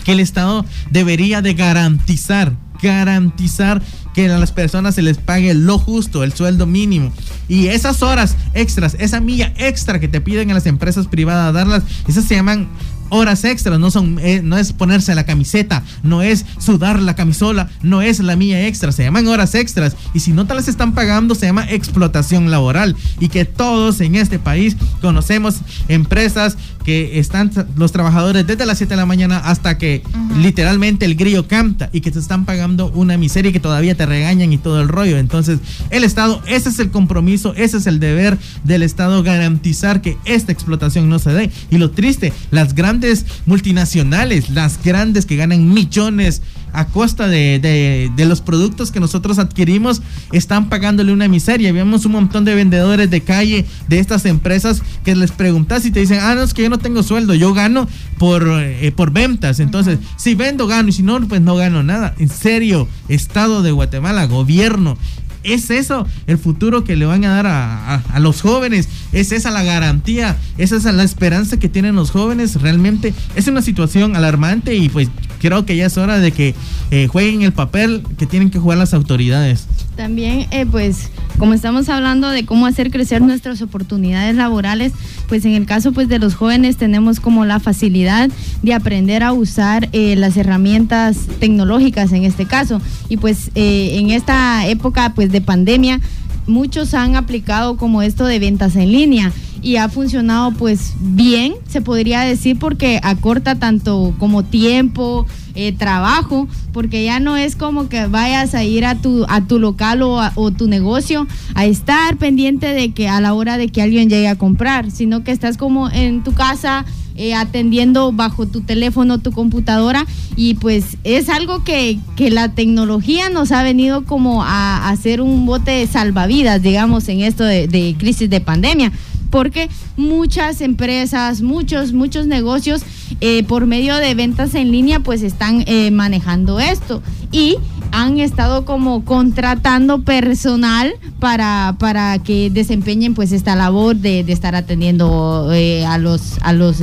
que 0.05 0.11
el 0.11 0.19
Estado 0.19 0.65
debería 0.91 1.43
de 1.43 1.55
garantizar 1.55 2.55
garantizar 2.83 3.83
que 4.15 4.29
a 4.29 4.39
las 4.39 4.51
personas 4.51 4.97
se 4.97 5.03
les 5.03 5.19
pague 5.19 5.55
lo 5.55 5.79
justo, 5.79 6.25
el 6.25 6.33
sueldo 6.33 6.67
mínimo. 6.67 7.13
Y 7.47 7.69
esas 7.69 8.03
horas 8.03 8.37
extras, 8.55 8.97
esa 8.99 9.21
milla 9.21 9.53
extra 9.59 10.01
que 10.01 10.09
te 10.09 10.21
piden 10.21 10.51
a 10.51 10.55
las 10.55 10.67
empresas 10.67 11.07
privadas 11.07 11.55
darlas, 11.55 11.85
esas 12.09 12.25
se 12.25 12.35
llaman 12.35 12.69
horas 13.11 13.45
extras, 13.45 13.79
no 13.79 13.91
son, 13.91 14.19
eh, 14.21 14.41
no 14.43 14.57
es 14.57 14.73
ponerse 14.73 15.15
la 15.15 15.25
camiseta, 15.25 15.83
no 16.03 16.23
es 16.23 16.47
sudar 16.59 17.01
la 17.01 17.15
camisola, 17.15 17.69
no 17.83 18.03
es 18.03 18.21
la 18.21 18.37
mía 18.37 18.67
extra, 18.67 18.93
se 18.93 19.05
llaman 19.05 19.29
horas 19.29 19.55
extras 19.55 19.97
y 20.15 20.21
si 20.21 20.33
no 20.33 20.47
te 20.47 20.55
las 20.55 20.69
están 20.69 20.95
pagando 20.95 21.35
se 21.35 21.47
llama 21.47 21.71
explotación 21.71 22.51
laboral 22.51 22.97
y 23.19 23.29
que 23.29 23.45
todos 23.45 24.01
en 24.01 24.15
este 24.15 24.39
país 24.39 24.77
conocemos 25.01 25.57
empresas 25.89 26.57
que 26.85 27.19
están 27.19 27.51
los 27.77 27.93
trabajadores 27.93 28.47
desde 28.47 28.67
las 28.67 28.79
7 28.79 28.95
de 28.95 28.97
la 28.97 29.07
mañana 29.07 29.39
hasta 29.39 29.77
que 29.79 30.03
literalmente 30.39 31.05
el 31.05 31.15
grillo 31.15 31.47
canta 31.47 31.91
y 31.93 32.01
que 32.01 32.11
te 32.11 32.19
están 32.19 32.45
pagando 32.45 32.91
una 32.95 33.17
miseria 33.17 33.51
y 33.51 33.53
que 33.53 33.61
todavía 33.61 33.95
te 33.95 34.07
regañan 34.07 34.53
y 34.53 34.59
todo 34.59 34.81
el 34.81 34.89
rollo. 34.89 35.19
Entonces, 35.19 35.59
el 35.91 36.05
Estado, 36.05 36.43
ese 36.47 36.71
es 36.71 36.79
el 36.79 36.91
compromiso, 36.91 37.55
ese 37.57 37.77
es 37.77 37.87
el 37.87 38.01
deber 38.01 38.39
del 38.65 38.83
Estado 38.83 39.23
garantizar 39.23 40.01
que 40.01 40.17
esta 40.25 40.53
explotación 40.53 41.09
no 41.09 41.19
se 41.19 41.31
dé. 41.31 41.51
Y 41.71 41.79
lo 41.79 41.91
triste, 41.91 42.33
las 42.51 42.75
grandes 42.75 43.00
multinacionales, 43.47 44.51
las 44.51 44.83
grandes 44.83 45.27
que 45.27 45.37
ganan 45.37 45.73
millones 45.73 46.43
a 46.73 46.87
costa 46.87 47.29
de, 47.29 48.11
los 48.17 48.41
productos 48.41 48.91
que 48.91 49.01
nosotros 49.01 49.39
adquirimos, 49.39 50.03
están 50.33 50.69
pagándole 50.69 51.13
una 51.13 51.29
miseria. 51.29 51.73
Vemos 51.73 52.05
un 52.05 52.13
montón 52.13 52.45
de 52.45 52.55
vendedores 52.55 53.11
de 53.11 53.21
calle 53.23 53.67
de 53.89 53.99
estas 53.99 54.25
empresas 54.25 54.83
que 55.05 55.17
les 55.17 55.33
preguntas 55.33 55.85
y 55.85 55.91
te 55.91 56.01
dicen, 56.01 56.21
ah, 56.21 56.35
no, 56.35 56.43
es 56.43 56.55
que 56.55 56.63
yo 56.63 56.71
no 56.71 56.79
tengo 56.79 57.03
sueldo, 57.03 57.35
yo 57.35 57.53
gano 57.55 57.89
por, 58.19 58.47
eh, 58.49 58.93
por 58.95 59.11
ventas. 59.13 59.61
Entonces, 59.61 59.99
si 60.17 60.35
vendo, 60.35 60.67
gano, 60.67 60.89
y 60.89 60.93
si 60.93 61.03
no, 61.03 61.21
pues 61.27 61.41
no 61.41 61.57
gano 61.57 61.83
nada. 61.83 62.15
En 62.19 62.29
serio, 62.29 62.89
Estado 63.09 63.63
de 63.63 63.73
Guatemala, 63.73 64.27
gobierno, 64.27 64.97
es 65.43 65.71
eso 65.71 66.07
el 66.27 66.39
futuro 66.39 66.85
que 66.85 66.97
le 66.97 67.07
van 67.07 67.25
a 67.25 67.43
dar 67.43 67.47
a, 67.47 68.19
los 68.21 68.43
jóvenes. 68.43 68.89
Es 69.13 69.33
esa 69.33 69.51
la 69.51 69.63
garantía, 69.63 70.37
esa 70.59 70.77
es 70.77 70.85
la 70.85 71.03
esperanza 71.03 71.59
que 71.59 71.69
tienen 71.69 71.95
los 71.95 72.11
jóvenes. 72.11 72.61
Realmente 72.61 73.15
es 73.35 73.49
una 73.49 73.63
situación 73.63 74.17
alarmante 74.17 74.75
y 74.75 74.89
pues 74.89 75.09
creo 75.41 75.67
que 75.67 75.77
ya 75.77 75.87
es 75.87 75.99
hora 75.99 76.19
de 76.19 76.31
que 76.31 76.55
eh, 76.91 77.09
jueguen 77.09 77.43
el 77.43 77.53
papel 77.53 78.03
que 78.19 78.27
tienen 78.27 78.51
que 78.51 78.59
jugar 78.59 78.79
las 78.79 78.95
autoridades. 78.95 79.67
También, 79.97 80.47
eh, 80.51 80.67
pues, 80.71 81.11
como 81.39 81.55
estamos 81.55 81.89
hablando 81.89 82.29
de 82.29 82.47
cómo 82.47 82.67
hacer 82.67 82.91
crecer 82.91 83.23
nuestras 83.23 83.61
oportunidades 83.63 84.37
laborales, 84.37 84.93
pues 85.29 85.45
en 85.45 85.53
el 85.53 85.67
caso 85.67 85.93
pues 85.93 86.09
de 86.09 86.19
los 86.19 86.35
jóvenes 86.35 86.77
tenemos 86.77 87.19
como 87.21 87.45
la 87.45 87.59
facilidad 87.61 88.31
de 88.63 88.75
aprender 88.75 89.23
a 89.23 89.33
usar 89.33 89.89
eh, 89.93 90.15
las 90.17 90.37
herramientas 90.37 91.17
tecnológicas 91.41 92.13
en 92.13 92.25
este 92.25 92.47
caso. 92.47 92.81
Y 93.09 93.17
pues 93.17 93.51
en 93.55 94.11
esta 94.11 94.67
época 94.69 95.13
pues 95.15 95.33
de 95.33 95.41
pandemia, 95.41 96.01
muchos 96.47 96.95
han 96.95 97.17
aplicado 97.17 97.77
como 97.77 98.03
esto 98.03 98.27
de 98.27 98.39
ventas 98.39 98.77
en 98.77 98.93
línea 98.93 99.33
y 99.63 99.77
ha 99.77 99.89
funcionado 99.89 100.53
pues 100.53 100.95
bien, 101.01 101.55
se 101.69 101.81
podría 101.81 102.21
decir, 102.21 102.59
porque 102.59 103.01
acorta 103.03 103.57
tanto 103.57 104.15
como 104.19 104.45
tiempo, 104.45 105.27
eh, 105.55 105.73
trabajo, 105.73 106.49
porque 106.73 107.05
ya 107.05 107.21
no 107.21 107.37
es 107.37 107.57
como 107.57 107.89
que 107.89 108.07
vayas 108.07 108.55
a 108.55 108.65
ir 108.65 108.85
a 108.85 108.95
tu, 108.95 109.27
a 109.29 109.43
tu 109.43 109.59
local 109.59 110.03
o, 110.03 110.21
o 110.35 110.51
tu 110.51 110.69
negocio 110.69 111.27
a 111.55 111.67
estar 111.67 112.17
pendiente 112.17 112.67
de 112.69 112.93
que 112.93 113.09
a 113.09 113.21
la 113.21 113.35
hora 113.35 113.59
de 113.59 113.69
que 113.69 113.83
alguien 113.83 114.09
llegue 114.09 114.29
a 114.29 114.37
comprar, 114.37 114.91
sino 114.91 115.25
que 115.25 115.33
estás 115.33 115.57
como 115.57 115.91
en 115.91 116.23
tu 116.23 116.33
casa 116.33 116.85
eh, 117.17 117.35
atendiendo 117.35 118.13
bajo 118.13 118.47
tu 118.47 118.63
teléfono, 118.63 119.19
tu 119.19 119.33
computadora 119.33 120.07
y 120.37 120.55
pues 120.55 120.97
es 121.05 121.29
algo 121.29 121.65
que, 121.65 121.99
que 122.17 122.31
la 122.31 122.55
tecnología 122.55 123.29
nos 123.29 123.53
ha 123.53 123.63
venido 123.63 124.07
como 124.07 124.43
a, 124.43 124.89
hacer 124.89 125.21
un 125.21 125.45
bote 125.45 125.71
de 125.73 125.87
salvavidas, 125.87 126.63
digamos, 126.63 127.09
en 127.11 127.21
esto 127.21 127.45
de, 127.45 127.69
de 127.69 127.95
crisis 127.99 128.31
de 128.31 128.41
pandemia 128.41 128.93
porque 129.31 129.71
muchas 129.97 130.61
empresas, 130.61 131.41
muchos, 131.41 131.93
muchos 131.93 132.27
negocios 132.27 132.83
eh, 133.21 133.45
por 133.45 133.67
medio 133.67 133.97
de 133.97 134.15
ventas 134.15 134.55
en 134.55 134.71
línea 134.71 135.01
pues 135.01 135.23
están 135.23 135.65
eh, 135.67 135.91
manejando 135.91 136.61
esto. 136.61 137.03
Y 137.33 137.57
han 137.93 138.21
estado 138.21 138.65
como 138.65 139.05
contratando 139.05 140.03
personal 140.03 140.93
para, 141.19 141.77
para 141.79 142.19
que 142.19 142.51
desempeñen 142.51 143.15
pues 143.15 143.33
esta 143.33 143.57
labor 143.57 143.97
de, 143.97 144.21
estar 144.21 144.55
atendiendo 144.55 145.51
eh, 145.53 145.85
a 145.85 145.99
los, 145.99 146.39
a 146.43 146.53
los 146.53 146.79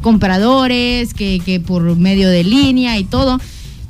compradores, 0.00 1.12
que, 1.12 1.40
que 1.44 1.60
por 1.60 1.96
medio 1.96 2.28
de 2.28 2.44
línea 2.44 2.98
y 2.98 3.04
todo. 3.04 3.38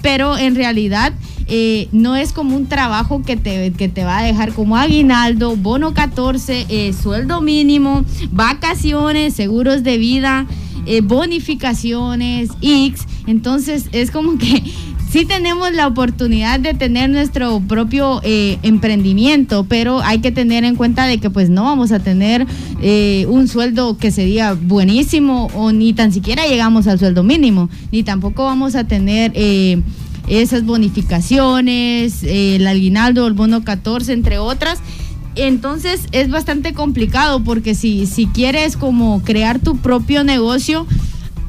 Pero 0.03 0.39
en 0.39 0.55
realidad 0.55 1.13
eh, 1.51 1.89
no 1.93 2.15
es 2.15 2.33
como 2.33 2.55
un 2.55 2.67
trabajo 2.67 3.23
que 3.23 3.37
te, 3.37 3.73
que 3.73 3.89
te 3.89 4.05
va 4.05 4.19
a 4.19 4.23
dejar 4.23 4.53
como 4.53 4.77
aguinaldo, 4.77 5.57
bono 5.57 5.95
14, 5.95 6.67
eh, 6.69 6.93
sueldo 6.93 7.41
mínimo, 7.41 8.05
vacaciones, 8.31 9.33
seguros 9.33 9.83
de 9.83 9.97
vida, 9.97 10.47
eh, 10.85 11.01
bonificaciones, 11.01 12.51
X. 12.61 13.07
Entonces 13.27 13.87
es 13.93 14.11
como 14.11 14.37
que 14.37 14.63
sí 15.11 15.25
tenemos 15.25 15.73
la 15.73 15.87
oportunidad 15.87 16.61
de 16.61 16.75
tener 16.75 17.09
nuestro 17.09 17.61
propio 17.61 18.21
emprendimiento, 18.23 19.65
pero 19.67 20.03
hay 20.03 20.19
que 20.19 20.31
tener 20.31 20.65
en 20.65 20.77
cuenta 20.77 21.07
de 21.07 21.17
que 21.17 21.31
pues 21.31 21.49
no 21.49 21.65
vamos 21.65 21.93
a 21.93 21.99
tener 21.99 22.47
un 23.27 23.49
sueldo 23.49 23.97
que 23.97 24.11
sería 24.11 24.53
buenísimo 24.53 25.47
o 25.55 25.73
ni 25.73 25.95
tan 25.95 26.13
siquiera 26.13 26.47
llegamos 26.47 26.87
al 26.87 26.99
sueldo 26.99 27.23
mínimo, 27.23 27.71
ni 27.91 28.03
tampoco 28.03 28.45
vamos 28.45 28.75
a 28.75 28.85
tener 28.85 29.33
esas 30.29 30.65
bonificaciones, 30.65 32.23
el 32.23 32.67
aguinaldo, 32.67 33.27
el 33.27 33.35
bono 33.35 33.65
14, 33.65 34.13
entre 34.13 34.39
otras. 34.39 34.79
Entonces 35.35 36.07
es 36.13 36.31
bastante 36.31 36.73
complicado 36.73 37.45
porque 37.45 37.75
si, 37.75 38.07
si 38.07 38.27
quieres 38.27 38.77
como 38.77 39.23
crear 39.23 39.61
tu 39.61 39.77
propio 39.77 40.25
negocio, 40.25 40.87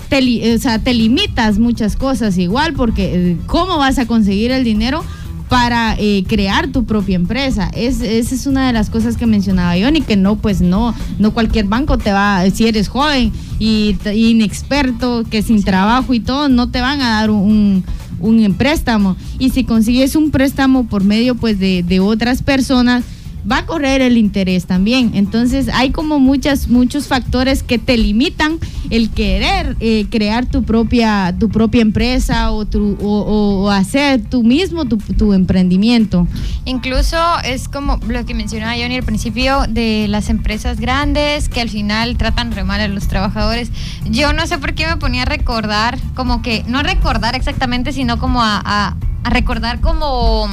te, 0.10 0.56
o 0.56 0.60
sea, 0.60 0.80
te 0.80 0.94
limitas 0.94 1.60
muchas 1.60 1.96
cosas 1.96 2.38
igual 2.38 2.74
porque 2.74 3.32
eh, 3.32 3.38
¿cómo 3.48 3.78
vas 3.78 3.98
a 3.98 4.06
conseguir 4.06 4.52
el 4.52 4.64
dinero? 4.64 5.04
para 5.50 5.96
eh, 5.98 6.24
crear 6.28 6.68
tu 6.68 6.86
propia 6.86 7.16
empresa. 7.16 7.70
Es, 7.74 8.02
esa 8.02 8.36
es 8.36 8.46
una 8.46 8.68
de 8.68 8.74
las 8.74 8.92
cosas 8.92 9.18
que 9.18 9.26
mencionaba 9.26 9.76
yo, 9.76 9.90
y 9.90 10.02
que 10.02 10.16
no, 10.16 10.36
pues 10.36 10.62
no, 10.62 10.94
no 11.18 11.34
cualquier 11.34 11.66
banco 11.66 11.98
te 11.98 12.12
va, 12.12 12.48
si 12.52 12.68
eres 12.68 12.88
joven 12.88 13.34
y, 13.58 13.98
inexperto, 14.14 15.24
que 15.30 15.42
sin 15.42 15.64
trabajo 15.64 16.14
y 16.14 16.20
todo, 16.20 16.48
no 16.48 16.70
te 16.70 16.80
van 16.80 17.02
a 17.02 17.20
dar 17.20 17.32
un, 17.32 17.84
un 18.20 18.54
préstamo. 18.54 19.16
Y 19.40 19.50
si 19.52 19.64
consigues 19.64 20.16
un 20.16 20.32
préstamo 20.32 20.86
por 20.88 21.04
medio 21.04 21.36
pues 21.36 21.60
de, 21.60 21.84
de 21.84 22.00
otras 22.00 22.42
personas, 22.42 23.04
va 23.50 23.60
a 23.60 23.66
correr 23.66 24.02
el 24.02 24.18
interés 24.18 24.66
también. 24.66 25.12
Entonces 25.14 25.70
hay 25.74 25.92
como 25.92 26.20
muchas, 26.20 26.68
muchos 26.68 27.08
factores 27.08 27.64
que 27.64 27.78
te 27.78 27.98
limitan 27.98 28.60
el 28.90 29.10
querer 29.10 29.76
eh, 29.80 30.08
crear 30.10 30.46
tu 30.46 30.64
propia, 30.64 31.36
tu 31.38 31.50
propia 31.50 31.82
empresa 31.82 32.52
o, 32.52 32.66
tu, 32.66 32.98
o, 33.02 33.70
hacer 33.70 34.22
tú 34.30 34.44
mismo 34.44 34.86
tu, 34.86 35.34
emprendimiento. 35.34 36.28
Incluso 36.66 37.18
es 37.44 37.68
como 37.68 37.98
lo 38.08 38.26
que 38.26 38.34
mencionaba 38.34 38.74
Johnny 38.74 38.96
al 38.96 39.04
principio 39.04 39.66
de 39.70 40.08
las 40.10 40.30
empresas 40.30 40.80
grandes 40.80 41.50
que 41.50 41.62
al 41.62 41.70
final 41.70 42.18
tratan 42.18 42.52
re 42.52 42.64
mal 42.64 42.82
a 42.82 42.88
los 42.88 43.08
trabajadores. 43.08 43.72
Yo 44.10 44.34
no 44.34 44.48
sé 44.48 44.58
por 44.58 44.74
qué 44.74 44.88
me 44.88 44.98
ponía 44.98 45.24
a 45.24 45.26
recordar, 45.26 45.98
como 46.16 46.42
que, 46.42 46.64
no 46.68 46.82
recordar 46.82 47.36
exactamente, 47.36 47.94
sino 47.94 48.20
como 48.20 48.42
a 48.42 48.96
recordar 49.24 49.80
como 49.80 50.50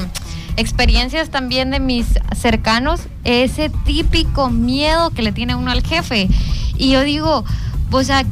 experiencias 0.57 1.31
también 1.31 1.71
de 1.71 1.81
mis 1.81 2.07
cercanos, 2.35 3.03
ese 3.25 3.71
típico 3.85 4.51
miedo 4.51 5.11
que 5.11 5.23
le 5.23 5.33
tiene 5.33 5.55
uno 5.55 5.71
al 5.71 5.83
jefe. 5.83 6.29
Y 6.77 6.91
yo 6.91 7.03
digo, 7.03 7.45
pues 7.91 8.11
a 8.11 8.25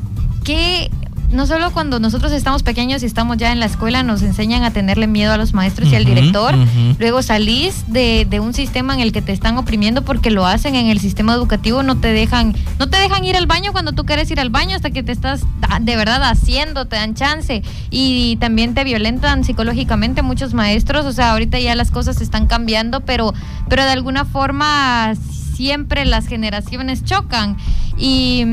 qué 0.45 0.91
no 1.35 1.47
solo 1.47 1.73
cuando 1.73 2.01
nosotros 2.01 2.33
estamos 2.33 2.63
pequeños 2.63 3.03
y 3.03 3.07
estamos 3.07 3.37
ya 3.37 3.53
en 3.53 3.61
la 3.61 3.67
escuela 3.67 4.03
nos 4.03 4.23
enseñan 4.23 4.63
a 4.63 4.71
tenerle 4.71 5.07
miedo 5.07 5.33
a 5.33 5.37
los 5.37 5.53
maestros 5.53 5.91
y 5.93 5.97
al 5.97 6.05
director, 6.05 6.55
luego 6.99 7.23
salís 7.23 7.85
de, 7.89 8.27
de, 8.29 8.41
un 8.41 8.55
sistema 8.55 8.95
en 8.95 9.01
el 9.01 9.13
que 9.13 9.21
te 9.21 9.33
están 9.33 9.59
oprimiendo 9.59 10.03
porque 10.03 10.31
lo 10.31 10.47
hacen 10.47 10.75
en 10.75 10.87
el 10.87 11.01
sistema 11.01 11.35
educativo, 11.35 11.83
no 11.83 11.97
te 11.97 12.09
dejan, 12.09 12.55
no 12.79 12.89
te 12.89 12.99
dejan 12.99 13.25
ir 13.25 13.37
al 13.37 13.47
baño 13.47 13.73
cuando 13.73 13.93
tú 13.93 14.05
quieres 14.05 14.31
ir 14.31 14.41
al 14.41 14.51
baño 14.51 14.77
hasta 14.77 14.91
que 14.91 15.03
te 15.03 15.13
estás 15.13 15.43
de 15.81 15.97
verdad 15.97 16.23
haciendo, 16.23 16.87
te 16.87 16.97
dan 16.97 17.15
chance. 17.15 17.63
Y 17.91 18.37
también 18.37 18.75
te 18.75 18.85
violentan 18.85 19.45
psicológicamente 19.45 20.23
muchos 20.23 20.55
maestros, 20.55 21.05
o 21.07 21.13
sea, 21.13 21.33
ahorita 21.33 21.59
ya 21.59 21.75
las 21.75 21.91
cosas 21.91 22.21
están 22.21 22.47
cambiando, 22.47 23.01
pero, 23.01 23.35
pero 23.69 23.85
de 23.85 23.91
alguna 23.91 24.25
forma 24.25 25.15
siempre 25.55 26.05
las 26.05 26.27
generaciones 26.27 27.05
chocan. 27.05 27.57
Y, 27.97 28.45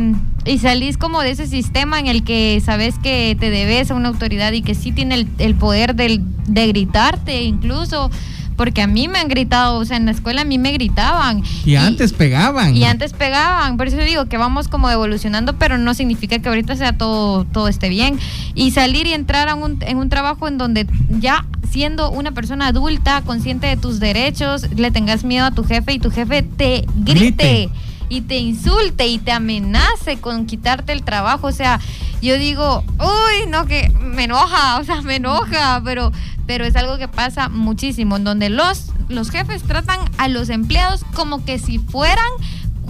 y, 0.46 0.60
salís 0.60 0.98
como 0.98 1.22
de 1.22 1.32
ese 1.32 1.48
sistema 1.48 2.00
en 2.00 2.08
el 2.08 2.24
que 2.24 2.62
sabes 2.64 3.00
que 3.00 3.36
te 3.40 3.50
debes 3.50 3.90
a 3.92 3.96
una 3.96 4.10
autoridad 4.10 4.52
y 4.52 4.62
que 4.62 4.76
sí 4.76 4.92
tiene 4.92 5.16
el, 5.16 5.28
el 5.40 5.56
poder 5.56 5.96
de, 5.96 6.22
de 6.48 6.68
gritarte 6.68 7.42
incluso 7.44 8.12
porque 8.56 8.82
a 8.82 8.88
mí 8.88 9.08
me 9.08 9.20
han 9.20 9.28
gritado, 9.28 9.80
o 9.80 9.86
sea, 9.86 9.98
en 9.98 10.06
la 10.06 10.12
escuela 10.12 10.42
a 10.42 10.46
mí 10.46 10.58
me 10.58 10.72
gritaban. 10.72 11.44
Y, 11.66 11.76
antes 11.76 12.14
pegaban. 12.14 12.76
Y 12.76 12.84
antes 12.84 13.14
pegaban, 13.14 13.78
por 13.78 13.88
eso 13.88 13.98
digo 13.98 14.26
que 14.26 14.38
vamos 14.38 14.68
como 14.68 14.90
evolucionando, 14.90 15.58
pero 15.58 15.78
no 15.78 15.94
significa 15.94 16.40
que 16.40 16.50
ahorita 16.50 16.76
sea 16.76 16.98
todo, 16.98 17.46
todo 17.46 17.68
esté 17.68 17.90
bien. 17.90 18.20
Y 18.54 18.72
salir 18.72 19.08
y 19.08 19.14
entrar 19.14 19.50
a 19.50 19.56
un, 19.56 19.78
en 19.82 19.98
un 19.98 20.10
trabajo 20.10 20.48
en 20.48 20.58
donde 20.58 20.88
ya 21.20 21.46
siendo 21.72 22.12
una 22.12 22.32
persona 22.32 22.68
adulta, 22.68 23.22
consciente 23.22 23.68
de 23.68 23.78
tus 23.78 24.00
derechos, 24.00 24.66
le 24.76 24.92
tengas 24.92 25.24
miedo 25.24 25.46
a 25.46 25.52
tu 25.52 25.64
jefe 25.64 25.94
y 25.94 26.00
tu 26.00 26.12
jefe 26.12 26.44
te 26.44 26.86
grite. 26.96 27.70
y 28.10 28.22
te 28.22 28.38
insulte 28.38 29.08
y 29.08 29.20
te 29.20 29.32
amenace 29.32 30.18
con 30.18 30.46
quitarte 30.46 30.92
el 30.92 31.02
trabajo. 31.02 31.48
O 31.48 31.52
sea, 31.54 31.80
yo 32.22 32.38
digo, 32.38 32.84
uy, 33.00 33.48
no, 33.48 33.66
que 33.66 33.90
me 34.00 34.26
enoja, 34.26 34.80
o 34.80 34.84
sea, 34.84 35.02
me 35.02 35.16
enoja, 35.16 35.82
pero 35.84 36.12
pero 36.46 36.66
es 36.66 36.76
algo 36.76 36.98
que 36.98 37.08
pasa 37.08 37.48
muchísimo, 37.48 38.18
en 38.18 38.26
donde 38.26 38.50
los, 38.50 38.88
los 39.08 39.30
jefes 39.30 39.64
tratan 39.64 40.00
a 40.18 40.28
los 40.28 40.50
empleados 40.50 41.06
como 41.14 41.46
que 41.46 41.60
si 41.60 41.80
fueran 41.80 42.30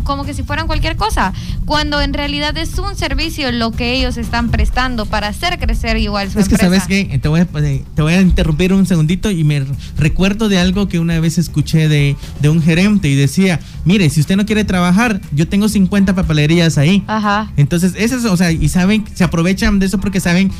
como 0.03 0.25
que 0.25 0.33
si 0.33 0.43
fueran 0.43 0.67
cualquier 0.67 0.95
cosa, 0.95 1.33
cuando 1.65 2.01
en 2.01 2.13
realidad 2.13 2.57
es 2.57 2.77
un 2.77 2.95
servicio 2.95 3.51
lo 3.51 3.71
que 3.71 3.93
ellos 3.93 4.17
están 4.17 4.49
prestando 4.49 5.05
para 5.05 5.27
hacer 5.27 5.59
crecer 5.59 5.97
igual 5.97 6.31
su 6.31 6.39
es 6.39 6.49
que 6.49 6.57
sabes 6.57 6.87
que 6.87 7.19
te 7.21 7.27
voy, 7.27 7.41
a, 7.41 7.47
eh, 7.59 7.83
te 7.95 8.01
voy 8.01 8.13
a 8.13 8.21
interrumpir 8.21 8.73
un 8.73 8.85
segundito 8.85 9.31
y 9.31 9.43
me 9.43 9.65
recuerdo 9.97 10.49
de 10.49 10.59
algo 10.59 10.87
que 10.87 10.99
una 10.99 11.19
vez 11.19 11.37
escuché 11.37 11.87
de, 11.87 12.15
de 12.41 12.49
un 12.49 12.61
gerente 12.61 13.07
y 13.07 13.15
decía, 13.15 13.59
mire, 13.85 14.09
si 14.09 14.19
usted 14.19 14.35
no 14.35 14.45
quiere 14.45 14.63
trabajar, 14.63 15.21
yo 15.31 15.47
tengo 15.47 15.69
50 15.69 16.15
papelerías 16.15 16.77
ahí. 16.77 17.03
Ajá. 17.07 17.51
Entonces, 17.57 17.93
eso 17.97 18.17
es, 18.17 18.25
o 18.25 18.37
sea, 18.37 18.51
y 18.51 18.69
saben, 18.69 19.05
se 19.13 19.23
aprovechan 19.23 19.79
de 19.79 19.85
eso 19.85 19.99
porque 19.99 20.19
saben 20.19 20.51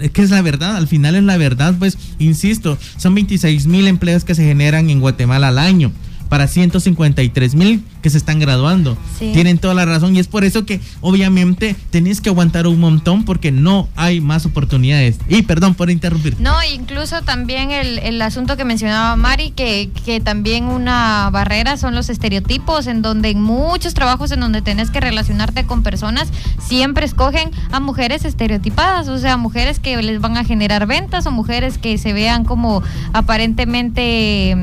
es 0.00 0.10
que 0.10 0.22
es 0.22 0.30
la 0.30 0.42
verdad, 0.42 0.76
al 0.76 0.88
final 0.88 1.16
es 1.16 1.24
la 1.24 1.36
verdad, 1.36 1.74
pues, 1.78 1.96
insisto, 2.18 2.78
son 2.96 3.14
26 3.14 3.66
mil 3.66 3.86
empleos 3.86 4.24
que 4.24 4.34
se 4.34 4.44
generan 4.44 4.90
en 4.90 5.00
Guatemala 5.00 5.48
al 5.48 5.58
año 5.58 5.92
para 6.28 6.48
153 6.48 7.54
mil 7.54 7.82
que 8.06 8.10
se 8.10 8.18
están 8.18 8.38
graduando. 8.38 8.96
Tienen 9.18 9.58
toda 9.58 9.74
la 9.74 9.84
razón 9.84 10.14
y 10.14 10.20
es 10.20 10.28
por 10.28 10.44
eso 10.44 10.64
que 10.64 10.80
obviamente 11.00 11.74
tenéis 11.90 12.20
que 12.20 12.28
aguantar 12.28 12.68
un 12.68 12.78
montón 12.78 13.24
porque 13.24 13.50
no 13.50 13.88
hay 13.96 14.20
más 14.20 14.46
oportunidades. 14.46 15.16
Y 15.28 15.42
perdón 15.42 15.74
por 15.74 15.90
interrumpir. 15.90 16.36
No, 16.38 16.54
incluso 16.72 17.22
también 17.22 17.72
el, 17.72 17.98
el 17.98 18.22
asunto 18.22 18.56
que 18.56 18.64
mencionaba 18.64 19.16
Mari, 19.16 19.50
que, 19.50 19.90
que, 20.04 20.20
también 20.20 20.66
una 20.66 21.30
barrera 21.32 21.76
son 21.76 21.96
los 21.96 22.08
estereotipos, 22.08 22.86
en 22.86 23.02
donde 23.02 23.30
en 23.30 23.42
muchos 23.42 23.92
trabajos 23.94 24.30
en 24.30 24.38
donde 24.38 24.62
tenés 24.62 24.92
que 24.92 25.00
relacionarte 25.00 25.66
con 25.66 25.82
personas, 25.82 26.28
siempre 26.64 27.06
escogen 27.06 27.50
a 27.72 27.80
mujeres 27.80 28.24
estereotipadas, 28.24 29.08
o 29.08 29.18
sea, 29.18 29.36
mujeres 29.36 29.80
que 29.80 30.00
les 30.00 30.20
van 30.20 30.36
a 30.36 30.44
generar 30.44 30.86
ventas 30.86 31.26
o 31.26 31.32
mujeres 31.32 31.76
que 31.76 31.98
se 31.98 32.12
vean 32.12 32.44
como 32.44 32.84
aparentemente, 33.12 34.56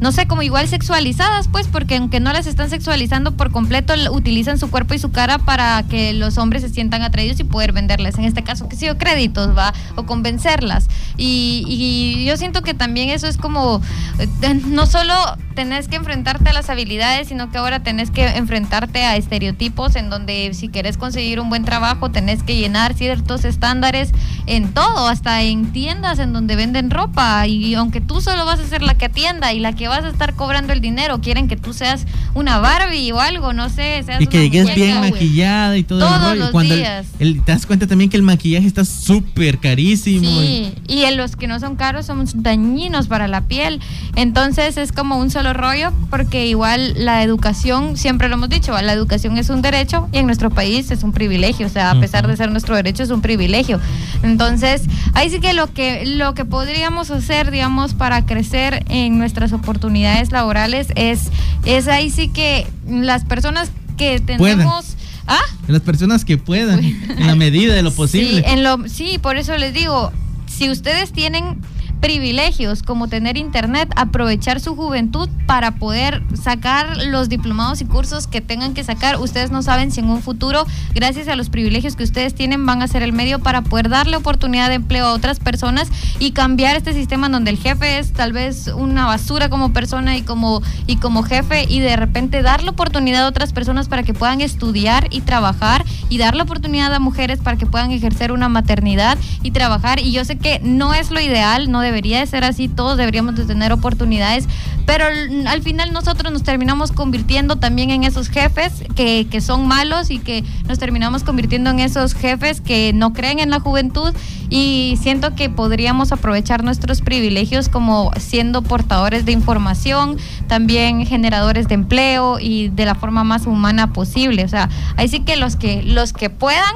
no 0.00 0.12
sé, 0.12 0.26
como 0.26 0.42
igual 0.42 0.68
sexualizadas, 0.68 1.48
pues, 1.48 1.66
porque 1.66 1.96
aunque 1.96 2.20
no 2.20 2.30
las 2.34 2.46
están 2.46 2.68
sexualizando, 2.68 2.89
sexualizando 2.90 3.36
por 3.36 3.52
completo, 3.52 3.94
utilizan 4.10 4.58
su 4.58 4.68
cuerpo 4.68 4.94
y 4.94 4.98
su 4.98 5.12
cara 5.12 5.38
para 5.38 5.80
que 5.84 6.12
los 6.12 6.38
hombres 6.38 6.62
se 6.62 6.70
sientan 6.70 7.02
atraídos 7.02 7.38
y 7.38 7.44
poder 7.44 7.70
venderles, 7.70 8.18
en 8.18 8.24
este 8.24 8.42
caso, 8.42 8.68
que 8.68 8.74
sí, 8.74 8.88
o 8.88 8.98
créditos, 8.98 9.56
va, 9.56 9.72
o 9.94 10.06
convencerlas. 10.06 10.88
Y, 11.16 11.64
y 11.68 12.24
yo 12.24 12.36
siento 12.36 12.62
que 12.62 12.74
también 12.74 13.10
eso 13.10 13.28
es 13.28 13.36
como, 13.36 13.80
eh, 14.18 14.54
no 14.66 14.86
solo 14.86 15.14
tenés 15.54 15.88
que 15.88 15.96
enfrentarte 15.96 16.50
a 16.50 16.52
las 16.52 16.70
habilidades, 16.70 17.28
sino 17.28 17.50
que 17.50 17.58
ahora 17.58 17.80
tenés 17.80 18.10
que 18.10 18.26
enfrentarte 18.26 19.04
a 19.04 19.16
estereotipos 19.16 19.94
en 19.94 20.10
donde 20.10 20.52
si 20.54 20.68
querés 20.68 20.96
conseguir 20.96 21.38
un 21.38 21.48
buen 21.48 21.64
trabajo, 21.64 22.10
tenés 22.10 22.42
que 22.42 22.56
llenar 22.56 22.94
ciertos 22.94 23.44
estándares 23.44 24.12
en 24.46 24.72
todo, 24.72 25.06
hasta 25.06 25.42
en 25.42 25.70
tiendas 25.72 26.18
en 26.18 26.32
donde 26.32 26.56
venden 26.56 26.90
ropa. 26.90 27.46
Y 27.46 27.74
aunque 27.74 28.00
tú 28.00 28.20
solo 28.20 28.44
vas 28.46 28.58
a 28.58 28.66
ser 28.66 28.82
la 28.82 28.94
que 28.94 29.04
atienda 29.04 29.52
y 29.52 29.60
la 29.60 29.74
que 29.74 29.86
vas 29.86 30.04
a 30.04 30.08
estar 30.08 30.34
cobrando 30.34 30.72
el 30.72 30.80
dinero, 30.80 31.20
quieren 31.20 31.46
que 31.46 31.56
tú 31.56 31.72
seas 31.72 32.06
una 32.34 32.58
Barbie 32.80 33.12
o 33.12 33.20
algo, 33.20 33.52
no 33.52 33.68
sé. 33.68 34.04
y 34.18 34.26
que 34.26 34.40
llegues 34.48 34.74
bien 34.74 35.00
maquillada 35.00 35.76
y 35.76 35.82
todo 35.82 36.00
Todos 36.00 36.36
Los 36.36 36.50
Cuando 36.50 36.74
días. 36.74 37.06
te 37.18 37.34
das 37.46 37.66
cuenta 37.66 37.86
también 37.86 38.10
que 38.10 38.16
el 38.16 38.22
maquillaje 38.22 38.66
está 38.66 38.84
súper 38.84 39.58
carísimo. 39.58 40.24
Sí, 40.24 40.74
y 40.88 41.02
en 41.02 41.16
los 41.16 41.36
que 41.36 41.46
no 41.46 41.60
son 41.60 41.76
caros 41.76 42.06
son 42.06 42.24
dañinos 42.36 43.06
para 43.08 43.28
la 43.28 43.42
piel. 43.42 43.80
Entonces 44.16 44.76
es 44.76 44.92
como 44.92 45.18
un 45.18 45.30
solo 45.30 45.52
rollo 45.52 45.92
porque 46.08 46.46
igual 46.46 46.94
la 46.96 47.22
educación, 47.22 47.96
siempre 47.96 48.28
lo 48.28 48.34
hemos 48.34 48.48
dicho, 48.48 48.72
la 48.80 48.92
educación 48.92 49.36
es 49.36 49.50
un 49.50 49.62
derecho 49.62 50.08
y 50.12 50.18
en 50.18 50.26
nuestro 50.26 50.50
país 50.50 50.90
es 50.90 51.02
un 51.02 51.12
privilegio. 51.12 51.66
O 51.66 51.70
sea, 51.70 51.90
a 51.90 52.00
pesar 52.00 52.26
de 52.26 52.36
ser 52.36 52.50
nuestro 52.50 52.76
derecho 52.76 53.02
es 53.02 53.10
un 53.10 53.20
privilegio. 53.20 53.80
Entonces, 54.22 54.82
ahí 55.14 55.30
sí 55.30 55.40
que 55.40 55.52
lo 55.52 55.72
que, 55.72 56.06
lo 56.06 56.34
que 56.34 56.44
podríamos 56.44 57.10
hacer, 57.10 57.50
digamos, 57.50 57.94
para 57.94 58.24
crecer 58.26 58.84
en 58.88 59.18
nuestras 59.18 59.52
oportunidades 59.52 60.32
laborales 60.32 60.88
es, 60.96 61.30
es 61.64 61.88
ahí 61.88 62.10
sí 62.10 62.28
que 62.28 62.59
las 62.88 63.24
personas 63.24 63.70
que 63.96 64.20
tenemos... 64.20 64.96
¿Ah? 65.26 65.38
Las 65.68 65.82
personas 65.82 66.24
que 66.24 66.38
puedan, 66.38 66.84
en 66.84 67.26
la 67.26 67.36
medida 67.36 67.74
de 67.74 67.82
lo 67.82 67.92
posible. 67.92 68.42
Sí, 68.42 68.42
en 68.44 68.64
lo, 68.64 68.88
sí, 68.88 69.18
por 69.18 69.36
eso 69.36 69.56
les 69.56 69.72
digo, 69.72 70.10
si 70.48 70.70
ustedes 70.70 71.12
tienen 71.12 71.58
privilegios 72.00 72.82
como 72.82 73.08
tener 73.08 73.36
internet, 73.36 73.92
aprovechar 73.96 74.60
su 74.60 74.74
juventud 74.74 75.28
para 75.46 75.72
poder 75.72 76.22
sacar 76.34 76.96
los 76.96 77.28
diplomados 77.28 77.80
y 77.80 77.84
cursos 77.84 78.26
que 78.26 78.40
tengan 78.40 78.74
que 78.74 78.84
sacar. 78.84 79.20
Ustedes 79.20 79.50
no 79.50 79.62
saben 79.62 79.90
si 79.90 80.00
en 80.00 80.10
un 80.10 80.22
futuro, 80.22 80.66
gracias 80.94 81.28
a 81.28 81.36
los 81.36 81.50
privilegios 81.50 81.96
que 81.96 82.04
ustedes 82.04 82.34
tienen, 82.34 82.64
van 82.66 82.82
a 82.82 82.88
ser 82.88 83.02
el 83.02 83.12
medio 83.12 83.38
para 83.38 83.62
poder 83.62 83.88
darle 83.88 84.16
oportunidad 84.16 84.68
de 84.68 84.76
empleo 84.76 85.06
a 85.06 85.12
otras 85.12 85.40
personas 85.40 85.88
y 86.18 86.32
cambiar 86.32 86.76
este 86.76 86.92
sistema 86.92 87.28
donde 87.28 87.50
el 87.50 87.58
jefe 87.58 87.98
es 87.98 88.12
tal 88.12 88.32
vez 88.32 88.68
una 88.68 89.06
basura 89.06 89.48
como 89.48 89.72
persona 89.72 90.16
y 90.16 90.22
como, 90.22 90.62
y 90.86 90.96
como 90.96 91.22
jefe 91.22 91.66
y 91.68 91.80
de 91.80 91.96
repente 91.96 92.42
darle 92.42 92.70
oportunidad 92.70 93.24
a 93.24 93.28
otras 93.28 93.52
personas 93.52 93.88
para 93.88 94.02
que 94.02 94.14
puedan 94.14 94.40
estudiar 94.40 95.08
y 95.10 95.20
trabajar 95.20 95.84
y 96.08 96.18
darle 96.18 96.42
oportunidad 96.42 96.92
a 96.94 96.98
mujeres 96.98 97.40
para 97.40 97.56
que 97.56 97.66
puedan 97.66 97.90
ejercer 97.90 98.32
una 98.32 98.48
maternidad 98.48 99.18
y 99.42 99.50
trabajar. 99.50 100.00
Y 100.00 100.12
yo 100.12 100.24
sé 100.24 100.38
que 100.38 100.60
no 100.62 100.94
es 100.94 101.10
lo 101.10 101.20
ideal, 101.20 101.70
no 101.70 101.80
debería 101.90 102.20
de 102.20 102.26
ser 102.26 102.44
así, 102.44 102.68
todos 102.68 102.96
deberíamos 102.96 103.34
de 103.34 103.44
tener 103.44 103.72
oportunidades, 103.72 104.46
pero 104.86 105.04
al 105.46 105.62
final 105.62 105.92
nosotros 105.92 106.32
nos 106.32 106.42
terminamos 106.42 106.92
convirtiendo 106.92 107.56
también 107.56 107.90
en 107.90 108.04
esos 108.04 108.28
jefes 108.28 108.84
que, 108.94 109.26
que 109.28 109.40
son 109.40 109.66
malos 109.66 110.10
y 110.10 110.18
que 110.18 110.44
nos 110.68 110.78
terminamos 110.78 111.24
convirtiendo 111.24 111.70
en 111.70 111.80
esos 111.80 112.14
jefes 112.14 112.60
que 112.60 112.92
no 112.92 113.12
creen 113.12 113.40
en 113.40 113.50
la 113.50 113.60
juventud 113.60 114.14
y 114.48 114.98
siento 115.00 115.34
que 115.34 115.48
podríamos 115.48 116.12
aprovechar 116.12 116.64
nuestros 116.64 117.00
privilegios 117.00 117.68
como 117.68 118.10
siendo 118.18 118.62
portadores 118.62 119.24
de 119.24 119.32
información, 119.32 120.18
también 120.48 121.06
generadores 121.06 121.68
de 121.68 121.74
empleo 121.74 122.38
y 122.40 122.68
de 122.68 122.84
la 122.84 122.94
forma 122.94 123.24
más 123.24 123.46
humana 123.46 123.92
posible. 123.92 124.44
O 124.44 124.48
sea, 124.48 124.68
ahí 124.96 125.08
sí 125.08 125.20
que 125.20 125.36
los 125.36 125.56
que 125.56 125.82
los 125.82 126.12
que 126.12 126.30
puedan 126.30 126.74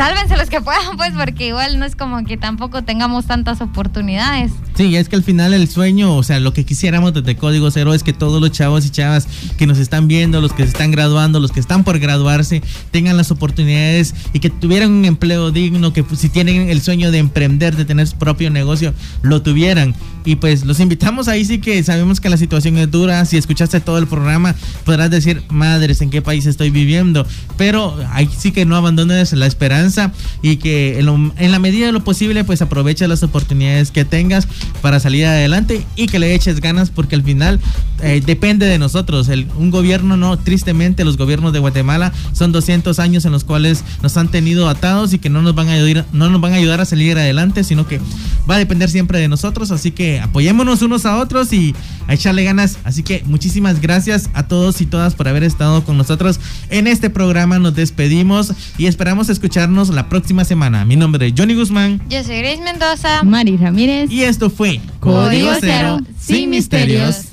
sálvense 0.00 0.34
los 0.38 0.48
que 0.48 0.62
puedan, 0.62 0.96
pues, 0.96 1.12
porque 1.12 1.48
igual 1.48 1.78
no 1.78 1.84
es 1.84 1.94
como 1.94 2.24
que 2.24 2.38
tampoco 2.38 2.80
tengamos 2.82 3.26
tantas 3.26 3.60
oportunidades. 3.60 4.50
Sí, 4.80 4.96
es 4.96 5.10
que 5.10 5.16
al 5.16 5.22
final 5.22 5.52
el 5.52 5.68
sueño, 5.68 6.16
o 6.16 6.22
sea, 6.22 6.40
lo 6.40 6.54
que 6.54 6.64
quisiéramos 6.64 7.12
desde 7.12 7.36
Código 7.36 7.70
Cero 7.70 7.92
es 7.92 8.02
que 8.02 8.14
todos 8.14 8.40
los 8.40 8.50
chavos 8.50 8.86
y 8.86 8.88
chavas 8.88 9.28
que 9.58 9.66
nos 9.66 9.76
están 9.76 10.08
viendo, 10.08 10.40
los 10.40 10.54
que 10.54 10.62
se 10.62 10.70
están 10.70 10.90
graduando, 10.90 11.38
los 11.38 11.52
que 11.52 11.60
están 11.60 11.84
por 11.84 11.98
graduarse, 11.98 12.62
tengan 12.90 13.18
las 13.18 13.30
oportunidades 13.30 14.14
y 14.32 14.38
que 14.38 14.48
tuvieran 14.48 14.90
un 14.90 15.04
empleo 15.04 15.50
digno, 15.50 15.92
que 15.92 16.02
si 16.16 16.30
tienen 16.30 16.70
el 16.70 16.80
sueño 16.80 17.10
de 17.10 17.18
emprender, 17.18 17.76
de 17.76 17.84
tener 17.84 18.06
su 18.06 18.16
propio 18.16 18.48
negocio, 18.48 18.94
lo 19.20 19.42
tuvieran. 19.42 19.94
Y 20.24 20.36
pues 20.36 20.64
los 20.64 20.80
invitamos 20.80 21.28
ahí 21.28 21.44
sí 21.44 21.58
que 21.60 21.82
sabemos 21.82 22.20
que 22.20 22.28
la 22.28 22.36
situación 22.36 22.76
es 22.76 22.90
dura. 22.90 23.24
Si 23.24 23.36
escuchaste 23.36 23.80
todo 23.80 23.98
el 23.98 24.06
programa, 24.06 24.54
podrás 24.84 25.10
decir, 25.10 25.42
madres, 25.48 26.00
¿en 26.02 26.10
qué 26.10 26.20
país 26.20 26.46
estoy 26.46 26.70
viviendo? 26.70 27.26
Pero 27.56 27.96
ahí 28.12 28.28
sí 28.36 28.52
que 28.52 28.66
no 28.66 28.76
abandones 28.76 29.32
la 29.32 29.46
esperanza 29.46 30.12
y 30.42 30.56
que 30.56 30.98
en, 30.98 31.52
la 31.52 31.58
medida 31.58 31.86
de 31.86 31.92
lo 31.92 32.04
posible, 32.04 32.44
pues 32.44 32.60
aprovecha 32.60 33.08
las 33.08 33.22
oportunidades 33.22 33.90
que 33.90 34.04
tengas 34.04 34.46
para 34.82 35.00
salir 35.00 35.26
adelante 35.26 35.84
y 35.96 36.06
que 36.06 36.18
le 36.18 36.34
eches 36.34 36.60
ganas 36.60 36.90
porque 36.90 37.14
al 37.14 37.22
final 37.22 37.60
eh, 38.02 38.22
depende 38.24 38.66
de 38.66 38.78
nosotros. 38.78 39.28
El, 39.28 39.46
un 39.56 39.70
gobierno, 39.70 40.16
no, 40.16 40.38
tristemente, 40.38 41.04
los 41.04 41.16
gobiernos 41.16 41.52
de 41.52 41.58
Guatemala 41.58 42.12
son 42.32 42.52
200 42.52 42.98
años 42.98 43.24
en 43.24 43.32
los 43.32 43.44
cuales 43.44 43.84
nos 44.02 44.16
han 44.16 44.28
tenido 44.28 44.68
atados 44.68 45.12
y 45.12 45.18
que 45.18 45.28
no 45.28 45.42
nos 45.42 45.54
van 45.54 45.68
a 45.68 45.72
ayudar, 45.72 46.06
no 46.12 46.30
nos 46.30 46.40
van 46.40 46.52
a 46.52 46.56
ayudar 46.56 46.80
a 46.80 46.84
salir 46.84 47.18
adelante, 47.18 47.64
sino 47.64 47.86
que 47.86 48.00
va 48.48 48.56
a 48.56 48.58
depender 48.58 48.88
siempre 48.90 49.18
de 49.18 49.28
nosotros. 49.28 49.70
Así 49.70 49.90
que 49.90 50.20
apoyémonos 50.20 50.82
unos 50.82 51.06
a 51.06 51.18
otros 51.18 51.52
y 51.52 51.74
a 52.08 52.14
echarle 52.14 52.44
ganas. 52.44 52.78
Así 52.84 53.02
que 53.02 53.22
muchísimas 53.26 53.80
gracias 53.80 54.30
a 54.34 54.44
todos 54.48 54.80
y 54.80 54.86
todas 54.86 55.14
por 55.14 55.28
haber 55.28 55.44
estado 55.44 55.84
con 55.84 55.96
nosotros 55.96 56.40
en 56.70 56.86
este 56.86 57.10
programa. 57.10 57.58
Nos 57.58 57.74
despedimos 57.74 58.52
y 58.78 58.86
esperamos 58.86 59.28
escucharnos 59.28 59.90
la 59.90 60.08
próxima 60.08 60.44
semana. 60.44 60.84
Mi 60.84 60.96
nombre 60.96 61.26
es 61.26 61.34
Johnny 61.36 61.54
Guzmán. 61.54 62.00
Yo 62.08 62.22
soy 62.24 62.38
Grace 62.38 62.62
Mendoza. 62.62 63.22
Mari 63.22 63.56
Ramírez. 63.56 64.10
Y 64.10 64.22
esto 64.22 64.50
fue 64.60 64.78
Código 65.00 65.52
Cero, 65.58 66.00
sin 66.18 66.50
misterios. 66.50 67.29